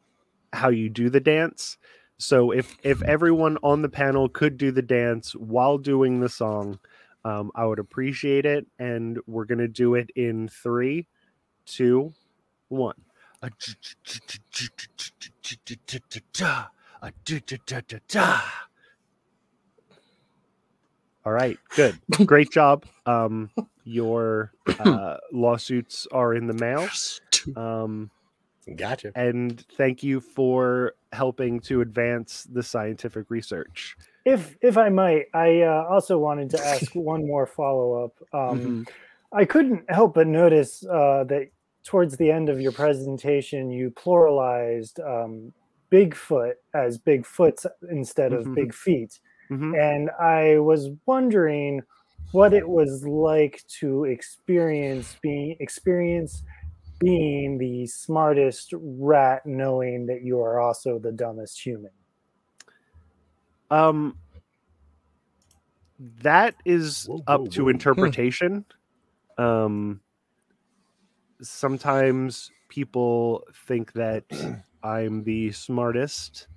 how 0.52 0.68
you 0.68 0.88
do 0.88 1.10
the 1.10 1.20
dance. 1.20 1.78
So 2.18 2.50
if 2.50 2.76
if 2.82 3.02
everyone 3.02 3.58
on 3.62 3.82
the 3.82 3.88
panel 3.88 4.28
could 4.28 4.58
do 4.58 4.70
the 4.72 4.82
dance 4.82 5.32
while 5.34 5.78
doing 5.78 6.20
the 6.20 6.28
song, 6.28 6.78
um, 7.24 7.50
I 7.54 7.66
would 7.66 7.78
appreciate 7.78 8.46
it. 8.46 8.66
And 8.78 9.18
we're 9.26 9.44
gonna 9.46 9.68
do 9.68 9.94
it 9.94 10.10
in 10.16 10.48
three, 10.48 11.08
two, 11.66 12.14
one. 12.68 12.96
All 21.26 21.32
right, 21.32 21.58
good, 21.74 21.98
great 22.24 22.52
job. 22.52 22.86
Um, 23.04 23.50
your 23.82 24.52
uh, 24.78 25.16
lawsuits 25.32 26.06
are 26.12 26.34
in 26.34 26.46
the 26.46 26.54
mail. 26.54 26.88
Um, 27.56 28.12
Gotcha. 28.76 29.10
and 29.16 29.64
thank 29.76 30.04
you 30.04 30.20
for 30.20 30.94
helping 31.12 31.58
to 31.62 31.80
advance 31.80 32.46
the 32.48 32.62
scientific 32.62 33.26
research. 33.28 33.96
If 34.24 34.56
if 34.60 34.78
I 34.78 34.88
might, 34.88 35.24
I 35.34 35.62
uh, 35.62 35.86
also 35.90 36.16
wanted 36.16 36.50
to 36.50 36.60
ask 36.64 36.90
one 36.94 37.26
more 37.26 37.46
follow 37.46 38.04
up. 38.04 38.12
Um, 38.32 38.58
Mhm. 38.60 38.88
I 39.32 39.44
couldn't 39.44 39.90
help 39.90 40.14
but 40.14 40.28
notice 40.28 40.86
uh, 40.86 41.24
that 41.24 41.48
towards 41.82 42.16
the 42.16 42.30
end 42.30 42.48
of 42.48 42.60
your 42.60 42.70
presentation, 42.72 43.70
you 43.72 43.90
pluralized 43.90 45.00
um, 45.04 45.52
Bigfoot 45.90 46.54
as 46.72 46.98
Bigfoots 46.98 47.66
instead 47.90 48.32
of 48.32 48.46
Mhm. 48.46 48.54
Big 48.54 48.74
Feet. 48.74 49.18
Mhm. 49.50 49.78
And 49.78 50.10
I 50.10 50.58
was 50.58 50.90
wondering 51.06 51.82
what 52.32 52.52
it 52.54 52.68
was 52.68 53.04
like 53.06 53.62
to 53.80 54.04
experience 54.04 55.16
being 55.22 55.56
experience 55.60 56.42
being 56.98 57.58
the 57.58 57.86
smartest 57.86 58.72
rat, 58.74 59.44
knowing 59.46 60.06
that 60.06 60.22
you 60.22 60.40
are 60.40 60.60
also 60.60 60.98
the 60.98 61.12
dumbest 61.12 61.60
human. 61.64 61.92
Um, 63.70 64.16
that 65.98 66.54
is 66.64 67.08
Whoa, 67.08 67.24
up 67.26 67.48
whoa, 67.48 67.50
to 67.50 67.68
whoa. 67.68 67.70
interpretation. 67.70 68.64
um, 69.38 70.00
sometimes 71.42 72.50
people 72.68 73.44
think 73.66 73.92
that 73.92 74.24
I'm 74.82 75.24
the 75.24 75.52
smartest 75.52 76.48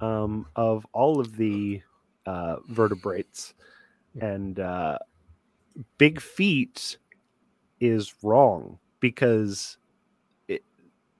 um, 0.00 0.46
of 0.56 0.86
all 0.92 1.20
of 1.20 1.36
the 1.36 1.82
uh, 2.26 2.56
vertebrates, 2.68 3.54
and 4.20 4.58
uh, 4.60 4.98
big 5.98 6.20
feet 6.20 6.98
is 7.80 8.14
wrong 8.22 8.78
because 9.00 9.78
it, 10.48 10.62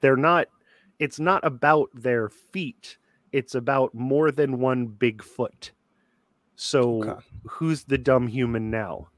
they're 0.00 0.16
not. 0.16 0.48
It's 0.98 1.20
not 1.20 1.44
about 1.44 1.90
their 1.94 2.28
feet. 2.28 2.98
It's 3.32 3.54
about 3.54 3.94
more 3.94 4.30
than 4.30 4.58
one 4.60 4.86
big 4.86 5.22
foot. 5.22 5.72
So 6.56 7.02
Okay. 7.02 7.26
who's 7.46 7.84
the 7.84 7.98
dumb 7.98 8.26
human 8.26 8.70
now? 8.70 9.08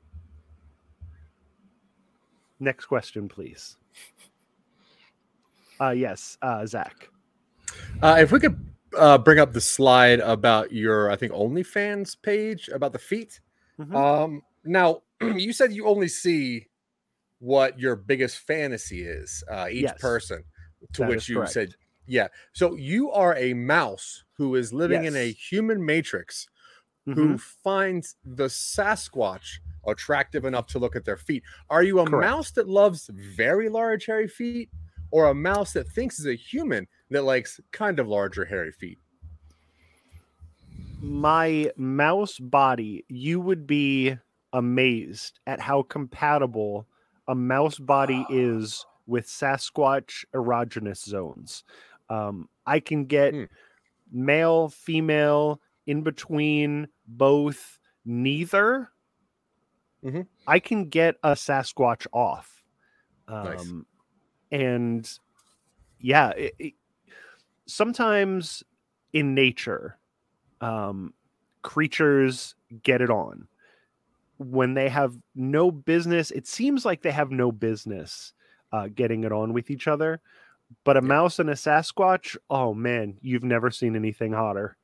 Next 2.61 2.87
question, 2.87 3.29
please. 3.29 3.77
Uh 5.81 5.91
yes, 5.91 6.37
uh 6.43 6.67
Zach. 6.67 7.09
Uh, 8.03 8.17
if 8.19 8.33
we 8.33 8.41
could 8.41 8.59
uh, 8.97 9.19
bring 9.19 9.39
up 9.39 9.53
the 9.53 9.61
slide 9.61 10.21
about 10.21 10.73
your, 10.73 11.11
I 11.11 11.17
think, 11.17 11.33
OnlyFans 11.33 12.21
page 12.21 12.69
about 12.69 12.93
the 12.93 12.99
feet. 12.99 13.41
Mhm. 13.79 13.99
Um, 13.99 14.43
now, 14.65 15.03
you 15.23 15.53
said 15.53 15.73
you 15.73 15.87
only 15.87 16.09
see 16.09 16.69
what 17.41 17.79
your 17.79 17.97
biggest 17.97 18.39
fantasy 18.41 19.03
is, 19.05 19.45
uh, 19.51 19.69
each 19.71 19.97
Yes. 19.97 19.99
person, 19.99 20.45
to 20.95 21.03
That 21.03 21.05
which 21.05 21.29
you 21.29 21.47
correct. 21.47 21.47
said, 21.47 21.75
yeah. 22.07 22.29
So 22.53 22.77
you 22.77 23.11
are 23.13 23.37
a 23.37 23.55
mouse 23.55 24.25
who 24.35 24.55
is 24.57 24.73
living 24.73 25.05
in 25.05 25.17
a 25.17 25.33
human 25.33 25.85
matrix 25.85 26.49
Mhm. 27.07 27.35
who 27.35 27.39
finds 27.39 28.17
the 28.25 28.47
Sasquatch 28.47 29.59
attractive 29.87 30.45
enough 30.45 30.67
to 30.69 30.79
look 30.79 30.97
at 30.97 31.05
their 31.05 31.17
feet. 31.17 31.43
Are 31.71 31.83
you 31.83 32.01
a 32.01 32.07
Correct. 32.07 32.35
mouse 32.35 32.51
that 32.53 32.69
loves 32.69 33.09
very 33.15 33.69
large, 33.69 34.07
hairy 34.07 34.29
feet, 34.29 34.71
or 35.11 35.27
a 35.29 35.35
mouse 35.35 35.73
that 35.73 35.89
thinks 35.89 36.19
is 36.19 36.27
a 36.27 36.35
human 36.35 36.87
that 37.11 37.23
likes 37.23 37.61
kind 37.73 37.99
of 37.99 38.09
larger, 38.09 38.45
hairy 38.45 38.73
feet? 38.73 38.99
My 41.01 41.71
mouse 41.77 42.39
body, 42.39 43.05
you 43.09 43.41
would 43.41 43.67
be 43.67 44.17
amazed 44.53 45.39
at 45.47 45.61
how 45.61 45.83
compatible 45.83 46.87
a 47.29 47.35
mouse 47.35 47.79
body 47.79 48.25
is 48.31 48.85
with 49.07 49.27
Sasquatch 49.27 50.25
erogenous 50.35 51.05
zones. 51.05 51.63
Um, 52.09 52.49
I 52.67 52.81
can 52.81 53.05
get 53.05 53.35
Hmm. 53.35 53.45
male, 54.11 54.69
female, 54.71 55.61
in 55.87 56.03
between, 56.03 56.89
both, 57.07 57.79
neither. 58.05 58.91
Mhm. 60.03 60.27
I 60.47 60.59
can 60.59 60.89
get 60.89 61.17
a 61.23 61.33
Sasquatch 61.33 62.07
off. 62.13 62.63
Um, 63.29 63.45
Nice. 63.45 63.73
And 64.51 65.19
yeah, 66.01 66.31
it, 66.31 66.55
it- 66.59 66.75
sometimes 67.69 68.65
in 69.13 69.35
nature, 69.35 69.99
um, 70.61 71.15
creatures 71.63 72.55
get 72.83 73.01
it 73.01 73.11
on 73.11 73.49
when 74.39 74.75
they 74.75 74.89
have 74.89 75.17
no 75.35 75.71
business. 75.71 76.31
It 76.31 76.47
seems 76.47 76.85
like 76.85 77.03
they 77.03 77.11
have 77.13 77.31
no 77.31 77.53
business 77.53 78.33
uh, 78.73 78.89
getting 78.89 79.25
it 79.25 79.33
on 79.33 79.53
with 79.53 79.71
each 79.71 79.89
other. 79.89 80.21
But 80.85 80.97
a 80.99 81.03
mouse 81.03 81.39
and 81.39 81.51
a 81.51 81.55
Sasquatch, 81.55 82.37
oh 82.51 82.75
man, 82.75 83.19
you've 83.23 83.45
never 83.45 83.71
seen 83.71 83.97
anything 83.97 84.33
hotter. 84.33 84.77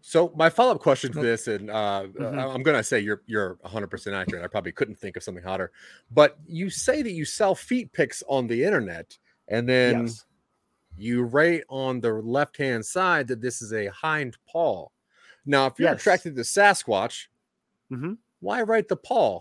So 0.00 0.32
my 0.36 0.50
follow-up 0.50 0.80
question 0.82 1.12
to 1.12 1.20
this, 1.20 1.46
and 1.48 1.70
uh, 1.70 2.06
Mhm. 2.12 2.38
I- 2.38 2.48
I'm 2.48 2.62
going 2.62 2.76
to 2.76 2.82
say 2.84 3.00
you're 3.00 3.22
you're 3.26 3.56
100 3.62 3.86
percent 3.88 4.14
accurate. 4.14 4.44
I 4.44 4.48
probably 4.48 4.72
couldn't 4.72 4.96
think 4.96 5.16
of 5.16 5.22
something 5.22 5.42
hotter, 5.42 5.72
but 6.10 6.38
you 6.46 6.68
say 6.68 7.00
that 7.00 7.12
you 7.12 7.24
sell 7.24 7.54
feet 7.54 7.90
pics 7.92 8.22
on 8.28 8.46
the 8.46 8.64
internet, 8.64 9.16
and 9.48 9.66
then 9.66 10.02
Yes. 10.02 10.26
You 10.96 11.22
write 11.24 11.64
on 11.68 12.00
the 12.00 12.12
left-hand 12.12 12.84
side 12.86 13.28
that 13.28 13.40
this 13.40 13.60
is 13.62 13.72
a 13.72 13.86
hind 13.86 14.36
paw. 14.48 14.88
Now, 15.46 15.66
if 15.66 15.78
you're 15.78 15.90
Yes. 15.90 16.00
attracted 16.00 16.36
to 16.36 16.42
Sasquatch, 16.42 17.26
Mhm. 17.90 18.18
why 18.40 18.62
write 18.62 18.88
the 18.88 18.96
paw? 18.96 19.40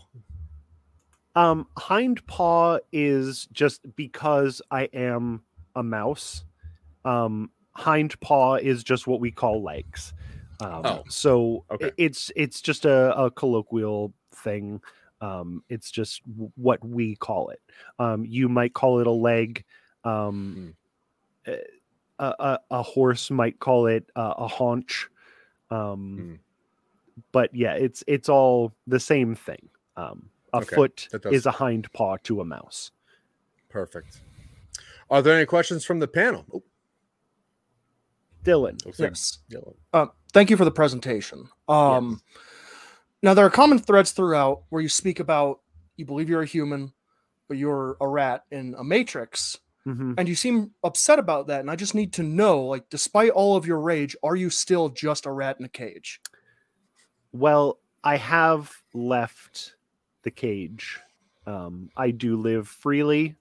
Um, 1.36 1.68
hind 1.78 2.26
paw 2.28 2.80
is 2.92 3.48
just 3.52 3.96
because 3.96 4.62
I 4.70 4.84
am 4.94 5.44
a 5.76 5.82
mouse. 5.84 6.44
Um, 7.06 7.52
hind 7.72 8.20
paw 8.22 8.56
is 8.56 8.84
just 8.84 9.08
what 9.08 9.20
we 9.20 9.32
call 9.32 9.64
legs. 9.64 10.14
Um, 10.60 10.86
Oh, 10.86 11.04
so 11.10 11.66
okay. 11.72 11.92
it's 11.98 12.32
it's 12.36 12.62
just 12.62 12.86
a, 12.86 13.18
a 13.20 13.32
colloquial 13.32 14.14
thing. 14.32 14.82
Um, 15.22 15.64
it's 15.70 15.90
just 15.90 16.22
w- 16.30 16.52
what 16.56 16.84
we 16.86 17.16
call 17.16 17.50
it. 17.50 17.62
Um, 17.98 18.26
you 18.26 18.48
might 18.48 18.74
call 18.74 19.00
it 19.00 19.08
a 19.08 19.12
leg. 19.12 19.64
Um, 20.04 20.54
Hmm. 20.56 20.70
A, 21.48 21.58
a, 22.20 22.60
a 22.72 22.82
horse 22.84 23.30
might 23.32 23.60
call 23.60 23.88
it 23.88 24.10
uh, 24.16 24.34
a 24.38 24.48
haunch. 24.48 25.08
Um, 25.70 26.18
Hmm. 26.18 26.34
But 27.32 27.54
yeah, 27.54 27.74
it's 27.74 28.04
it's 28.08 28.28
all 28.28 28.74
the 28.88 29.00
same 29.00 29.36
thing. 29.36 29.70
Um, 29.96 30.30
a 30.52 30.58
Okay, 30.58 30.76
foot 30.76 31.08
does- 31.12 31.32
is 31.32 31.46
a 31.46 31.52
hind 31.52 31.92
paw 31.94 32.18
to 32.24 32.42
a 32.42 32.46
mouse. 32.46 32.90
Perfect. 33.70 34.20
Are 35.12 35.22
there 35.22 35.36
any 35.36 35.46
questions 35.46 35.86
from 35.86 36.00
the 36.00 36.08
panel? 36.08 36.44
Oh, 36.52 36.64
Dylan, 38.44 38.84
looks 38.86 39.00
like 39.00 39.12
Yes. 39.12 39.40
Dylan. 39.52 39.76
Uh, 39.94 40.08
thank 40.34 40.50
you 40.50 40.58
for 40.58 40.66
the 40.66 40.72
presentation. 40.72 41.48
Um, 41.68 42.22
Now, 43.22 43.34
there 43.34 43.46
are 43.46 43.50
common 43.50 43.80
threads 43.80 44.12
throughout 44.12 44.64
where 44.70 44.82
you 44.82 44.90
speak 44.90 45.20
about 45.20 45.62
you 45.96 46.06
believe 46.06 46.30
you're 46.30 46.42
a 46.42 46.46
human, 46.48 46.94
but 47.48 47.58
you're 47.58 47.96
a 48.02 48.08
rat 48.08 48.44
in 48.52 48.76
a 48.78 48.84
matrix, 48.84 49.60
Mhm. 49.86 50.16
and 50.18 50.28
you 50.30 50.36
seem 50.36 50.74
upset 50.84 51.20
about 51.20 51.48
that. 51.48 51.60
And 51.60 51.70
I 51.70 51.76
just 51.76 51.96
need 51.96 52.14
to 52.14 52.24
know, 52.24 52.64
like, 52.64 52.90
despite 52.90 53.32
all 53.32 53.56
of 53.58 53.66
your 53.66 53.80
rage, 53.80 54.16
are 54.24 54.36
you 54.36 54.50
still 54.50 54.90
just 54.90 55.26
a 55.26 55.32
rat 55.32 55.58
in 55.60 55.66
a 55.66 55.70
cage? 55.70 56.22
Well, 57.32 57.80
I 58.04 58.18
have 58.18 58.72
left 58.94 59.76
the 60.24 60.32
cage. 60.32 61.00
Um, 61.46 61.90
I 61.98 62.12
do 62.12 62.38
live 62.38 62.68
freely. 62.68 63.36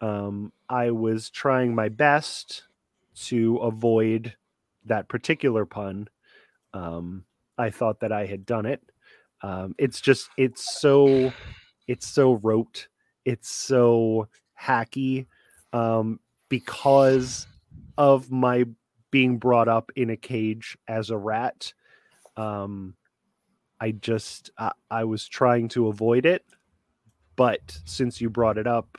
Um, 0.00 0.52
I 0.68 0.90
was 0.90 1.30
trying 1.30 1.74
my 1.74 1.88
best 1.88 2.64
to 3.26 3.56
avoid 3.58 4.36
that 4.84 5.08
particular 5.08 5.66
pun. 5.66 6.08
Um, 6.74 7.26
I 7.58 7.70
thought 7.70 8.00
that 8.00 8.12
I 8.12 8.26
had 8.26 8.46
done 8.46 8.66
it. 8.66 8.82
Um, 9.42 9.74
it's 9.78 10.00
just, 10.00 10.30
it's 10.36 10.80
so, 10.80 11.32
it's 11.88 12.06
so 12.06 12.34
rote. 12.34 12.88
It's 13.24 13.50
so 13.50 14.28
hacky 14.60 15.26
um, 15.72 16.20
because 16.48 17.46
of 17.98 18.30
my 18.30 18.64
being 19.10 19.38
brought 19.38 19.68
up 19.68 19.90
in 19.96 20.10
a 20.10 20.16
cage 20.16 20.76
as 20.88 21.10
a 21.10 21.16
rat. 21.16 21.72
Um, 22.36 22.94
I 23.80 23.92
just 23.92 24.50
I, 24.58 24.72
I 24.90 25.04
was 25.04 25.26
trying 25.28 25.68
to 25.70 25.88
avoid 25.88 26.26
it, 26.26 26.44
but 27.36 27.78
since 27.84 28.20
you 28.20 28.30
brought 28.30 28.58
it 28.58 28.66
up, 28.66 28.98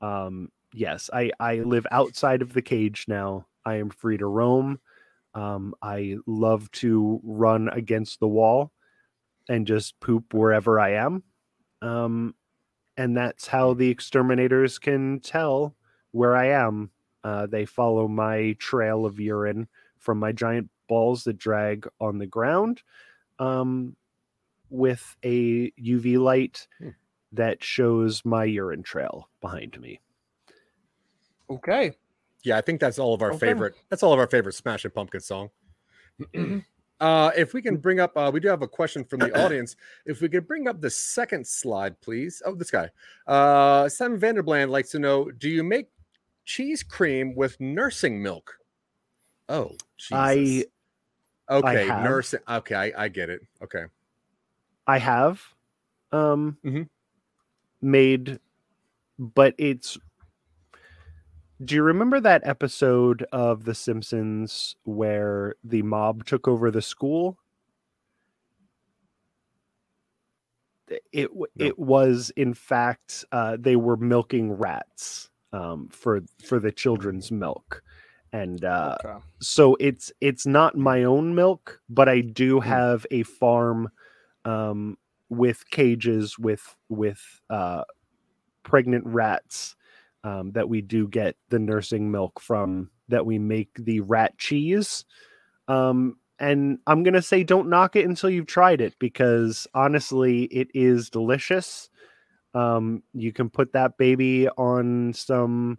um, 0.00 0.50
yes, 0.72 1.10
I 1.12 1.30
I 1.38 1.56
live 1.56 1.86
outside 1.90 2.42
of 2.42 2.52
the 2.52 2.62
cage 2.62 3.04
now. 3.08 3.46
I 3.64 3.76
am 3.76 3.90
free 3.90 4.18
to 4.18 4.26
roam. 4.26 4.80
Um, 5.34 5.74
I 5.82 6.16
love 6.26 6.70
to 6.72 7.20
run 7.22 7.68
against 7.68 8.18
the 8.18 8.28
wall 8.28 8.72
and 9.48 9.66
just 9.66 10.00
poop 10.00 10.34
wherever 10.34 10.80
I 10.80 10.94
am. 10.94 11.22
Um, 11.80 12.34
and 12.96 13.16
that's 13.16 13.46
how 13.46 13.74
the 13.74 13.88
exterminators 13.88 14.78
can 14.78 15.20
tell 15.20 15.76
where 16.18 16.36
I 16.36 16.46
am. 16.46 16.90
Uh, 17.22 17.46
they 17.46 17.64
follow 17.64 18.08
my 18.08 18.56
trail 18.58 19.06
of 19.06 19.20
urine 19.20 19.68
from 19.98 20.18
my 20.18 20.32
giant 20.32 20.68
balls 20.88 21.22
that 21.24 21.38
drag 21.38 21.86
on 22.00 22.18
the 22.18 22.26
ground 22.26 22.82
um, 23.38 23.96
with 24.70 25.16
a 25.24 25.70
UV 25.78 26.18
light 26.18 26.66
Hmm. 26.78 26.90
that 27.32 27.62
shows 27.62 28.24
my 28.24 28.44
urine 28.44 28.82
trail 28.82 29.28
behind 29.40 29.80
me. 29.80 30.00
Okay. 31.50 31.92
Yeah, 32.42 32.56
I 32.56 32.60
think 32.62 32.80
that's 32.80 32.98
all 32.98 33.14
of 33.14 33.22
our 33.22 33.32
Okay. 33.32 33.46
favorite. 33.46 33.74
That's 33.88 34.02
all 34.02 34.12
of 34.12 34.18
our 34.18 34.26
favorite 34.26 34.54
Smashing 34.54 34.90
Pumpkin 34.92 35.20
song. 35.20 35.50
Mhm. 36.34 36.64
uh, 37.00 37.30
if 37.36 37.54
we 37.54 37.62
can 37.62 37.76
bring 37.76 38.00
up, 38.00 38.16
uh, 38.16 38.30
we 38.32 38.40
do 38.40 38.48
have 38.48 38.62
a 38.62 38.68
question 38.68 39.04
from 39.04 39.20
the 39.20 39.32
audience. 39.32 39.76
If 40.06 40.20
we 40.20 40.28
could 40.28 40.46
bring 40.46 40.68
up 40.68 40.80
the 40.80 40.90
second 40.90 41.46
slide, 41.46 42.00
please. 42.00 42.42
Oh, 42.44 42.54
this 42.54 42.70
guy, 42.70 42.90
uh, 43.26 43.88
Sam 43.88 44.18
Vanderbland 44.18 44.70
likes 44.70 44.90
to 44.90 44.98
know: 44.98 45.30
Do 45.30 45.48
you 45.48 45.62
make 45.64 45.90
cheese 46.48 46.82
cream 46.82 47.34
with 47.36 47.60
nursing 47.60 48.22
milk? 48.22 48.54
Oh, 49.50 49.76
Jesus. 49.98 50.18
I 50.18 50.64
okay, 51.50 51.86
have. 51.86 52.02
nursing. 52.04 52.40
Okay, 52.48 52.74
I, 52.74 53.04
I 53.04 53.08
get 53.08 53.28
it. 53.28 53.42
Okay, 53.62 53.84
I 54.86 54.98
have 54.98 55.42
um 56.10 56.56
Mhm. 56.64 56.88
made 57.82 58.40
but 59.18 59.54
it's 59.58 59.98
do 61.62 61.74
you 61.74 61.82
remember 61.82 62.18
that 62.20 62.46
episode 62.46 63.26
of 63.32 63.64
The 63.64 63.74
Simpsons 63.74 64.76
where 64.84 65.54
the 65.62 65.82
mob 65.82 66.24
took 66.24 66.48
over 66.48 66.70
the 66.70 66.80
school? 66.80 67.36
It 71.12 71.30
No. 71.34 71.46
it 71.58 71.78
was 71.78 72.30
in 72.36 72.54
fact 72.54 73.24
uh, 73.32 73.58
they 73.60 73.76
were 73.76 73.98
milking 73.98 74.52
rats 74.52 75.28
um, 75.52 75.88
for 75.90 76.20
for 76.44 76.58
the 76.60 76.72
children's 76.72 77.30
milk, 77.30 77.82
and 78.32 78.64
uh, 78.64 78.98
okay. 79.04 79.18
so 79.40 79.76
it's 79.80 80.12
it's 80.20 80.46
not 80.46 80.76
my 80.76 81.04
own 81.04 81.34
milk, 81.34 81.80
but 81.88 82.08
I 82.08 82.20
do 82.20 82.60
Hmm. 82.64 82.70
have 82.70 83.06
a 83.10 83.22
farm 83.24 83.90
um, 84.44 84.98
with 85.28 85.68
cages 85.70 86.38
with 86.38 86.76
with 86.88 87.22
uh, 87.50 87.84
pregnant 88.62 89.04
rats 89.06 89.76
um, 90.24 90.52
that 90.52 90.68
we 90.68 90.80
do 90.80 91.08
get 91.08 91.36
the 91.48 91.58
nursing 91.58 92.10
milk 92.10 92.40
from. 92.40 92.90
That 93.08 93.26
we 93.26 93.38
make 93.38 93.70
the 93.78 94.00
rat 94.00 94.36
cheese. 94.38 95.04
Um, 95.68 96.18
and 96.38 96.78
I'm 96.86 97.02
gonna 97.02 97.22
say 97.22 97.42
don't 97.44 97.68
knock 97.70 97.96
it 97.96 98.06
until 98.06 98.30
you've 98.30 98.46
tried 98.46 98.80
it 98.80 98.94
because 98.98 99.66
honestly, 99.74 100.44
it 100.44 100.68
is 100.74 101.10
delicious. 101.10 101.90
Um, 102.58 103.04
you 103.14 103.32
can 103.32 103.50
put 103.50 103.72
that 103.74 103.96
baby 103.98 104.48
on 104.48 105.12
some 105.12 105.78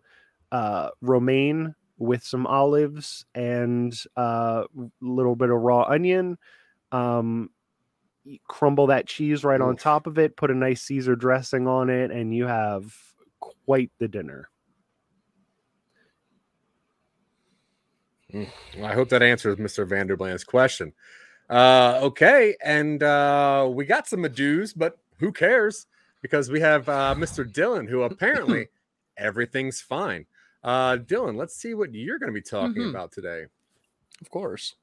uh, 0.51 0.89
romaine 1.01 1.75
with 1.97 2.23
some 2.23 2.47
olives 2.47 3.25
and 3.35 3.93
a 4.15 4.63
little 5.01 5.35
bit 5.35 5.49
of 5.49 5.59
raw 5.59 5.83
onion. 5.83 6.37
Um, 6.93 7.49
crumble 8.47 8.87
that 8.87 9.07
cheese 9.07 9.43
right 9.43 9.59
on 9.59 9.75
top 9.75 10.07
of 10.07 10.17
it, 10.17 10.37
put 10.37 10.51
a 10.51 10.55
nice 10.55 10.81
Caesar 10.83 11.17
dressing 11.17 11.67
on 11.67 11.89
it, 11.89 12.11
and 12.11 12.33
you 12.33 12.47
have 12.47 12.95
quite 13.65 13.91
the 13.99 14.07
dinner. 14.07 14.49
Well, 18.33 18.47
I 18.85 18.93
hope 18.93 19.09
that 19.09 19.23
answers 19.23 19.57
Mr. 19.57 19.85
Vanderbland's 19.85 20.45
question. 20.45 20.93
Uh, 21.49 21.99
okay, 22.03 22.55
and 22.63 23.03
uh, 23.03 23.67
we 23.69 23.83
got 23.83 24.07
some 24.07 24.21
Medus, 24.21 24.73
but 24.73 24.97
who 25.17 25.33
cares? 25.33 25.87
Because 26.21 26.49
we 26.49 26.59
have 26.59 26.87
uh, 26.89 27.15
Mr. 27.17 27.49
Dylan, 27.49 27.87
who 27.89 28.01
apparently 28.03 28.67
everything's 29.17 29.81
fine. 29.81 30.25
Uh, 30.63 30.97
Dylan, 30.97 31.37
let's 31.37 31.55
see 31.55 31.73
what 31.73 31.93
you're 31.93 32.19
going 32.19 32.27
to 32.27 32.33
be 32.33 32.41
talking 32.41 32.83
Mhm. 32.83 32.89
about 32.89 33.11
today. 33.11 33.45
Of 34.21 34.29
course. 34.29 34.75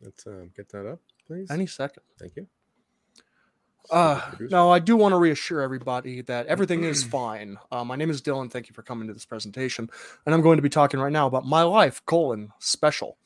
Let's 0.00 0.26
uh, 0.26 0.46
get 0.56 0.70
that 0.70 0.86
up, 0.86 1.00
please. 1.26 1.50
Any 1.50 1.66
second. 1.66 2.02
Thank 2.18 2.36
you. 2.36 2.46
Uh, 3.90 4.20
no, 4.50 4.70
I 4.70 4.78
do 4.80 4.96
want 4.96 5.12
to 5.12 5.16
reassure 5.18 5.60
everybody 5.62 6.20
that 6.22 6.46
everything 6.46 6.84
is 6.84 7.02
fine. 7.18 7.58
Uh, 7.72 7.84
my 7.84 7.96
name 7.96 8.10
is 8.10 8.20
Dylan. 8.20 8.50
Thank 8.50 8.68
you 8.68 8.74
for 8.74 8.82
coming 8.82 9.08
to 9.08 9.14
this 9.14 9.24
presentation, 9.24 9.88
and 10.26 10.34
I'm 10.34 10.42
going 10.42 10.56
to 10.58 10.62
be 10.62 10.68
talking 10.68 11.00
right 11.00 11.12
now 11.12 11.26
about 11.26 11.44
my 11.46 11.62
life 11.62 12.04
colon 12.06 12.50
special. 12.58 13.16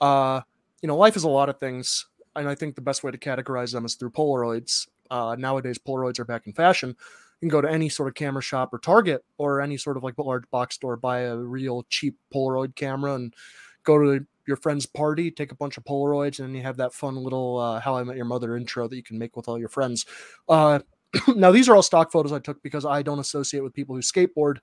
Uh, 0.00 0.40
you 0.82 0.86
know, 0.88 0.96
life 0.96 1.14
is 1.16 1.22
a 1.24 1.28
lot 1.28 1.48
of 1.48 1.58
things, 1.60 2.06
and 2.34 2.48
I 2.48 2.54
think 2.54 2.74
the 2.74 2.80
best 2.80 3.04
way 3.04 3.10
to 3.12 3.18
categorize 3.18 3.72
them 3.72 3.84
is 3.84 3.94
through 3.94 4.10
Polaroids. 4.10 4.88
Uh, 5.10 5.36
nowadays, 5.38 5.78
Polaroids 5.78 6.18
are 6.18 6.24
back 6.24 6.46
in 6.46 6.52
fashion. 6.52 6.90
You 6.90 7.48
can 7.48 7.48
go 7.48 7.60
to 7.60 7.70
any 7.70 7.88
sort 7.88 8.08
of 8.08 8.14
camera 8.14 8.42
shop 8.42 8.72
or 8.72 8.78
Target 8.78 9.24
or 9.38 9.60
any 9.60 9.76
sort 9.76 9.96
of 9.96 10.02
like 10.02 10.18
large 10.18 10.48
box 10.50 10.74
store, 10.74 10.96
buy 10.96 11.20
a 11.20 11.36
real 11.36 11.84
cheap 11.88 12.16
Polaroid 12.32 12.76
camera, 12.76 13.14
and 13.14 13.34
go 13.82 13.98
to 13.98 14.24
your 14.46 14.56
friend's 14.56 14.86
party, 14.86 15.30
take 15.30 15.52
a 15.52 15.56
bunch 15.56 15.78
of 15.78 15.84
Polaroids, 15.84 16.38
and 16.38 16.48
then 16.48 16.54
you 16.54 16.62
have 16.62 16.76
that 16.76 16.92
fun 16.92 17.16
little 17.16 17.58
uh, 17.58 17.80
"How 17.80 17.96
I 17.96 18.04
Met 18.04 18.16
Your 18.16 18.26
Mother" 18.26 18.56
intro 18.56 18.88
that 18.88 18.96
you 18.96 19.02
can 19.02 19.18
make 19.18 19.36
with 19.36 19.48
all 19.48 19.58
your 19.58 19.68
friends. 19.68 20.06
Uh, 20.48 20.80
now, 21.34 21.50
these 21.50 21.68
are 21.68 21.74
all 21.74 21.82
stock 21.82 22.12
photos 22.12 22.32
I 22.32 22.38
took 22.38 22.62
because 22.62 22.84
I 22.84 23.02
don't 23.02 23.18
associate 23.18 23.62
with 23.62 23.74
people 23.74 23.94
who 23.94 24.02
skateboard 24.02 24.58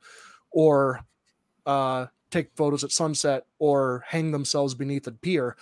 or 0.52 1.02
uh, 1.66 2.08
take 2.32 2.50
photos 2.56 2.84
at 2.84 2.92
sunset 2.92 3.46
or 3.60 4.04
hang 4.08 4.32
themselves 4.32 4.74
beneath 4.74 5.08
a 5.08 5.12
pier. 5.12 5.56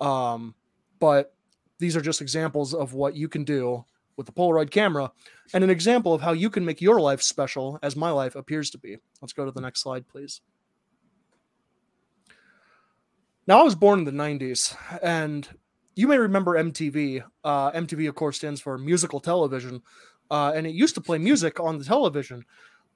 Um, 0.00 0.54
but 0.98 1.34
these 1.78 1.96
are 1.96 2.00
just 2.00 2.20
examples 2.20 2.74
of 2.74 2.94
what 2.94 3.16
you 3.16 3.28
can 3.28 3.44
do 3.44 3.84
with 4.20 4.26
the 4.26 4.32
Polaroid 4.32 4.70
camera 4.70 5.10
and 5.54 5.64
an 5.64 5.70
example 5.70 6.12
of 6.12 6.20
how 6.20 6.32
you 6.32 6.50
can 6.50 6.62
make 6.62 6.82
your 6.82 7.00
life 7.00 7.22
special 7.22 7.78
as 7.82 7.96
my 7.96 8.10
life 8.10 8.36
appears 8.36 8.68
to 8.68 8.76
be. 8.76 8.98
Let's 9.22 9.32
go 9.32 9.46
to 9.46 9.50
the 9.50 9.62
next 9.62 9.80
slide, 9.80 10.06
please. 10.06 10.42
Now, 13.46 13.60
I 13.60 13.62
was 13.62 13.74
born 13.74 14.00
in 14.00 14.04
the 14.04 14.10
90s, 14.10 14.76
and 15.02 15.48
you 15.96 16.06
may 16.06 16.18
remember 16.18 16.62
MTV. 16.62 17.24
Uh, 17.42 17.72
MTV, 17.72 18.10
of 18.10 18.14
course, 18.14 18.36
stands 18.36 18.60
for 18.60 18.76
musical 18.76 19.20
television, 19.20 19.80
uh, 20.30 20.52
and 20.54 20.66
it 20.66 20.74
used 20.74 20.94
to 20.96 21.00
play 21.00 21.16
music 21.16 21.58
on 21.58 21.78
the 21.78 21.84
television. 21.84 22.44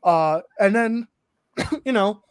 Uh, 0.03 0.43
and 0.61 0.75
then, 0.75 1.09
you 1.87 1.93
know, 1.93 2.22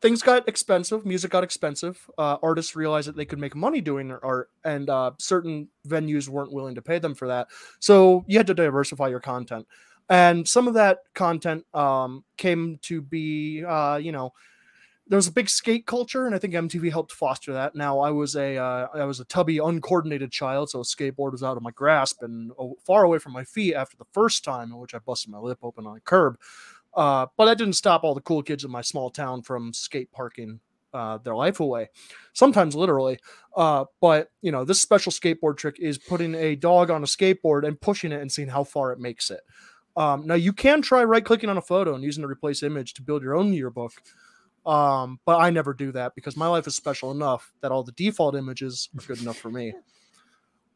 things 0.00 0.22
got 0.22 0.48
expensive. 0.48 1.04
Music 1.04 1.30
got 1.30 1.44
expensive. 1.44 2.08
Uh, 2.16 2.36
artists 2.42 2.74
realized 2.74 3.08
that 3.08 3.16
they 3.16 3.24
could 3.24 3.38
make 3.38 3.54
money 3.54 3.80
doing 3.80 4.08
their 4.08 4.24
art, 4.24 4.50
and 4.64 4.88
uh, 4.88 5.12
certain 5.18 5.68
venues 5.86 6.28
weren't 6.28 6.52
willing 6.52 6.74
to 6.74 6.82
pay 6.82 6.98
them 6.98 7.14
for 7.14 7.28
that. 7.28 7.48
So 7.78 8.24
you 8.26 8.38
had 8.38 8.46
to 8.48 8.54
diversify 8.54 9.08
your 9.08 9.20
content. 9.20 9.66
And 10.08 10.46
some 10.46 10.66
of 10.66 10.74
that 10.74 10.98
content 11.14 11.64
um, 11.74 12.24
came 12.36 12.78
to 12.82 13.00
be, 13.00 13.64
uh, 13.64 13.96
you 13.96 14.10
know, 14.10 14.32
there 15.06 15.16
was 15.16 15.26
a 15.26 15.32
big 15.32 15.48
skate 15.48 15.86
culture, 15.86 16.26
and 16.26 16.34
I 16.34 16.38
think 16.38 16.54
MTV 16.54 16.90
helped 16.90 17.10
foster 17.10 17.52
that. 17.52 17.74
Now 17.74 17.98
I 17.98 18.10
was 18.12 18.36
a 18.36 18.56
uh, 18.56 18.86
I 18.94 19.04
was 19.04 19.18
a 19.18 19.24
tubby, 19.24 19.58
uncoordinated 19.58 20.30
child, 20.30 20.70
so 20.70 20.80
a 20.80 20.84
skateboard 20.84 21.32
was 21.32 21.42
out 21.42 21.56
of 21.56 21.64
my 21.64 21.72
grasp 21.72 22.22
and 22.22 22.52
far 22.86 23.02
away 23.02 23.18
from 23.18 23.32
my 23.32 23.42
feet 23.42 23.74
after 23.74 23.96
the 23.96 24.04
first 24.12 24.44
time 24.44 24.70
in 24.70 24.78
which 24.78 24.94
I 24.94 24.98
busted 25.00 25.32
my 25.32 25.38
lip 25.38 25.58
open 25.62 25.84
on 25.84 25.96
a 25.96 26.00
curb. 26.00 26.38
Uh, 26.94 27.26
but 27.36 27.46
that 27.46 27.58
didn't 27.58 27.74
stop 27.74 28.04
all 28.04 28.14
the 28.14 28.20
cool 28.20 28.42
kids 28.42 28.64
in 28.64 28.70
my 28.70 28.80
small 28.80 29.10
town 29.10 29.42
from 29.42 29.72
skate 29.72 30.10
parking 30.12 30.60
uh, 30.92 31.18
their 31.18 31.36
life 31.36 31.60
away, 31.60 31.88
sometimes 32.32 32.74
literally. 32.74 33.18
Uh, 33.56 33.84
but 34.00 34.30
you 34.42 34.50
know, 34.50 34.64
this 34.64 34.80
special 34.80 35.12
skateboard 35.12 35.56
trick 35.56 35.76
is 35.78 35.98
putting 35.98 36.34
a 36.34 36.56
dog 36.56 36.90
on 36.90 37.02
a 37.02 37.06
skateboard 37.06 37.66
and 37.66 37.80
pushing 37.80 38.12
it 38.12 38.20
and 38.20 38.30
seeing 38.30 38.48
how 38.48 38.64
far 38.64 38.92
it 38.92 38.98
makes 38.98 39.30
it. 39.30 39.40
Um, 39.96 40.26
now 40.26 40.34
you 40.34 40.52
can 40.52 40.82
try 40.82 41.04
right 41.04 41.24
clicking 41.24 41.50
on 41.50 41.58
a 41.58 41.62
photo 41.62 41.94
and 41.94 42.02
using 42.04 42.22
the 42.22 42.28
replace 42.28 42.62
image 42.62 42.94
to 42.94 43.02
build 43.02 43.22
your 43.22 43.36
own 43.36 43.52
yearbook. 43.52 43.92
Um, 44.66 45.20
but 45.24 45.40
I 45.40 45.50
never 45.50 45.72
do 45.72 45.90
that 45.92 46.14
because 46.14 46.36
my 46.36 46.46
life 46.46 46.66
is 46.66 46.76
special 46.76 47.10
enough 47.10 47.52
that 47.60 47.72
all 47.72 47.82
the 47.82 47.92
default 47.92 48.34
images 48.34 48.88
are 48.96 49.06
good 49.06 49.20
enough 49.22 49.38
for 49.38 49.50
me. 49.50 49.72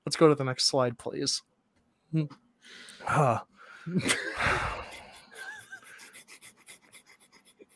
Let's 0.06 0.16
go 0.16 0.28
to 0.28 0.34
the 0.34 0.44
next 0.44 0.66
slide, 0.66 0.98
please. 0.98 1.42
Hmm. 2.12 2.24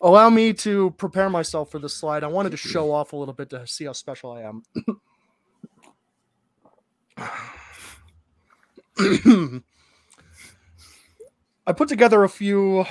Allow 0.01 0.31
me 0.31 0.53
to 0.55 0.93
prepare 0.93 1.29
myself 1.29 1.71
for 1.73 1.81
this 1.81 1.95
slide. 1.95 2.23
I 2.23 2.29
wanted 2.29 2.51
to 2.51 2.57
show 2.57 2.93
off 2.93 3.13
a 3.13 3.17
little 3.17 3.35
bit 3.35 3.51
to 3.51 3.67
see 3.67 3.85
how 3.87 3.93
special 3.93 4.31
I 4.33 4.43
am. 4.43 4.63
I 11.67 11.73
put 11.73 11.89
together 11.89 12.25
a 12.25 12.29
few 12.29 12.85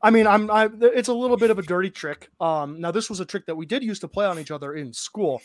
I 0.00 0.10
mean, 0.10 0.26
I'm 0.26 0.50
I 0.50 0.70
it's 0.80 1.08
a 1.08 1.14
little 1.14 1.36
bit 1.36 1.50
of 1.50 1.58
a 1.58 1.62
dirty 1.62 1.90
trick. 1.90 2.30
Um 2.40 2.80
now 2.80 2.90
this 2.90 3.10
was 3.10 3.20
a 3.20 3.26
trick 3.26 3.46
that 3.46 3.56
we 3.56 3.66
did 3.66 3.82
used 3.82 4.00
to 4.02 4.08
play 4.08 4.24
on 4.26 4.38
each 4.38 4.50
other 4.50 4.74
in 4.74 4.92
school. 4.92 5.42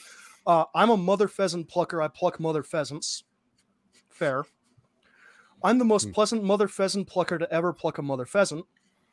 Uh 0.48 0.66
I'm 0.74 0.90
a 0.90 0.98
mother 0.98 1.28
pheasant 1.28 1.68
plucker. 1.68 2.02
I 2.02 2.08
pluck 2.08 2.40
mother 2.40 2.64
pheasants. 2.64 3.24
Fair. 4.10 4.46
I'm 5.64 5.80
the 5.80 5.86
most 5.86 6.12
pleasant 6.12 6.44
mother 6.44 6.68
pheasant 6.68 7.08
plucker 7.08 7.38
to 7.38 7.52
ever 7.54 7.74
pluck 7.74 7.98
a 7.98 8.02
mother 8.02 8.26
pheasant. 8.26 8.66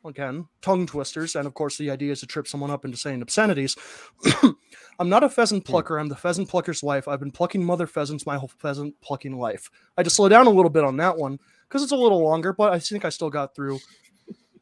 Again, 0.03 0.47
tongue 0.61 0.87
twisters, 0.87 1.35
and 1.35 1.45
of 1.45 1.53
course 1.53 1.77
the 1.77 1.91
idea 1.91 2.11
is 2.11 2.21
to 2.21 2.25
trip 2.25 2.47
someone 2.47 2.71
up 2.71 2.85
into 2.85 2.97
saying 2.97 3.21
obscenities. 3.21 3.75
I'm 4.99 5.09
not 5.09 5.23
a 5.23 5.29
pheasant 5.29 5.63
plucker, 5.65 5.99
I'm 5.99 6.09
the 6.09 6.15
pheasant 6.15 6.49
plucker's 6.49 6.81
wife. 6.81 7.07
I've 7.07 7.19
been 7.19 7.31
plucking 7.31 7.63
mother 7.63 7.85
pheasants 7.85 8.25
my 8.25 8.37
whole 8.37 8.51
pheasant 8.57 8.99
plucking 9.01 9.37
life. 9.37 9.69
I 9.97 10.03
just 10.03 10.15
slow 10.15 10.27
down 10.27 10.47
a 10.47 10.51
little 10.51 10.71
bit 10.71 10.83
on 10.83 10.97
that 10.97 11.17
one 11.17 11.39
because 11.67 11.83
it's 11.83 11.91
a 11.91 11.97
little 11.97 12.23
longer, 12.23 12.51
but 12.51 12.73
I 12.73 12.79
think 12.79 13.05
I 13.05 13.09
still 13.09 13.29
got 13.29 13.53
through 13.55 13.79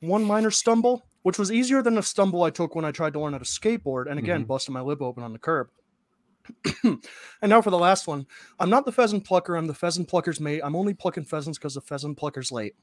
one 0.01 0.23
minor 0.25 0.51
stumble, 0.51 1.05
which 1.23 1.39
was 1.39 1.51
easier 1.51 1.81
than 1.81 1.95
the 1.95 2.03
stumble 2.03 2.43
I 2.43 2.49
took 2.49 2.75
when 2.75 2.85
I 2.85 2.91
tried 2.91 3.13
to 3.13 3.19
learn 3.21 3.33
how 3.33 3.39
to 3.39 3.45
skateboard, 3.45 4.09
and 4.09 4.19
again, 4.19 4.43
Mhm. 4.43 4.47
busted 4.47 4.73
my 4.73 4.81
lip 4.81 5.01
open 5.01 5.23
on 5.23 5.31
the 5.33 5.39
curb. 5.39 5.69
and 6.83 6.99
now 7.43 7.61
for 7.61 7.69
the 7.69 7.77
last 7.77 8.07
one. 8.07 8.25
I'm 8.59 8.69
not 8.69 8.85
the 8.85 8.91
pheasant 8.91 9.23
plucker, 9.25 9.55
I'm 9.55 9.67
the 9.67 9.73
pheasant 9.73 10.07
plucker's 10.09 10.39
mate. 10.39 10.61
I'm 10.63 10.75
only 10.75 10.93
plucking 10.93 11.25
pheasants 11.25 11.57
because 11.57 11.75
the 11.75 11.81
pheasant 11.81 12.17
plucker's 12.17 12.51
late. 12.51 12.75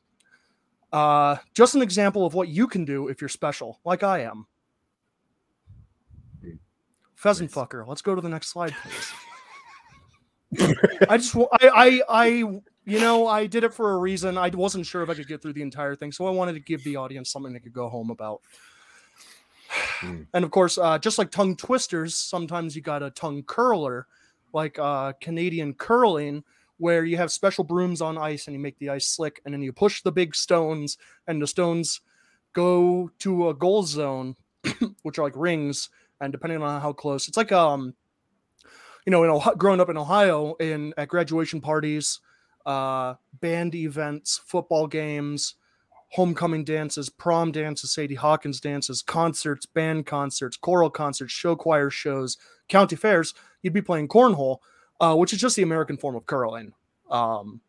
Uh, 0.97 1.37
just 1.53 1.75
an 1.75 1.83
example 1.83 2.25
of 2.25 2.33
what 2.33 2.49
you 2.49 2.67
can 2.67 2.87
do 2.87 3.09
if 3.09 3.21
you're 3.21 3.29
special, 3.29 3.79
like 3.85 4.03
I 4.03 4.21
am. 4.21 4.47
Pheasant 7.15 7.51
fucker. 7.51 7.87
Let's 7.87 8.01
go 8.01 8.15
to 8.15 8.23
the 8.23 8.31
next 8.31 8.49
slide, 8.49 8.75
please. 8.83 10.75
I 11.11 11.19
just, 11.19 11.37
I, 11.37 11.69
I, 11.69 12.01
I, 12.09 12.27
you 12.87 12.99
know, 12.99 13.27
I 13.27 13.47
did 13.47 13.63
it 13.63 13.75
for 13.75 13.93
a 13.93 13.99
reason. 13.99 14.39
I 14.39 14.49
wasn't 14.49 14.87
sure 14.87 15.03
if 15.03 15.11
I 15.11 15.15
could 15.15 15.29
get 15.29 15.43
through 15.43 15.53
the 15.53 15.61
entire 15.61 15.95
thing, 15.97 16.13
so 16.13 16.27
I 16.27 16.31
wanted 16.31 16.55
to 16.55 16.61
give 16.61 16.83
the 16.83 16.97
audience 16.97 17.31
something 17.31 17.53
they 17.53 17.61
could 17.61 17.75
go 17.75 17.91
home 17.91 18.09
about. 18.09 18.41
Hmm. 19.69 20.23
And 20.33 20.47
of 20.47 20.51
course, 20.51 20.79
uh, 20.79 20.99
just 20.99 21.19
like 21.19 21.31
tongue 21.31 21.57
twisters, 21.57 22.17
sometimes 22.17 22.75
you 22.75 22.81
got 22.81 23.03
a 23.03 23.11
tongue 23.11 23.43
curler, 23.43 24.07
like 24.55 24.79
uh, 24.79 25.13
Canadian 25.21 25.75
curling, 25.75 26.43
where 26.79 27.05
you 27.05 27.17
have 27.17 27.33
special 27.33 27.65
brooms 27.65 28.01
on 28.01 28.19
ice 28.19 28.47
and 28.47 28.55
you 28.55 28.61
make 28.61 28.79
the 28.79 28.91
ice 28.91 29.09
slick, 29.09 29.41
and 29.45 29.55
then 29.55 29.63
you 29.63 29.73
push 29.73 30.03
the 30.03 30.13
big 30.13 30.35
stones, 30.35 30.99
and 31.27 31.41
the 31.41 31.47
stones 31.47 32.01
go 32.53 33.11
to 33.19 33.49
a 33.49 33.55
goal 33.55 33.83
zone, 33.83 34.37
which 35.03 35.19
are 35.19 35.23
like 35.23 35.37
rings, 35.37 35.89
and 36.21 36.33
depending 36.33 36.63
on 36.63 36.81
how 36.81 36.93
close, 36.93 37.29
it's 37.29 37.37
like 37.37 37.53
um, 37.53 37.95
you 39.07 39.11
know, 39.11 39.23
in 39.23 39.31
Ohio, 39.31 39.55
growing 39.55 39.81
up 39.81 39.89
in 39.89 39.97
Ohio, 39.97 40.55
in 40.55 40.93
at 40.97 41.09
graduation 41.09 41.61
parties, 41.61 42.21
uh, 42.67 43.15
band 43.41 43.75
events, 43.75 44.41
football 44.45 44.89
games, 44.89 45.55
homecoming 46.11 46.65
dances, 46.65 47.09
prom 47.09 47.53
dances, 47.53 47.93
Sadie 47.93 48.17
Hawkins 48.17 48.61
dances, 48.61 49.03
concerts, 49.03 49.65
band 49.65 50.07
concerts, 50.07 50.57
choral 50.57 50.91
concerts, 50.91 51.33
show 51.33 51.55
choir 51.55 51.89
shows, 51.89 52.37
county 52.69 52.97
fairs, 52.97 53.35
you'd 53.63 53.73
be 53.73 53.83
playing 53.83 54.09
cornhole, 54.09 54.59
uh, 55.01 55.15
which 55.15 55.33
is 55.33 55.41
just 55.41 55.57
the 55.57 55.63
American 55.63 55.97
form 55.97 56.17
of 56.17 56.27
curling. 56.27 56.73
Um, 57.11 57.61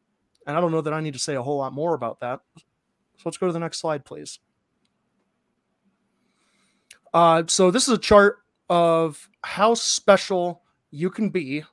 and 0.45 0.55
I 0.57 0.61
don't 0.61 0.71
know 0.71 0.81
that 0.81 0.93
I 0.93 1.01
need 1.01 1.13
to 1.13 1.19
say 1.19 1.35
a 1.35 1.41
whole 1.41 1.57
lot 1.57 1.73
more 1.73 1.93
about 1.93 2.21
that. 2.21 2.39
So 2.57 3.23
let's 3.25 3.37
go 3.37 3.47
to 3.47 3.53
the 3.53 3.59
next 3.59 3.79
slide, 3.79 4.05
please. 4.05 4.39
Uh, 7.13 7.43
so 7.47 7.71
this 7.71 7.87
is 7.87 7.93
a 7.93 7.97
chart 7.97 8.39
of 8.69 9.29
how 9.43 9.73
special 9.73 10.61
you 10.91 11.09
can 11.09 11.29
be 11.29 11.63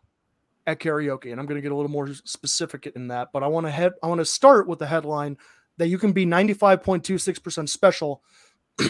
at 0.67 0.81
karaoke, 0.81 1.31
and 1.31 1.41
I'm 1.41 1.47
going 1.47 1.59
to 1.59 1.63
get 1.63 1.73
a 1.73 1.77
little 1.77 1.91
more 1.91 2.09
specific 2.25 2.87
in 2.95 3.09
that. 3.09 3.29
But 3.33 3.43
I 3.43 3.47
want 3.49 3.67
to 3.67 3.71
head. 3.71 3.93
I 4.03 4.07
want 4.07 4.21
to 4.21 4.25
start 4.25 4.67
with 4.67 4.79
the 4.79 4.87
headline 4.87 5.37
that 5.77 5.89
you 5.89 5.99
can 5.99 6.13
be 6.13 6.25
95.26% 6.25 7.69
special 7.69 8.23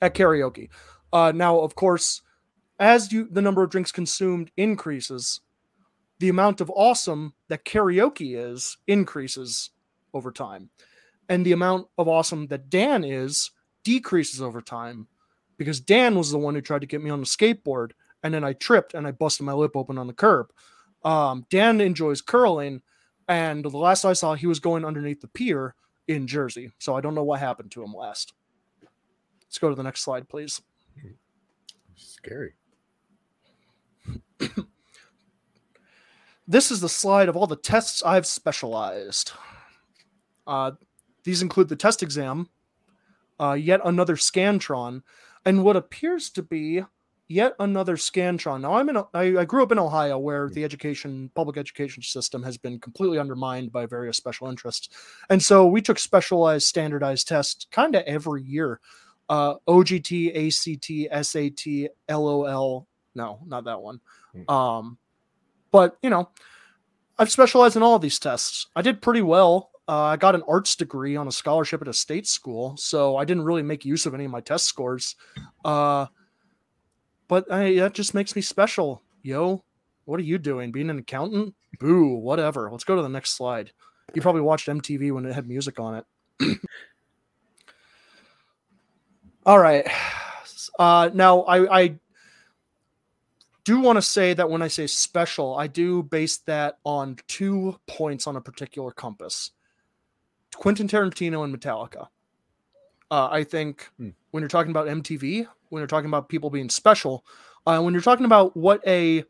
at 0.00 0.14
karaoke. 0.14 0.70
Uh, 1.12 1.32
now, 1.34 1.58
of 1.58 1.74
course, 1.74 2.22
as 2.78 3.12
you 3.12 3.28
the 3.30 3.42
number 3.42 3.62
of 3.62 3.70
drinks 3.70 3.92
consumed 3.92 4.50
increases, 4.56 5.40
the 6.22 6.28
amount 6.28 6.60
of 6.60 6.70
awesome 6.76 7.34
that 7.48 7.64
karaoke 7.64 8.36
is 8.38 8.76
increases 8.86 9.70
over 10.14 10.30
time, 10.30 10.70
and 11.28 11.44
the 11.44 11.50
amount 11.50 11.88
of 11.98 12.06
awesome 12.06 12.46
that 12.46 12.70
Dan 12.70 13.02
is 13.02 13.50
decreases 13.82 14.40
over 14.40 14.60
time, 14.60 15.08
because 15.56 15.80
Dan 15.80 16.14
was 16.14 16.30
the 16.30 16.38
one 16.38 16.54
who 16.54 16.60
tried 16.60 16.82
to 16.82 16.86
get 16.86 17.02
me 17.02 17.10
on 17.10 17.18
the 17.18 17.26
skateboard, 17.26 17.90
and 18.22 18.32
then 18.32 18.44
I 18.44 18.52
tripped 18.52 18.94
and 18.94 19.04
I 19.04 19.10
busted 19.10 19.44
my 19.44 19.52
lip 19.52 19.72
open 19.74 19.98
on 19.98 20.06
the 20.06 20.12
curb. 20.12 20.52
Um, 21.04 21.44
Dan 21.50 21.80
enjoys 21.80 22.20
curling, 22.20 22.82
and 23.26 23.64
the 23.64 23.76
last 23.76 24.04
I 24.04 24.12
saw, 24.12 24.34
he 24.34 24.46
was 24.46 24.60
going 24.60 24.84
underneath 24.84 25.22
the 25.22 25.26
pier 25.26 25.74
in 26.06 26.28
Jersey. 26.28 26.70
So 26.78 26.94
I 26.94 27.00
don't 27.00 27.16
know 27.16 27.24
what 27.24 27.40
happened 27.40 27.72
to 27.72 27.82
him 27.82 27.92
last. 27.92 28.32
Let's 29.42 29.58
go 29.58 29.70
to 29.70 29.74
the 29.74 29.82
next 29.82 30.02
slide, 30.02 30.28
please. 30.28 30.62
Scary. 31.96 32.52
this 36.46 36.70
is 36.70 36.80
the 36.80 36.88
slide 36.88 37.28
of 37.28 37.36
all 37.36 37.46
the 37.46 37.56
tests 37.56 38.02
I've 38.02 38.26
specialized. 38.26 39.32
Uh, 40.46 40.72
these 41.24 41.42
include 41.42 41.68
the 41.68 41.76
test 41.76 42.02
exam, 42.02 42.48
uh, 43.40 43.52
yet 43.52 43.80
another 43.84 44.16
Scantron, 44.16 45.02
and 45.44 45.62
what 45.64 45.76
appears 45.76 46.30
to 46.30 46.42
be 46.42 46.82
yet 47.28 47.54
another 47.58 47.96
Scantron. 47.96 48.60
Now, 48.60 48.74
I'm 48.74 48.88
in. 48.88 48.96
A, 48.96 49.06
I, 49.14 49.22
I 49.38 49.44
grew 49.44 49.62
up 49.62 49.72
in 49.72 49.78
Ohio, 49.78 50.18
where 50.18 50.50
the 50.50 50.64
education, 50.64 51.30
public 51.34 51.56
education 51.56 52.02
system, 52.02 52.42
has 52.42 52.58
been 52.58 52.78
completely 52.78 53.18
undermined 53.18 53.72
by 53.72 53.86
various 53.86 54.16
special 54.16 54.48
interests, 54.48 54.88
and 55.30 55.42
so 55.42 55.66
we 55.66 55.80
took 55.80 55.98
specialized, 55.98 56.66
standardized 56.66 57.28
tests 57.28 57.66
kind 57.70 57.94
of 57.94 58.02
every 58.04 58.42
year. 58.42 58.80
Uh, 59.28 59.54
OGT, 59.66 60.28
ACT, 60.36 61.24
SAT, 61.24 61.90
LOL. 62.10 62.86
No, 63.14 63.38
not 63.46 63.64
that 63.64 63.80
one. 63.80 64.00
Um, 64.48 64.98
but 65.72 65.98
you 66.02 66.10
know, 66.10 66.28
I've 67.18 67.30
specialized 67.30 67.76
in 67.76 67.82
all 67.82 67.96
of 67.96 68.02
these 68.02 68.18
tests. 68.18 68.68
I 68.76 68.82
did 68.82 69.02
pretty 69.02 69.22
well. 69.22 69.70
Uh, 69.88 70.02
I 70.02 70.16
got 70.16 70.36
an 70.36 70.44
arts 70.46 70.76
degree 70.76 71.16
on 71.16 71.26
a 71.26 71.32
scholarship 71.32 71.82
at 71.82 71.88
a 71.88 71.92
state 71.92 72.28
school, 72.28 72.76
so 72.76 73.16
I 73.16 73.24
didn't 73.24 73.44
really 73.44 73.62
make 73.62 73.84
use 73.84 74.06
of 74.06 74.14
any 74.14 74.24
of 74.24 74.30
my 74.30 74.40
test 74.40 74.66
scores. 74.66 75.16
Uh, 75.64 76.06
but 77.26 77.50
I, 77.50 77.74
that 77.76 77.94
just 77.94 78.14
makes 78.14 78.36
me 78.36 78.42
special, 78.42 79.02
yo. 79.22 79.64
What 80.04 80.20
are 80.20 80.24
you 80.24 80.38
doing? 80.38 80.72
Being 80.72 80.90
an 80.90 80.98
accountant? 80.98 81.54
Boo, 81.78 82.16
whatever. 82.16 82.68
Let's 82.70 82.84
go 82.84 82.96
to 82.96 83.02
the 83.02 83.08
next 83.08 83.36
slide. 83.36 83.72
You 84.14 84.22
probably 84.22 84.40
watched 84.40 84.68
MTV 84.68 85.12
when 85.12 85.24
it 85.26 85.34
had 85.34 85.48
music 85.48 85.80
on 85.80 86.02
it. 86.40 86.60
All 89.46 89.58
right. 89.58 89.88
Uh, 90.78 91.10
now, 91.14 91.42
I, 91.42 91.80
I 91.80 91.98
do 93.64 93.80
want 93.80 93.96
to 93.96 94.02
say 94.02 94.34
that 94.34 94.50
when 94.50 94.62
I 94.62 94.68
say 94.68 94.86
special, 94.86 95.56
I 95.56 95.66
do 95.66 96.02
base 96.02 96.38
that 96.38 96.78
on 96.84 97.16
two 97.28 97.78
points 97.86 98.26
on 98.26 98.36
a 98.36 98.40
particular 98.40 98.90
compass 98.90 99.52
Quentin 100.54 100.88
Tarantino 100.88 101.44
and 101.44 101.56
Metallica. 101.58 102.08
Uh, 103.10 103.28
I 103.30 103.44
think 103.44 103.88
Hmm. 103.98 104.10
when 104.30 104.42
you're 104.42 104.48
talking 104.48 104.70
about 104.70 104.88
MTV, 104.88 105.46
when 105.68 105.80
you're 105.80 105.86
talking 105.86 106.08
about 106.08 106.28
people 106.28 106.50
being 106.50 106.68
special, 106.68 107.24
uh, 107.66 107.80
when 107.80 107.94
you're 107.94 108.02
talking 108.02 108.26
about 108.26 108.56
what 108.56 108.86
a 108.86 109.24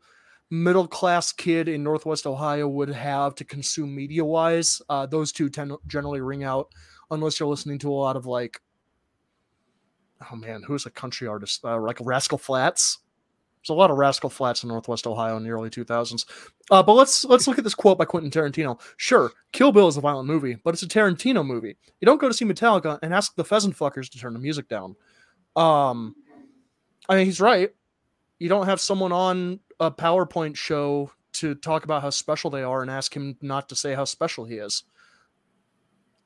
middle 0.49 0.87
class 0.87 1.31
kid 1.31 1.67
in 1.67 1.83
Northwest 1.83 2.27
Ohio 2.27 2.67
would 2.67 2.89
have 2.89 3.35
to 3.35 3.45
consume 3.45 3.95
media 3.95 4.23
wise, 4.23 4.81
uh, 4.89 5.05
those 5.05 5.31
two 5.31 5.49
tend 5.49 5.73
generally 5.87 6.21
ring 6.21 6.43
out 6.43 6.71
unless 7.11 7.39
you're 7.39 7.49
listening 7.49 7.79
to 7.79 7.89
a 7.89 7.93
lot 7.93 8.15
of 8.15 8.25
like, 8.25 8.61
oh 10.31 10.35
man, 10.35 10.63
who's 10.65 10.85
a 10.85 10.91
country 10.91 11.27
artist? 11.27 11.63
Uh, 11.63 11.79
like 11.79 11.97
Rascal 12.01 12.37
Flatts. 12.37 12.99
There's 13.63 13.75
a 13.75 13.79
lot 13.79 13.91
of 13.91 13.97
Rascal 13.97 14.29
Flatts 14.29 14.63
in 14.63 14.69
Northwest 14.69 15.07
Ohio 15.07 15.37
in 15.37 15.43
the 15.43 15.49
early 15.49 15.69
2000s. 15.69 16.25
Uh, 16.69 16.83
but 16.83 16.93
let's 16.93 17.23
let's 17.23 17.47
look 17.47 17.57
at 17.57 17.63
this 17.63 17.73
quote 17.73 17.97
by 17.97 18.03
Quentin 18.03 18.29
Tarantino. 18.29 18.79
Sure, 18.97 19.31
Kill 19.53 19.71
Bill 19.71 19.87
is 19.87 19.95
a 19.95 20.01
violent 20.01 20.27
movie, 20.27 20.57
but 20.63 20.73
it's 20.73 20.83
a 20.83 20.87
Tarantino 20.87 21.45
movie. 21.45 21.77
You 22.01 22.05
don't 22.05 22.19
go 22.19 22.27
to 22.27 22.33
see 22.33 22.43
Metallica 22.43 22.99
and 23.01 23.13
ask 23.13 23.35
the 23.35 23.45
pheasant 23.45 23.77
fuckers 23.77 24.09
to 24.09 24.19
turn 24.19 24.33
the 24.33 24.39
music 24.39 24.67
down. 24.67 24.97
Um, 25.55 26.15
I 27.07 27.15
mean, 27.15 27.25
he's 27.25 27.39
right. 27.39 27.69
You 28.39 28.49
don't 28.49 28.65
have 28.65 28.81
someone 28.81 29.13
on 29.13 29.61
a 29.79 29.89
PowerPoint 29.89 30.57
show 30.57 31.11
to 31.33 31.55
talk 31.55 31.85
about 31.85 32.01
how 32.01 32.09
special 32.09 32.49
they 32.49 32.63
are 32.63 32.81
and 32.81 32.91
ask 32.91 33.15
him 33.15 33.37
not 33.41 33.69
to 33.69 33.75
say 33.75 33.95
how 33.95 34.03
special 34.03 34.43
he 34.43 34.55
is. 34.55 34.83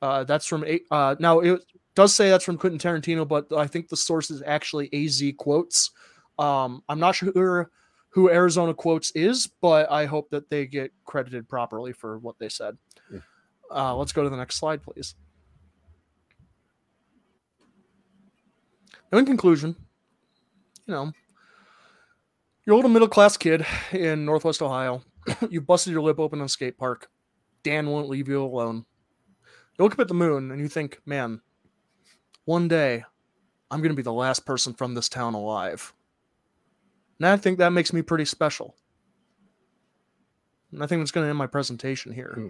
Uh, 0.01 0.23
that's 0.23 0.47
from 0.47 0.65
uh, 0.91 1.15
now 1.19 1.39
it 1.39 1.63
does 1.93 2.13
say 2.15 2.29
that's 2.29 2.43
from 2.43 2.57
Quentin 2.57 2.79
Tarantino, 2.79 3.27
but 3.27 3.51
I 3.51 3.67
think 3.67 3.89
the 3.89 3.97
source 3.97 4.31
is 4.31 4.43
actually 4.45 4.89
AZ 4.93 5.21
quotes. 5.37 5.91
Um, 6.39 6.83
I'm 6.87 6.99
not 6.99 7.15
sure 7.15 7.71
who 8.09 8.29
Arizona 8.29 8.73
quotes 8.73 9.11
is, 9.11 9.47
but 9.61 9.91
I 9.91 10.05
hope 10.05 10.29
that 10.31 10.49
they 10.49 10.65
get 10.65 10.91
credited 11.05 11.47
properly 11.47 11.93
for 11.93 12.17
what 12.17 12.39
they 12.39 12.49
said. 12.49 12.77
Yeah. 13.11 13.19
Uh, 13.71 13.95
let's 13.95 14.11
go 14.11 14.23
to 14.23 14.29
the 14.29 14.37
next 14.37 14.55
slide, 14.55 14.81
please. 14.81 15.15
Now, 19.11 19.19
in 19.19 19.25
conclusion, 19.25 19.75
you 20.85 20.93
know, 20.93 21.11
you're 22.65 22.73
a 22.73 22.75
little 22.75 22.91
middle 22.91 23.07
class 23.07 23.37
kid 23.37 23.65
in 23.91 24.25
Northwest 24.25 24.61
Ohio. 24.61 25.01
you 25.49 25.61
busted 25.61 25.93
your 25.93 26.01
lip 26.01 26.19
open 26.19 26.39
on 26.39 26.45
a 26.45 26.49
skate 26.49 26.77
park. 26.77 27.09
Dan 27.63 27.87
won't 27.87 28.09
leave 28.09 28.27
you 28.27 28.43
alone. 28.43 28.85
You 29.77 29.83
look 29.85 29.93
up 29.93 29.99
at 29.99 30.07
the 30.07 30.13
moon 30.13 30.51
and 30.51 30.59
you 30.59 30.67
think, 30.67 30.99
man, 31.05 31.41
one 32.45 32.67
day 32.67 33.03
I'm 33.69 33.79
going 33.79 33.91
to 33.91 33.95
be 33.95 34.01
the 34.01 34.11
last 34.11 34.45
person 34.45 34.73
from 34.73 34.95
this 34.95 35.07
town 35.07 35.33
alive. 35.33 35.93
And 37.19 37.27
I 37.27 37.37
think 37.37 37.57
that 37.57 37.71
makes 37.71 37.93
me 37.93 38.01
pretty 38.01 38.25
special. 38.25 38.75
And 40.71 40.83
I 40.83 40.87
think 40.87 41.01
that's 41.01 41.11
going 41.11 41.25
to 41.25 41.29
end 41.29 41.37
my 41.37 41.47
presentation 41.47 42.11
here. 42.13 42.33
Hmm. 42.35 42.47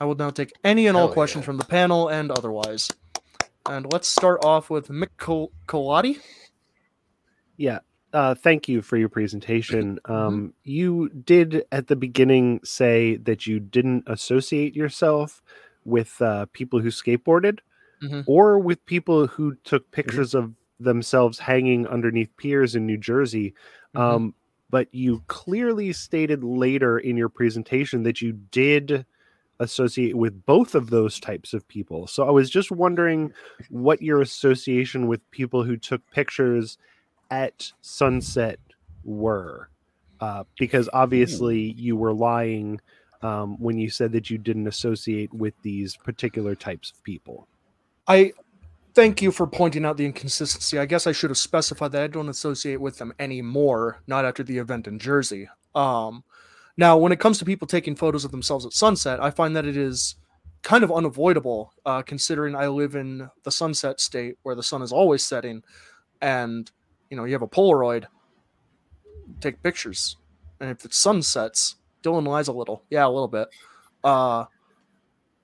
I 0.00 0.04
will 0.06 0.14
now 0.14 0.30
take 0.30 0.52
any 0.64 0.86
and 0.86 0.96
all 0.96 1.08
Hell 1.08 1.12
questions 1.14 1.42
yeah. 1.42 1.46
from 1.46 1.56
the 1.58 1.64
panel 1.66 2.08
and 2.08 2.30
otherwise. 2.30 2.90
And 3.68 3.90
let's 3.92 4.08
start 4.08 4.42
off 4.44 4.70
with 4.70 4.88
Mick 4.88 5.08
Col- 5.18 5.52
Colati. 5.66 6.18
Yeah. 7.58 7.80
Uh, 8.12 8.34
thank 8.34 8.68
you 8.68 8.80
for 8.82 8.96
your 8.96 9.10
presentation. 9.10 9.98
Um, 10.06 10.54
you 10.64 11.10
did 11.10 11.64
at 11.70 11.88
the 11.88 11.96
beginning 11.96 12.60
say 12.64 13.16
that 13.16 13.46
you 13.46 13.60
didn't 13.60 14.04
associate 14.06 14.74
yourself 14.74 15.42
with 15.84 16.20
uh, 16.22 16.46
people 16.52 16.80
who 16.80 16.88
skateboarded 16.88 17.58
Mhm. 18.02 18.24
or 18.26 18.58
with 18.58 18.84
people 18.86 19.26
who 19.26 19.54
took 19.64 19.90
pictures 19.90 20.34
of 20.34 20.54
themselves 20.80 21.38
hanging 21.38 21.86
underneath 21.86 22.34
piers 22.36 22.74
in 22.74 22.86
New 22.86 22.98
Jersey. 22.98 23.54
Mhm. 23.94 24.00
Um, 24.00 24.34
but 24.70 24.88
you 24.92 25.22
clearly 25.26 25.92
stated 25.92 26.44
later 26.44 26.98
in 26.98 27.16
your 27.16 27.28
presentation 27.28 28.02
that 28.04 28.22
you 28.22 28.32
did 28.32 29.04
associate 29.58 30.16
with 30.16 30.46
both 30.46 30.74
of 30.74 30.90
those 30.90 31.20
types 31.20 31.52
of 31.52 31.66
people. 31.68 32.06
So 32.06 32.26
I 32.26 32.30
was 32.30 32.48
just 32.48 32.70
wondering 32.70 33.32
what 33.68 34.00
your 34.00 34.22
association 34.22 35.06
with 35.06 35.28
people 35.30 35.64
who 35.64 35.76
took 35.76 36.08
pictures 36.10 36.78
at 37.30 37.72
sunset 37.82 38.58
were. 39.04 39.68
Uh, 40.20 40.44
because 40.58 40.88
obviously 40.92 41.72
you 41.72 41.96
were 41.96 42.12
lying 42.12 42.78
um, 43.22 43.56
when 43.58 43.78
you 43.78 43.90
said 43.90 44.12
that 44.12 44.30
you 44.30 44.38
didn't 44.38 44.66
associate 44.66 45.32
with 45.32 45.54
these 45.62 45.96
particular 45.96 46.54
types 46.54 46.90
of 46.90 47.02
people. 47.04 47.48
I 48.06 48.32
thank 48.94 49.22
you 49.22 49.30
for 49.30 49.46
pointing 49.46 49.84
out 49.84 49.96
the 49.96 50.06
inconsistency. 50.06 50.78
I 50.78 50.86
guess 50.86 51.06
I 51.06 51.12
should 51.12 51.30
have 51.30 51.38
specified 51.38 51.92
that 51.92 52.02
I 52.02 52.06
don't 52.06 52.28
associate 52.28 52.80
with 52.80 52.98
them 52.98 53.12
anymore, 53.18 54.02
not 54.06 54.24
after 54.24 54.42
the 54.42 54.58
event 54.58 54.86
in 54.86 54.98
Jersey. 54.98 55.48
Um, 55.74 56.24
now, 56.76 56.96
when 56.96 57.12
it 57.12 57.20
comes 57.20 57.38
to 57.38 57.44
people 57.44 57.66
taking 57.66 57.96
photos 57.96 58.24
of 58.24 58.30
themselves 58.30 58.64
at 58.66 58.72
sunset, 58.72 59.22
I 59.22 59.30
find 59.30 59.54
that 59.56 59.66
it 59.66 59.76
is 59.76 60.16
kind 60.62 60.84
of 60.84 60.92
unavoidable, 60.92 61.72
uh, 61.86 62.02
considering 62.02 62.54
I 62.54 62.68
live 62.68 62.94
in 62.94 63.30
the 63.44 63.50
sunset 63.50 64.00
state 64.00 64.36
where 64.42 64.54
the 64.54 64.62
sun 64.62 64.82
is 64.82 64.92
always 64.92 65.24
setting, 65.24 65.62
and 66.20 66.70
you 67.10 67.16
know 67.16 67.24
you 67.24 67.32
have 67.32 67.42
a 67.42 67.48
Polaroid, 67.48 68.06
take 69.40 69.62
pictures, 69.62 70.16
and 70.60 70.70
if 70.70 70.84
it 70.84 70.94
sunsets, 70.94 71.76
Dylan 72.02 72.26
lies 72.26 72.48
a 72.48 72.52
little, 72.52 72.84
yeah, 72.90 73.06
a 73.06 73.08
little 73.08 73.28
bit. 73.28 73.48
Uh, 74.02 74.46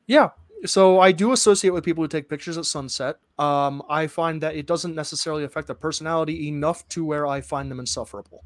yeah, 0.07 0.31
so 0.65 1.01
I 1.01 1.13
do 1.13 1.33
associate 1.33 1.71
with 1.71 1.85
people 1.85 2.03
who 2.03 2.09
take 2.09 2.29
pictures 2.29 2.57
at 2.57 2.65
sunset. 2.65 3.17
Um, 3.39 3.83
I 3.89 4.07
find 4.07 4.41
that 4.43 4.57
it 4.57 4.67
doesn't 4.67 4.95
necessarily 4.95 5.45
affect 5.45 5.67
their 5.67 5.77
personality 5.77 6.49
enough 6.49 6.87
to 6.89 7.05
where 7.05 7.27
I 7.27 7.41
find 7.41 7.71
them 7.71 7.81
insufferable. 7.81 8.45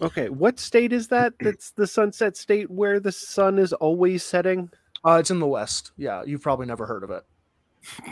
Okay, 0.00 0.28
what 0.28 0.60
state 0.60 0.92
is 0.92 1.08
that? 1.08 1.34
That's 1.40 1.70
the 1.70 1.86
sunset 1.86 2.36
state 2.36 2.70
where 2.70 3.00
the 3.00 3.12
sun 3.12 3.58
is 3.58 3.72
always 3.72 4.22
setting? 4.22 4.70
Uh, 5.04 5.18
it's 5.20 5.30
in 5.30 5.40
the 5.40 5.46
West. 5.46 5.92
Yeah, 5.96 6.22
you've 6.24 6.42
probably 6.42 6.66
never 6.66 6.86
heard 6.86 7.04
of 7.04 7.10
it. 7.10 7.24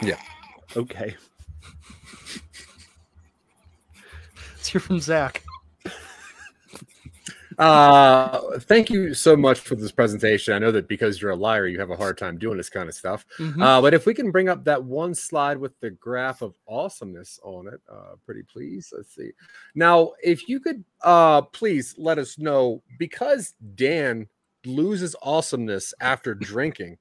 Yeah. 0.02 0.20
Okay. 0.76 1.16
Let's 4.54 4.68
hear 4.68 4.80
from 4.80 5.00
Zach. 5.00 5.42
Uh, 7.58 8.58
thank 8.60 8.90
you 8.90 9.14
so 9.14 9.34
much 9.36 9.60
for 9.60 9.76
this 9.76 9.90
presentation. 9.90 10.52
I 10.52 10.58
know 10.58 10.70
that 10.72 10.88
because 10.88 11.20
you're 11.22 11.30
a 11.30 11.36
liar, 11.36 11.66
you 11.66 11.78
have 11.80 11.90
a 11.90 11.96
hard 11.96 12.18
time 12.18 12.36
doing 12.38 12.58
this 12.58 12.68
kind 12.68 12.88
of 12.88 12.94
stuff. 12.94 13.24
Mhm. 13.38 13.62
Uh, 13.62 13.80
but 13.80 13.94
if 13.94 14.04
we 14.04 14.12
can 14.12 14.30
bring 14.30 14.48
up 14.48 14.64
that 14.64 14.84
one 14.84 15.14
slide 15.14 15.56
with 15.56 15.72
the 15.80 15.90
graph 15.90 16.42
of 16.42 16.54
awesomeness 16.68 17.40
on 17.42 17.66
it, 17.68 17.80
uh, 17.90 18.16
pretty 18.26 18.42
please. 18.42 18.92
Let's 18.94 19.14
see. 19.14 19.30
Now, 19.74 20.12
if 20.22 20.48
you 20.48 20.60
could 20.60 20.84
uh, 21.02 21.42
please 21.42 21.94
let 21.96 22.18
us 22.18 22.38
know 22.38 22.82
because 22.98 23.54
Dan 23.74 24.28
loses 24.66 25.16
awesomeness 25.22 25.94
after 26.00 26.34
drinking, 26.34 26.98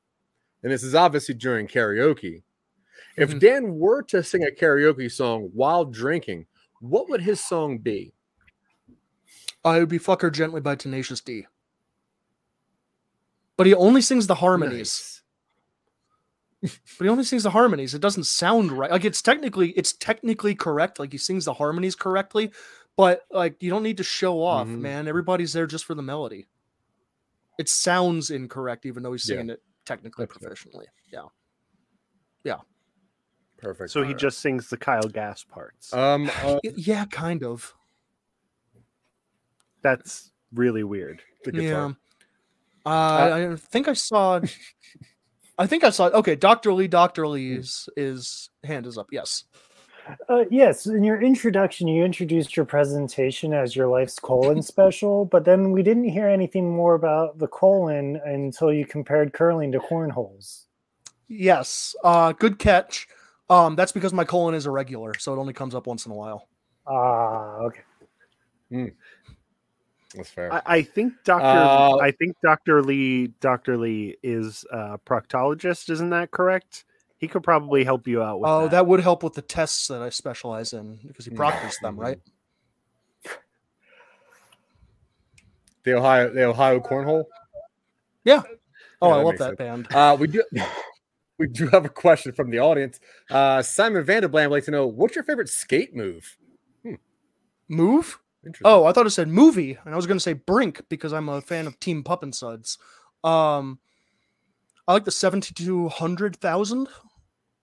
and 0.63 0.71
this 0.71 0.83
is 0.83 0.95
obviously 0.95 1.35
during 1.35 1.67
karaoke. 1.67 2.43
If 3.17 3.31
Mhm. 3.31 3.39
Dan 3.39 3.75
were 3.79 4.03
to 4.03 4.23
sing 4.23 4.43
a 4.43 4.51
karaoke 4.51 5.11
song 5.11 5.49
while 5.53 5.83
drinking, 5.85 6.45
what 6.79 7.09
would 7.09 7.21
his 7.21 7.43
song 7.43 7.77
be? 7.79 8.13
It 9.65 9.79
would 9.79 9.89
be 9.89 9.97
"Fuck 9.97 10.21
Her 10.21 10.29
Gently" 10.29 10.61
by 10.61 10.75
Tenacious 10.75 11.21
D. 11.21 11.47
But 13.57 13.65
he 13.67 13.73
only 13.73 14.01
sings 14.01 14.27
the 14.27 14.35
harmonies. 14.35 15.21
Nice. 16.61 16.77
But 16.97 17.05
he 17.05 17.09
only 17.09 17.23
sings 17.23 17.43
the 17.43 17.51
harmonies. 17.51 17.93
It 17.93 18.01
doesn't 18.01 18.23
sound 18.25 18.71
right. 18.71 18.91
Like 18.91 19.05
it's 19.05 19.21
technically, 19.21 19.69
it's 19.71 19.93
technically 19.93 20.55
correct. 20.55 20.99
Like 20.99 21.11
he 21.11 21.17
sings 21.17 21.45
the 21.45 21.53
harmonies 21.53 21.95
correctly, 21.95 22.51
but 22.97 23.21
like 23.31 23.61
you 23.61 23.69
don't 23.69 23.83
need 23.83 23.97
to 23.97 24.03
show 24.03 24.41
off, 24.41 24.67
Mhm. 24.67 24.79
man. 24.79 25.07
Everybody's 25.07 25.53
there 25.53 25.67
just 25.67 25.85
for 25.85 25.93
the 25.95 26.01
melody. 26.01 26.47
It 27.59 27.69
sounds 27.69 28.31
incorrect, 28.31 28.85
even 28.85 29.03
though 29.03 29.11
he's 29.13 29.27
Yeah. 29.29 29.35
singing 29.37 29.49
it 29.51 29.63
technically 29.85 30.25
That's 30.25 30.37
fair. 30.39 30.49
professionally. 30.49 30.87
Yeah. 31.13 31.27
Yeah. 32.43 32.61
Perfect. 33.57 33.91
So 33.91 34.03
he 34.03 34.13
just 34.13 34.39
sings 34.39 34.69
the 34.69 34.77
Kyle 34.77 35.07
Gass 35.07 35.43
parts. 35.43 35.93
um 35.93 36.29
uh, 36.43 36.59
Yeah, 36.63 37.05
kind 37.05 37.43
of. 37.43 37.73
That's 39.85 40.31
really 40.51 40.83
weird. 40.83 41.21
the 41.43 41.51
Yeah. 41.53 41.61
guitar. 41.61 41.97
Uh, 42.87 43.51
I 43.53 43.55
think 43.55 43.87
I 43.87 43.93
saw. 43.93 44.41
I 45.59 45.67
think 45.67 45.83
I 45.83 45.91
saw. 45.91 46.07
Okay, 46.07 46.35
Doctor 46.35 46.73
Lee. 46.73 46.87
Doctor 46.87 47.27
Lee's 47.27 47.87
is 47.95 48.49
hand 48.63 48.87
is 48.87 48.97
up. 48.97 49.09
Yes. 49.11 49.43
Uh, 50.27 50.45
yes, 50.49 50.87
in 50.87 51.03
your 51.03 51.21
introduction, 51.21 51.87
you 51.87 52.03
introduced 52.03 52.55
your 52.57 52.65
presentation 52.65 53.53
as 53.53 53.75
your 53.75 53.87
life's 53.87 54.17
colon 54.17 54.61
special, 54.73 55.25
but 55.25 55.45
then 55.45 55.71
we 55.71 55.83
didn't 55.83 56.09
hear 56.09 56.27
anything 56.27 56.75
more 56.75 56.95
about 56.95 57.37
the 57.37 57.47
colon 57.47 58.19
until 58.25 58.73
you 58.73 58.87
compared 58.87 59.33
curling 59.33 59.71
to 59.71 59.79
cornholes. 59.79 60.65
Yes. 61.27 61.95
Uh, 62.03 62.31
good 62.31 62.57
catch. 62.57 63.07
Um, 63.51 63.75
that's 63.75 63.91
because 63.91 64.13
my 64.13 64.25
colon 64.25 64.55
is 64.55 64.65
irregular, 64.65 65.13
so 65.19 65.31
it 65.33 65.37
only 65.37 65.53
comes 65.53 65.75
up 65.75 65.85
once 65.85 66.07
in 66.07 66.11
a 66.11 66.15
while. 66.15 66.47
Ah, 66.87 67.57
okay. 68.71 68.93
That's 70.13 70.29
fair. 70.29 70.53
I, 70.53 70.61
I 70.65 70.81
think 70.81 71.13
Doctor. 71.23 71.45
Uh, 71.45 71.97
I 71.97 72.11
think 72.11 72.35
Doctor 72.43 72.81
Lee. 72.81 73.27
Doctor 73.39 73.77
Lee 73.77 74.15
is 74.23 74.65
a 74.71 74.97
proctologist. 74.99 75.89
Isn't 75.89 76.11
that 76.11 76.31
correct? 76.31 76.85
He 77.17 77.27
could 77.27 77.43
probably 77.43 77.83
help 77.83 78.07
you 78.07 78.21
out 78.21 78.39
with. 78.39 78.49
Oh, 78.49 78.63
that. 78.63 78.71
that 78.71 78.87
would 78.87 78.99
help 78.99 79.23
with 79.23 79.33
the 79.33 79.41
tests 79.41 79.87
that 79.87 80.01
I 80.01 80.09
specialize 80.09 80.73
in 80.73 80.99
because 81.07 81.25
he 81.25 81.31
proctors 81.31 81.77
them, 81.81 81.99
right? 81.99 82.19
the 85.83 85.93
Ohio 85.93 86.33
the 86.33 86.43
Ohio 86.43 86.79
cornhole. 86.79 87.25
Yeah. 88.23 88.41
Oh, 89.01 89.09
Yeah, 89.09 89.15
I 89.15 89.21
love 89.21 89.37
that 89.37 89.57
sense. 89.57 89.57
band. 89.57 89.87
Uh, 89.93 90.17
we 90.19 90.27
do. 90.27 90.43
We 91.37 91.47
do 91.47 91.67
have 91.67 91.83
a 91.83 91.89
question 91.89 92.31
from 92.31 92.49
the 92.49 92.59
audience. 92.59 93.01
Uh, 93.29 93.61
Simon 93.61 94.05
Vanderblam 94.05 94.49
would 94.49 94.55
like 94.55 94.63
to 94.65 94.71
know 94.71 94.87
what's 94.87 95.15
your 95.15 95.23
favorite 95.25 95.49
skate 95.49 95.93
move? 95.93 96.37
Move? 97.67 98.19
Oh, 98.63 98.85
I 98.85 98.91
thought 98.91 99.05
it 99.07 99.11
said 99.11 99.27
movie, 99.27 99.77
and 99.85 99.93
I 99.93 99.97
was 99.97 100.05
going 100.07 100.17
to 100.17 100.23
say 100.23 100.33
Brink 100.33 100.81
because 100.89 101.13
I'm 101.13 101.29
a 101.29 101.41
fan 101.41 101.67
of 101.67 101.79
Team 101.79 102.03
Pup 102.03 102.23
and 102.23 102.33
Suds. 102.33 102.77
Um, 103.23 103.79
I 104.87 104.93
like 104.93 105.05
the 105.05 105.11
seventy-two 105.11 105.89
hundred 105.89 106.35
thousand. 106.37 106.87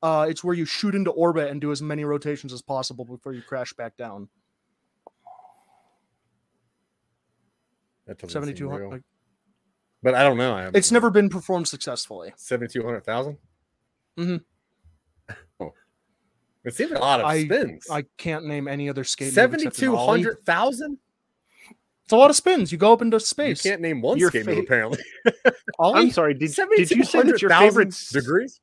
Uh, 0.02 0.26
it's 0.28 0.42
where 0.42 0.54
you 0.54 0.64
shoot 0.64 0.94
into 0.96 1.12
orbit 1.12 1.50
and 1.50 1.60
do 1.60 1.70
as 1.70 1.80
many 1.80 2.04
rotations 2.04 2.52
as 2.52 2.60
possible 2.62 3.04
before 3.04 3.32
you 3.32 3.42
crash 3.42 3.72
back 3.74 3.96
down. 3.96 4.28
that 8.06 8.18
doesn't 8.18 8.30
seem 8.30 8.32
Seventy-two 8.32 8.64
real. 8.68 8.72
hundred. 8.72 8.90
Like, 8.90 9.02
but 10.02 10.14
I 10.16 10.24
don't 10.24 10.36
know. 10.36 10.54
I 10.54 10.70
it's 10.74 10.90
never 10.90 11.10
been 11.10 11.28
performed 11.28 11.68
successfully. 11.68 12.32
seventy-two 12.36 12.82
hundred 12.84 13.04
thousand. 13.04 13.38
It 16.64 16.74
seems 16.74 16.90
like 16.92 17.00
a 17.00 17.02
lot 17.04 17.20
of 17.20 17.26
I- 17.26 17.44
spins. 17.44 17.86
I 17.90 18.04
can't 18.18 18.46
name 18.46 18.68
any 18.68 18.88
other 18.88 19.04
skate. 19.04 19.26
move 19.26 19.32
except 19.32 19.52
an 19.54 19.58
Seventy-two 19.60 19.96
ollie. 19.96 20.22
hundred 20.22 20.44
thousand. 20.44 20.98
It's 22.04 22.12
a 22.12 22.16
lot 22.16 22.30
of 22.30 22.36
spins. 22.36 22.70
You 22.72 22.78
go 22.78 22.92
up 22.92 23.02
into 23.02 23.18
space. 23.20 23.64
You 23.64 23.70
can't 23.72 23.80
name 23.82 24.00
one 24.02 24.18
Your 24.18 24.28
skate 24.30 24.44
fa- 24.44 24.50
move 24.54 24.64
apparently. 24.64 24.98
I'm 25.80 26.10
sorry. 26.10 26.34
Did, 26.34 26.52
did 26.76 26.90
you 26.90 27.04
say 27.04 27.22
that 27.22 27.40
your 27.40 27.50
favorite 27.50 27.88
s- 27.88 28.10
degrees? 28.10 28.60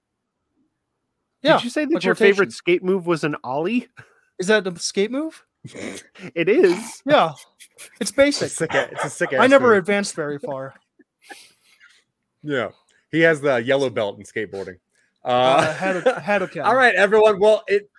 Yeah, 1.42 1.56
Did 1.58 1.64
you 1.64 1.70
say 1.70 1.86
that 1.86 1.94
like 1.94 2.04
your 2.04 2.14
rotation. 2.14 2.34
favorite 2.34 2.52
skate 2.54 2.84
move 2.84 3.08
was 3.08 3.24
an 3.24 3.36
ollie? 3.46 3.88
Is 4.40 4.48
that 4.48 4.68
a 4.68 4.78
skate 4.80 5.12
move? 5.12 5.46
It 6.36 6.48
is. 6.50 7.02
Yeah, 7.06 7.32
it's 7.76 7.90
It's 8.02 8.12
a 8.12 8.14
basic. 8.14 8.52
sick. 8.52 8.70
It's 8.74 9.06
a 9.06 9.10
sick. 9.10 9.34
I 9.34 9.48
never 9.48 9.70
move. 9.70 9.78
advanced 9.80 10.16
very 10.16 10.38
far. 10.40 10.74
Yeah, 12.44 12.70
he 13.12 13.20
has 13.22 13.42
the 13.42 13.58
yellow 13.58 13.90
belt 13.90 14.18
in 14.18 14.24
skateboarding. 14.24 14.78
Uh, 15.24 15.28
Uh, 15.28 15.74
had 15.74 16.08
a, 16.08 16.20
had 16.20 16.42
a 16.42 16.64
all 16.66 16.76
right, 16.76 16.96
everyone. 16.96 17.40
Well, 17.40 17.64
it. 17.68 17.90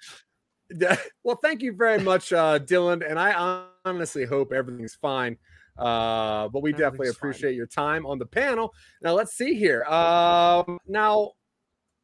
Well, 1.25 1.37
thank 1.43 1.63
you 1.63 1.73
very 1.73 2.01
much, 2.01 2.33
uh, 2.33 2.59
Dylan, 2.61 3.09
and 3.09 3.19
I 3.19 3.65
honestly 3.85 4.25
hope 4.25 4.53
everything's 4.53 4.95
fine. 4.95 5.37
Uh, 5.77 6.49
but 6.49 6.63
we 6.63 6.71
definitely 6.73 7.09
Everything's 7.09 7.17
fine. 7.17 7.31
appreciate 7.31 7.55
your 7.57 7.67
time 7.67 8.07
on 8.07 8.19
the 8.19 8.27
panel. 8.27 8.73
Now, 9.03 9.15
let's 9.15 9.35
see 9.35 9.55
here. 9.55 9.83
Um, 9.85 10.79
now, 10.87 11.33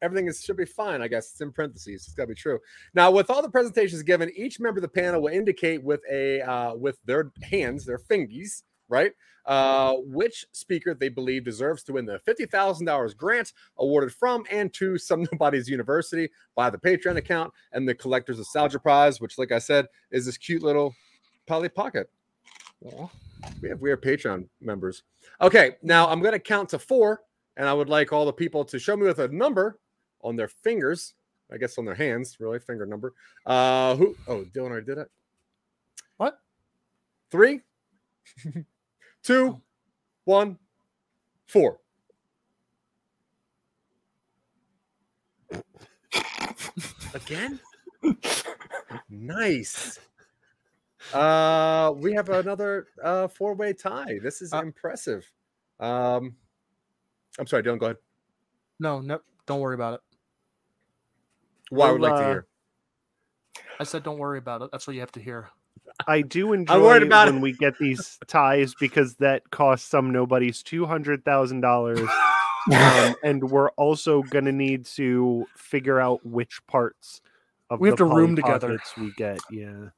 everything 0.02 0.26
is 0.26 0.40
should 0.42 0.56
be 0.56 0.64
fine. 0.64 1.00
I 1.00 1.08
guess 1.08 1.30
it's 1.30 1.40
in 1.40 1.52
parentheses. 1.52 2.06
It's 2.06 2.14
got 2.14 2.24
to 2.24 2.28
be 2.28 2.34
true. 2.34 2.58
Now, 2.94 3.10
with 3.10 3.30
all 3.30 3.40
the 3.42 3.50
presentations 3.50 4.02
given, 4.02 4.30
each 4.36 4.58
member 4.58 4.78
of 4.78 4.82
the 4.82 4.88
panel 4.88 5.22
will 5.22 5.32
indicate 5.32 5.82
with 5.82 6.00
a 6.10 6.40
uh, 6.42 6.74
with 6.74 6.98
their 7.04 7.30
hands, 7.42 7.84
their 7.84 7.98
fingies, 7.98 8.62
right, 8.89 9.12
uh, 9.47 9.95
which 10.05 10.47
speaker 10.53 10.95
they 10.95 11.09
believe 11.09 11.45
deserves 11.45 11.82
to 11.84 11.93
win 11.93 12.07
the 12.07 12.18
fifty 12.20 12.47
thousand 12.47 12.87
dollars 12.87 13.14
grant 13.14 13.53
awarded 13.78 14.12
from 14.12 14.45
and 14.51 14.72
to 14.74 14.99
some 14.99 15.26
nobody's 15.32 15.68
university 15.68 16.28
by 16.55 16.70
the 16.70 16.78
Patreon 16.78 17.16
account 17.16 17.53
and 17.72 17.89
the 17.89 17.95
Collectors 17.95 18.37
of 18.37 18.41
Nostalgia 18.41 18.78
Prize, 18.78 19.20
which, 19.20 19.39
like 19.39 19.53
I 19.53 19.59
said, 19.59 19.87
is 20.11 20.26
this 20.26 20.37
cute 20.37 20.62
little 20.62 20.95
Polly 21.47 21.68
Pocket. 21.68 22.11
Aw, 22.84 23.09
we 23.62 23.68
have 23.68 23.80
we 23.80 23.91
are 23.91 23.97
Patreon 23.97 24.49
members. 24.61 25.03
Okay, 25.41 25.76
now 25.82 26.09
I'm 26.09 26.20
gonna 26.20 26.39
count 26.39 26.68
to 26.70 26.78
four, 26.78 27.22
and 27.57 27.68
I 27.68 27.72
would 27.72 27.89
like 27.89 28.12
all 28.12 28.26
the 28.26 28.32
people 28.32 28.64
to 28.64 28.78
show 28.78 28.97
me 28.97 29.07
with 29.07 29.18
a 29.18 29.28
number 29.28 29.78
on 30.22 30.37
their 30.37 30.49
fingers. 30.49 31.14
I 31.53 31.59
guess 31.59 31.78
on 31.78 31.84
their 31.84 31.95
hands, 31.95 32.39
really, 32.41 32.59
finger 32.59 32.87
number. 32.87 33.14
Uh 33.45 33.95
who 33.95 34.16
oh 34.26 34.45
Dylan 34.53 34.70
already 34.70 34.87
did 34.87 34.99
it. 34.99 35.11
What? 36.16 36.39
Three, 37.30 37.61
two, 39.27 39.61
one, 40.24 40.57
four. 41.47 41.81
Again? 47.14 47.59
nice. 49.11 49.99
Uh 51.12 51.93
we 51.97 52.12
have 52.12 52.29
another 52.29 52.87
uh 53.03 53.27
four-way 53.29 53.72
tie. 53.72 54.18
This 54.22 54.43
is 54.43 54.53
Uh, 54.53 54.62
impressive. 54.62 55.31
Um 55.81 56.37
I'm 57.39 57.47
sorry, 57.47 57.62
Dylan, 57.64 57.79
go 57.79 57.87
ahead. 57.87 57.97
No, 58.79 59.01
no, 59.01 59.20
don't 59.47 59.61
worry 59.61 59.74
about 59.74 59.95
it. 59.95 60.01
Well, 61.70 61.89
I 61.89 61.93
would 61.93 62.01
Well, 62.01 62.11
like 62.11 62.18
to 62.20 62.24
uh, 62.24 62.31
hear. 62.31 62.47
I 63.81 63.85
said 63.85 64.03
don't 64.05 64.18
worry 64.18 64.39
about 64.39 64.62
it. 64.62 64.70
That's 64.70 64.87
what 64.87 64.95
you 64.95 65.01
have 65.01 65.12
to 65.12 65.20
hear. 65.20 65.51
I 66.07 66.22
do 66.22 66.52
enjoy 66.52 66.80
worried 66.82 67.02
about 67.02 67.26
when 67.26 67.38
it. 67.38 67.40
we 67.42 67.52
get 67.52 67.78
these 67.78 68.18
ties 68.26 68.74
because 68.78 69.14
that 69.16 69.50
costs 69.50 69.88
some 69.88 70.11
nobodies 70.12 70.62
two 70.62 70.86
hundred 70.86 71.24
thousand 71.24 71.61
dollars, 71.62 72.00
um, 72.72 73.14
and 73.24 73.50
we're 73.50 73.70
also 73.70 74.22
gonna 74.22 74.52
need 74.52 74.84
to 74.86 75.46
figure 75.57 76.00
out 76.00 76.24
which 76.24 76.61
parts 76.66 77.20
of 77.70 77.80
We 77.80 77.88
have 77.88 77.98
to 77.98 78.04
room 78.04 78.36
together. 78.36 78.78
We 78.96 79.12
get. 79.16 79.40
Yeah, 79.50 79.88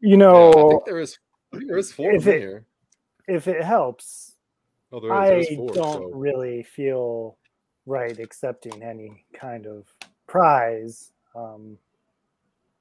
You 0.00 0.10
Yeah, 0.10 0.14
I 0.14 0.18
know, 0.18 0.68
think 0.70 0.84
there 0.84 1.00
is 1.00 1.18
there 1.52 1.78
is 1.78 1.92
four 1.92 2.10
if 2.12 2.22
of 2.22 2.28
it- 2.28 2.38
here. 2.40 2.66
if 3.28 3.48
it 3.48 3.62
helps, 3.62 4.36
Oh, 4.92 5.00
there 5.00 5.38
is, 5.40 5.46
there 5.48 5.54
I 5.54 5.56
four. 5.56 5.74
don't 5.74 6.12
so- 6.12 6.18
really 6.18 6.62
feel 6.62 7.38
right 7.86 8.18
accepting 8.18 8.82
any 8.82 9.24
kind 9.34 9.66
of 9.66 9.86
prize. 10.26 11.12
Um, 11.34 11.78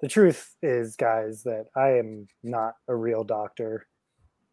the 0.04 0.10
truth 0.10 0.54
is, 0.62 0.98
guys, 0.98 1.44
that 1.44 1.68
I 1.78 1.92
am 1.92 2.28
not 2.44 2.76
a 2.90 2.96
real 2.96 3.24
doctor. 3.24 3.88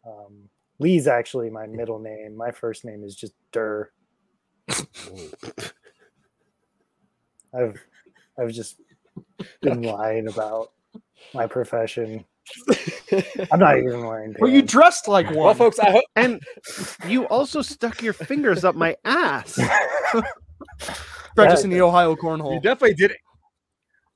Um, 0.07 0.47
Lee's 0.79 1.07
actually 1.07 1.49
my 1.49 1.67
middle 1.67 1.99
name. 1.99 2.37
My 2.37 2.51
first 2.51 2.85
name 2.85 3.03
is 3.03 3.17
just 3.17 3.33
Durr. 3.51 3.91
I've 7.53 7.77
I've 8.39 8.51
just 8.53 8.77
been 9.61 9.81
lying 9.81 10.29
about 10.29 10.71
my 11.33 11.47
profession. 11.47 12.23
I'm 13.51 13.59
not 13.59 13.77
even 13.77 14.05
wearing 14.05 14.33
Well, 14.39 14.49
you 14.49 14.61
dressed 14.61 15.09
like 15.09 15.25
one. 15.25 15.35
Well, 15.35 15.53
folks, 15.53 15.79
I 15.79 15.91
hope 15.91 16.05
and 16.15 16.41
you 17.09 17.27
also 17.27 17.61
stuck 17.61 18.01
your 18.01 18.13
fingers 18.13 18.63
up 18.63 18.75
my 18.75 18.95
ass. 19.03 19.59
practicing 21.35 21.71
the 21.71 21.81
Ohio 21.81 22.15
cornhole. 22.15 22.53
you 22.53 22.61
definitely 22.61 22.93
did. 22.93 23.11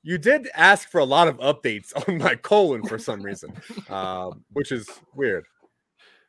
You 0.06 0.18
did 0.18 0.48
ask 0.54 0.88
for 0.88 1.00
a 1.00 1.04
lot 1.04 1.26
of 1.26 1.36
updates 1.38 1.92
on 2.08 2.18
my 2.18 2.36
colon 2.36 2.86
for 2.86 2.96
some 2.96 3.20
reason, 3.20 3.52
um, 3.90 4.44
which 4.52 4.70
is 4.70 4.88
weird. 5.16 5.44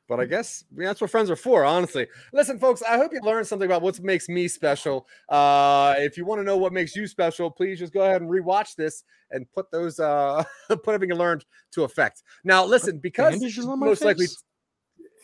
But 0.09 0.19
I 0.19 0.25
guess 0.25 0.63
I 0.79 0.85
that's 0.85 0.99
what 0.99 1.11
friends 1.11 1.29
are 1.29 1.35
for, 1.35 1.63
honestly. 1.63 2.07
Listen, 2.33 2.57
folks, 2.57 2.81
I 2.81 2.97
hope 2.97 3.13
you 3.13 3.19
learned 3.21 3.45
something 3.45 3.67
about 3.67 3.83
what 3.83 3.99
makes 3.99 4.29
me 4.29 4.47
special. 4.47 5.05
Uh, 5.29 5.93
if 5.97 6.17
you 6.17 6.25
want 6.25 6.39
to 6.39 6.43
know 6.43 6.57
what 6.57 6.73
makes 6.73 6.95
you 6.95 7.05
special, 7.05 7.51
please 7.51 7.77
just 7.77 7.93
go 7.93 8.01
ahead 8.01 8.21
and 8.21 8.31
rewatch 8.31 8.75
this 8.75 9.03
and 9.29 9.45
put 9.51 9.69
those 9.69 9.99
uh, 9.99 10.43
put 10.69 10.87
everything 10.87 11.09
you 11.09 11.15
learned 11.15 11.45
to 11.73 11.83
effect. 11.83 12.23
Now, 12.43 12.65
listen, 12.65 12.97
because 12.97 13.39
most 13.57 14.03
likely 14.03 14.25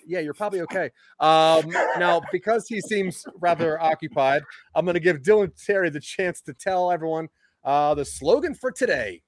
yeah, 0.05 0.19
you're 0.19 0.33
probably 0.33 0.61
okay. 0.61 0.91
Um, 1.19 1.69
now, 1.97 2.21
because 2.31 2.67
he 2.67 2.81
seems 2.81 3.25
rather 3.39 3.81
occupied, 3.81 4.43
I'm 4.75 4.85
going 4.85 4.95
to 4.95 4.99
give 4.99 5.21
Dylan 5.21 5.51
Terry 5.65 5.89
the 5.89 6.01
chance 6.01 6.41
to 6.41 6.53
tell 6.53 6.91
everyone 6.91 7.29
uh, 7.63 7.93
the 7.93 8.05
slogan 8.05 8.53
for 8.53 8.71
today. 8.71 9.21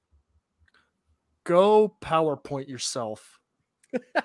Go 1.43 1.95
PowerPoint 2.01 2.67
yourself. 2.67 3.39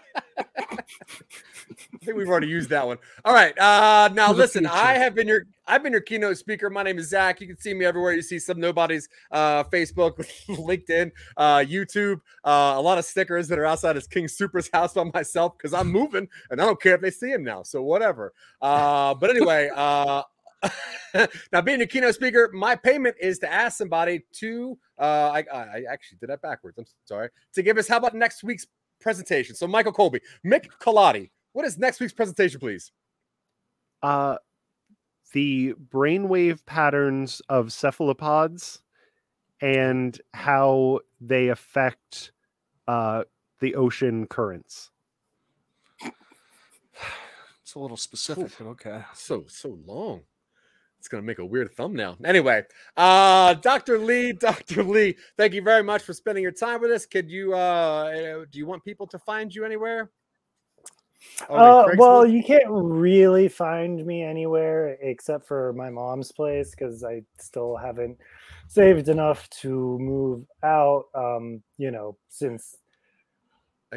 I 2.01 2.05
think 2.05 2.17
we've 2.17 2.29
already 2.29 2.49
used 2.49 2.71
that 2.71 2.87
one. 2.87 2.99
All 3.25 3.35
right. 3.35 3.57
Uh 3.59 4.09
now 4.13 4.33
listen. 4.33 4.67
I 4.67 4.95
have 4.95 5.15
been 5.15 5.29
your 5.29 5.47
I've 5.67 5.83
been 5.83 5.93
your 5.93 6.01
keynote 6.01 6.39
speaker. 6.39 6.71
My 6.71 6.83
name 6.83 6.99
is 6.99 7.09
Zach. 7.09 7.41
You 7.41 7.47
can 7.47 7.59
see 7.59 7.75
me 7.75 7.85
everywhere. 7.85 8.13
You 8.13 8.23
see 8.23 8.39
some 8.39 8.59
nobodies, 8.59 9.09
uh, 9.31 9.65
Facebook, 9.65 10.17
LinkedIn, 10.49 11.13
uh, 11.37 11.59
YouTube, 11.59 12.21
uh, 12.45 12.75
a 12.77 12.81
lot 12.81 12.99
of 12.99 13.05
stickers 13.05 13.49
that 13.49 13.59
are 13.59 13.67
outside 13.67 13.97
of 13.97 14.09
King 14.11 14.29
Super's 14.29 14.69
house 14.73 14.95
by 14.95 15.05
myself 15.05 15.57
because 15.57 15.75
I'm 15.75 15.91
moving 15.91 16.29
and 16.51 16.61
I 16.61 16.65
don't 16.65 16.81
care 16.81 16.95
if 16.95 17.01
they 17.01 17.11
see 17.11 17.31
him 17.31 17.45
now. 17.45 17.63
So 17.63 17.83
whatever. 17.83 18.33
Uh, 18.61 19.15
but 19.15 19.31
anyway, 19.31 19.71
uh 19.77 20.23
now 21.53 21.61
being 21.61 21.81
a 21.81 21.87
keynote 21.87 22.15
speaker, 22.15 22.51
my 22.53 22.77
payment 22.77 23.17
is 23.21 23.39
to 23.39 23.53
ask 23.53 23.79
somebody 23.79 24.23
to 24.33 24.79
uh 24.99 25.31
I, 25.33 25.45
I 25.53 25.59
I 25.59 25.83
actually 25.91 26.19
did 26.21 26.31
that 26.31 26.43
backwards. 26.43 26.79
I'm 26.79 26.85
sorry. 27.05 27.31
To 27.55 27.63
give 27.63 27.79
us 27.79 27.89
how 27.89 27.97
about 27.97 28.15
next 28.15 28.43
week's 28.43 28.67
presentation? 29.01 29.55
So 29.55 29.67
Michael 29.67 29.93
Colby, 29.93 30.21
Mick 30.45 30.67
Colati, 30.81 31.31
what 31.53 31.65
is 31.65 31.79
next 31.79 32.01
week's 32.01 32.13
presentation, 32.13 32.61
please? 32.61 32.93
Uh, 34.03 34.37
the 35.33 35.75
brainwave 35.93 36.65
patterns 36.67 37.41
of 37.49 37.73
cephalopods 37.73 38.81
and 39.61 40.21
how 40.33 41.01
they 41.21 41.49
affect 41.49 42.33
uh, 42.89 43.25
the 43.61 43.75
ocean 43.75 44.27
currents. 44.27 44.91
It's 47.63 47.75
a 47.77 47.79
little 47.79 47.97
specific, 47.97 48.51
but 48.59 48.67
okay. 48.67 49.05
So 49.15 49.45
so 49.47 49.79
long. 49.87 50.23
It's 51.01 51.09
gonna 51.09 51.23
make 51.23 51.39
a 51.39 51.45
weird 51.47 51.73
thumbnail. 51.75 52.19
Anyway, 52.27 52.63
uh 52.99 53.55
Dr. 53.55 53.99
Lee, 53.99 54.33
Dr. 54.39 54.85
Lee, 54.85 55.17
thank 55.39 55.55
you 55.55 55.63
very 55.63 55.83
much 55.83 56.03
for 56.03 56.13
spending 56.13 56.43
your 56.43 56.53
time 56.53 56.83
with 56.83 56.91
us. 56.91 57.07
Could 57.07 57.31
you 57.31 57.55
uh 57.55 58.45
do 58.53 58.59
you 58.59 58.67
want 58.67 58.85
people 58.85 59.07
to 59.07 59.19
find 59.19 59.55
you 59.55 59.65
anywhere? 59.65 60.11
Oh, 61.49 61.57
Uh, 61.57 61.89
well, 61.97 62.27
you 62.27 62.43
can't 62.45 62.67
really 62.69 63.49
find 63.49 64.05
me 64.05 64.23
anywhere 64.23 64.99
except 65.01 65.47
for 65.49 65.73
my 65.73 65.89
mom's 65.89 66.33
place 66.33 66.73
because 66.73 67.03
I 67.03 67.23
still 67.39 67.77
haven't 67.79 68.19
saved 68.69 69.09
enough 69.09 69.49
to 69.63 69.99
move 69.99 70.45
out. 70.63 71.07
Um, 71.15 71.63
you 71.79 71.91
know, 71.91 72.19
since 72.29 72.77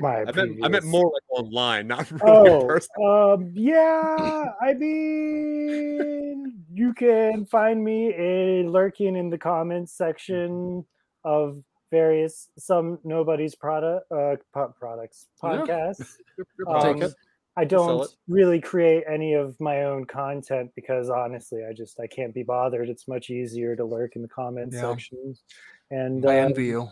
my 0.01 0.21
I 0.21 0.31
meant, 0.31 0.59
I 0.63 0.67
meant 0.67 0.85
more 0.85 1.11
like 1.13 1.23
online, 1.29 1.87
not 1.93 2.09
really 2.11 2.47
in 2.47 2.53
oh, 2.53 2.67
person. 2.67 2.89
um, 3.05 3.51
yeah. 3.53 4.45
I 4.61 4.73
mean, 4.73 6.63
you 6.71 6.93
can 6.93 7.45
find 7.45 7.83
me 7.83 8.13
a 8.13 8.63
lurking 8.67 9.15
in 9.15 9.29
the 9.29 9.37
comments 9.37 9.93
section 9.93 10.85
of 11.23 11.63
various 11.91 12.49
some 12.57 12.97
nobody's 13.03 13.53
product 13.53 14.11
uh 14.11 14.35
po- 14.51 14.73
products 14.79 15.27
Yeah. 15.43 15.49
podcasts. 15.49 16.15
I'll 16.67 17.03
Um. 17.03 17.13
I 17.55 17.65
don't 17.65 18.09
really 18.27 18.59
create 18.59 19.03
any 19.07 19.33
of 19.33 19.59
my 19.59 19.83
own 19.83 20.05
content 20.05 20.71
because 20.75 21.11
honestly, 21.11 21.63
I 21.63 21.71
just 21.71 21.99
I 21.99 22.07
can't 22.07 22.33
be 22.33 22.41
bothered. 22.41 22.89
It's 22.89 23.07
much 23.07 23.29
easier 23.29 23.75
to 23.75 23.85
lurk 23.85 24.15
in 24.15 24.23
the 24.23 24.27
comment 24.27 24.73
Yeah. 24.73 24.81
sections. 24.81 25.43
And 25.91 26.25
I 26.25 26.39
uh, 26.39 26.45
envy 26.45 26.65
you. 26.65 26.87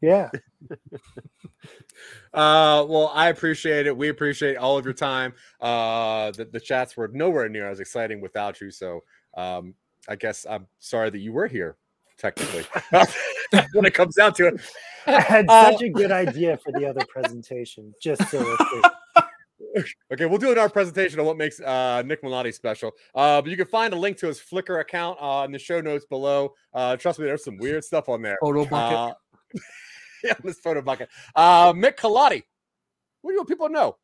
Yeah, 0.00 0.30
Uh, 2.32 2.84
well, 2.88 3.10
I 3.14 3.28
appreciate 3.30 3.86
it. 3.86 3.96
We 3.96 4.08
appreciate 4.10 4.56
all 4.56 4.78
of 4.78 4.84
your 4.84 4.94
time. 4.94 5.32
Uh, 5.60 6.30
the, 6.30 6.44
the 6.44 6.60
chats 6.60 6.96
were 6.96 7.08
nowhere 7.08 7.48
near 7.48 7.68
as 7.68 7.80
exciting 7.80 8.20
without 8.20 8.60
you. 8.60 8.70
So, 8.70 9.00
um, 9.36 9.74
I 10.08 10.14
guess 10.14 10.46
I'm 10.48 10.66
sorry 10.78 11.10
that 11.10 11.18
you 11.18 11.32
were 11.32 11.46
here, 11.48 11.76
technically, 12.16 12.64
when 13.72 13.84
it 13.86 13.94
comes 13.94 14.14
down 14.14 14.34
to 14.34 14.48
it. 14.48 14.60
I 15.06 15.20
had 15.20 15.46
Uh, 15.48 15.72
such 15.72 15.82
a 15.82 15.88
good 15.88 16.12
idea 16.12 16.58
for 16.58 16.70
the 16.72 16.86
other 16.86 17.04
presentation. 17.08 17.92
Just 18.00 18.28
so 18.30 18.56
Okay, 20.12 20.26
we'll 20.26 20.38
do 20.38 20.52
another 20.52 20.68
presentation 20.68 21.20
on 21.20 21.26
what 21.26 21.36
makes 21.36 21.60
uh, 21.60 22.02
Nick 22.04 22.22
Melotti 22.22 22.54
special. 22.54 22.92
Uh, 23.14 23.40
but 23.42 23.50
you 23.50 23.56
can 23.56 23.66
find 23.66 23.92
a 23.92 23.96
link 23.96 24.16
to 24.18 24.26
his 24.26 24.38
Flickr 24.40 24.80
account 24.80 25.18
uh, 25.20 25.42
in 25.44 25.52
the 25.52 25.58
show 25.58 25.80
notes 25.80 26.04
below. 26.04 26.54
Uh, 26.72 26.96
trust 26.96 27.18
me, 27.18 27.26
there's 27.26 27.44
some 27.44 27.58
weird 27.58 27.84
stuff 27.84 28.08
on 28.08 28.22
there. 28.22 28.38
Photo 28.40 28.64
bucket. 28.64 29.16
Yeah, 30.24 30.34
this 30.42 30.58
photo 30.58 30.82
bucket. 30.82 31.08
Uh, 31.34 31.72
Mick 31.72 31.96
Colati, 31.96 32.42
what 33.22 33.30
do 33.30 33.34
you 33.34 33.38
want 33.38 33.48
people 33.48 33.68
to 33.68 33.72
know? 33.72 33.96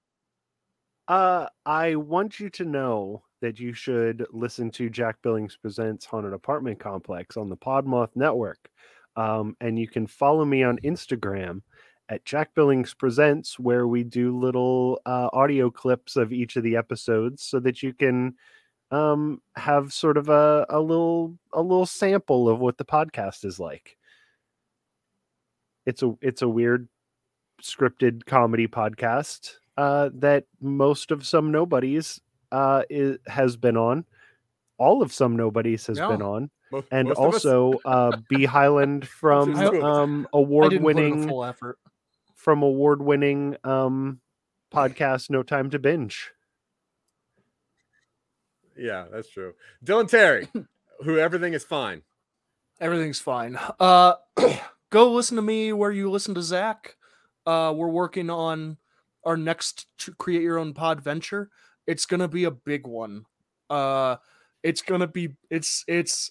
Uh, 1.08 1.46
I 1.66 1.96
want 1.96 2.40
you 2.40 2.48
to 2.50 2.64
know 2.64 3.22
that 3.40 3.60
you 3.60 3.74
should 3.74 4.24
listen 4.30 4.70
to 4.70 4.88
Jack 4.88 5.16
Billings 5.22 5.56
Presents 5.56 6.06
Haunted 6.06 6.32
Apartment 6.32 6.78
Complex 6.78 7.36
on 7.36 7.50
the 7.50 7.56
Podmoth 7.56 8.10
Network. 8.14 8.70
Um, 9.16 9.56
and 9.60 9.78
you 9.78 9.86
can 9.86 10.06
follow 10.06 10.44
me 10.44 10.62
on 10.62 10.78
Instagram 10.78 11.60
at 12.08 12.24
Jack 12.24 12.54
Billings 12.54 12.94
Presents, 12.94 13.58
where 13.58 13.86
we 13.86 14.02
do 14.02 14.36
little 14.36 15.00
uh, 15.04 15.28
audio 15.32 15.70
clips 15.70 16.16
of 16.16 16.32
each 16.32 16.56
of 16.56 16.62
the 16.62 16.76
episodes 16.76 17.42
so 17.42 17.60
that 17.60 17.82
you 17.82 17.92
can 17.92 18.34
um, 18.90 19.40
have 19.56 19.92
sort 19.92 20.16
of 20.16 20.28
a, 20.28 20.66
a 20.68 20.80
little 20.80 21.36
a 21.52 21.62
little 21.62 21.86
sample 21.86 22.48
of 22.48 22.60
what 22.60 22.78
the 22.78 22.84
podcast 22.84 23.44
is 23.44 23.58
like. 23.58 23.96
It's 25.86 26.02
a 26.02 26.14
it's 26.20 26.42
a 26.42 26.48
weird 26.48 26.88
scripted 27.62 28.24
comedy 28.26 28.66
podcast 28.66 29.54
uh, 29.76 30.10
that 30.14 30.44
most 30.60 31.10
of 31.10 31.26
some 31.26 31.50
nobodies 31.52 32.20
uh, 32.52 32.82
is, 32.90 33.18
has 33.26 33.56
been 33.56 33.76
on. 33.76 34.04
All 34.78 35.02
of 35.02 35.12
some 35.12 35.36
nobodies 35.36 35.86
has 35.86 35.98
been 35.98 36.20
on, 36.22 36.50
Mo- 36.72 36.84
and 36.90 37.08
most 37.08 37.18
also 37.18 37.80
uh, 37.84 38.16
B 38.28 38.44
Highland 38.44 39.06
from 39.20 39.52
Most 39.52 39.62
of 39.62 39.74
us. 39.74 39.82
um, 39.82 40.26
award 40.32 40.70
didn't 40.70 40.82
put 40.82 40.90
in 40.90 40.96
a 40.96 41.10
winning 41.10 41.44
from 42.34 42.62
award 42.62 43.00
winning 43.00 43.56
um, 43.62 44.20
podcast 44.72 45.30
No 45.30 45.42
Time 45.42 45.70
to 45.70 45.78
Binge. 45.78 46.30
yeah, 48.76 49.04
that's 49.12 49.28
true. 49.28 49.54
Dylan 49.84 50.08
Terry, 50.08 50.48
who 51.04 51.18
everything 51.18 51.52
is 51.52 51.64
fine. 51.64 52.02
Everything's 52.80 53.20
fine. 53.20 53.56
Uh, 53.78 54.14
go 54.94 55.10
listen 55.10 55.34
to 55.34 55.42
me 55.42 55.72
where 55.72 55.90
you 55.90 56.08
listen 56.08 56.36
to 56.36 56.42
Zach. 56.42 56.94
Uh, 57.44 57.74
we're 57.76 57.88
working 57.88 58.30
on 58.30 58.76
our 59.24 59.36
next 59.36 59.86
to 59.98 60.14
create 60.14 60.42
your 60.42 60.56
own 60.56 60.72
pod 60.72 61.02
venture. 61.02 61.50
It's 61.88 62.06
gonna 62.06 62.28
be 62.28 62.44
a 62.44 62.52
big 62.52 62.86
one. 62.86 63.26
Uh, 63.68 64.16
it's 64.62 64.82
gonna 64.82 65.08
be 65.08 65.34
it's 65.50 65.84
it's 65.88 66.30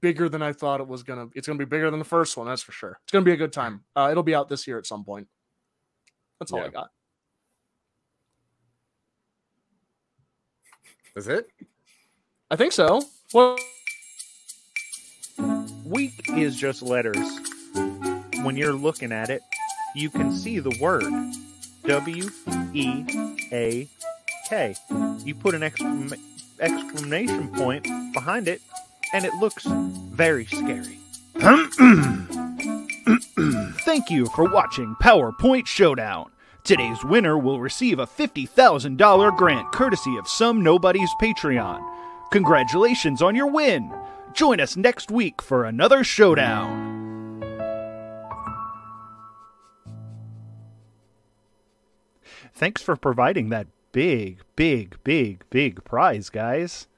bigger 0.00 0.28
than 0.28 0.42
I 0.42 0.52
thought 0.52 0.80
it 0.80 0.88
was 0.88 1.04
gonna. 1.04 1.28
It's 1.36 1.46
gonna 1.46 1.58
be 1.58 1.64
bigger 1.64 1.88
than 1.88 2.00
the 2.00 2.04
first 2.04 2.36
one. 2.36 2.48
That's 2.48 2.64
for 2.64 2.72
sure. 2.72 2.98
It's 3.04 3.12
gonna 3.12 3.24
be 3.24 3.32
a 3.32 3.36
good 3.36 3.52
time. 3.52 3.84
Uh, 3.94 4.08
it'll 4.10 4.24
be 4.24 4.34
out 4.34 4.48
this 4.48 4.66
year 4.66 4.76
at 4.76 4.86
some 4.86 5.04
point. 5.04 5.28
That's 6.40 6.52
all 6.52 6.60
I 6.60 6.68
got. 6.68 6.90
Is 11.14 11.28
it? 11.28 11.48
I 12.50 12.56
think 12.56 12.72
so. 12.72 13.02
Well, 13.32 13.56
Week 15.84 16.12
is 16.30 16.56
just 16.56 16.82
letters. 16.82 17.49
When 18.42 18.56
you're 18.56 18.72
looking 18.72 19.12
at 19.12 19.30
it, 19.30 19.42
you 19.94 20.10
can 20.10 20.32
see 20.34 20.58
the 20.58 20.76
word 20.80 21.04
W 21.84 22.30
E 22.72 23.04
A 23.52 23.88
K. 24.48 24.74
You 25.24 25.34
put 25.34 25.54
an 25.54 25.62
exclam- 25.62 26.18
exclamation 26.58 27.48
point 27.48 27.86
behind 28.12 28.48
it, 28.48 28.60
and 29.12 29.24
it 29.24 29.34
looks 29.34 29.64
very 29.66 30.46
scary. 30.46 30.98
Thank 33.84 34.10
you 34.10 34.26
for 34.34 34.44
watching 34.50 34.94
PowerPoint 35.02 35.66
Showdown. 35.66 36.30
Today's 36.64 37.02
winner 37.04 37.38
will 37.38 37.60
receive 37.60 37.98
a 37.98 38.06
$50,000 38.06 39.36
grant 39.36 39.72
courtesy 39.72 40.16
of 40.18 40.28
Some 40.28 40.62
Nobody's 40.62 41.10
Patreon. 41.20 41.82
Congratulations 42.30 43.22
on 43.22 43.34
your 43.34 43.46
win! 43.46 43.92
Join 44.34 44.60
us 44.60 44.76
next 44.76 45.10
week 45.10 45.42
for 45.42 45.64
another 45.64 46.04
showdown. 46.04 46.89
Thanks 52.60 52.82
for 52.82 52.94
providing 52.94 53.48
that 53.48 53.68
big, 53.90 54.42
big, 54.54 55.02
big, 55.02 55.44
big 55.48 55.82
prize, 55.82 56.28
guys. 56.28 56.88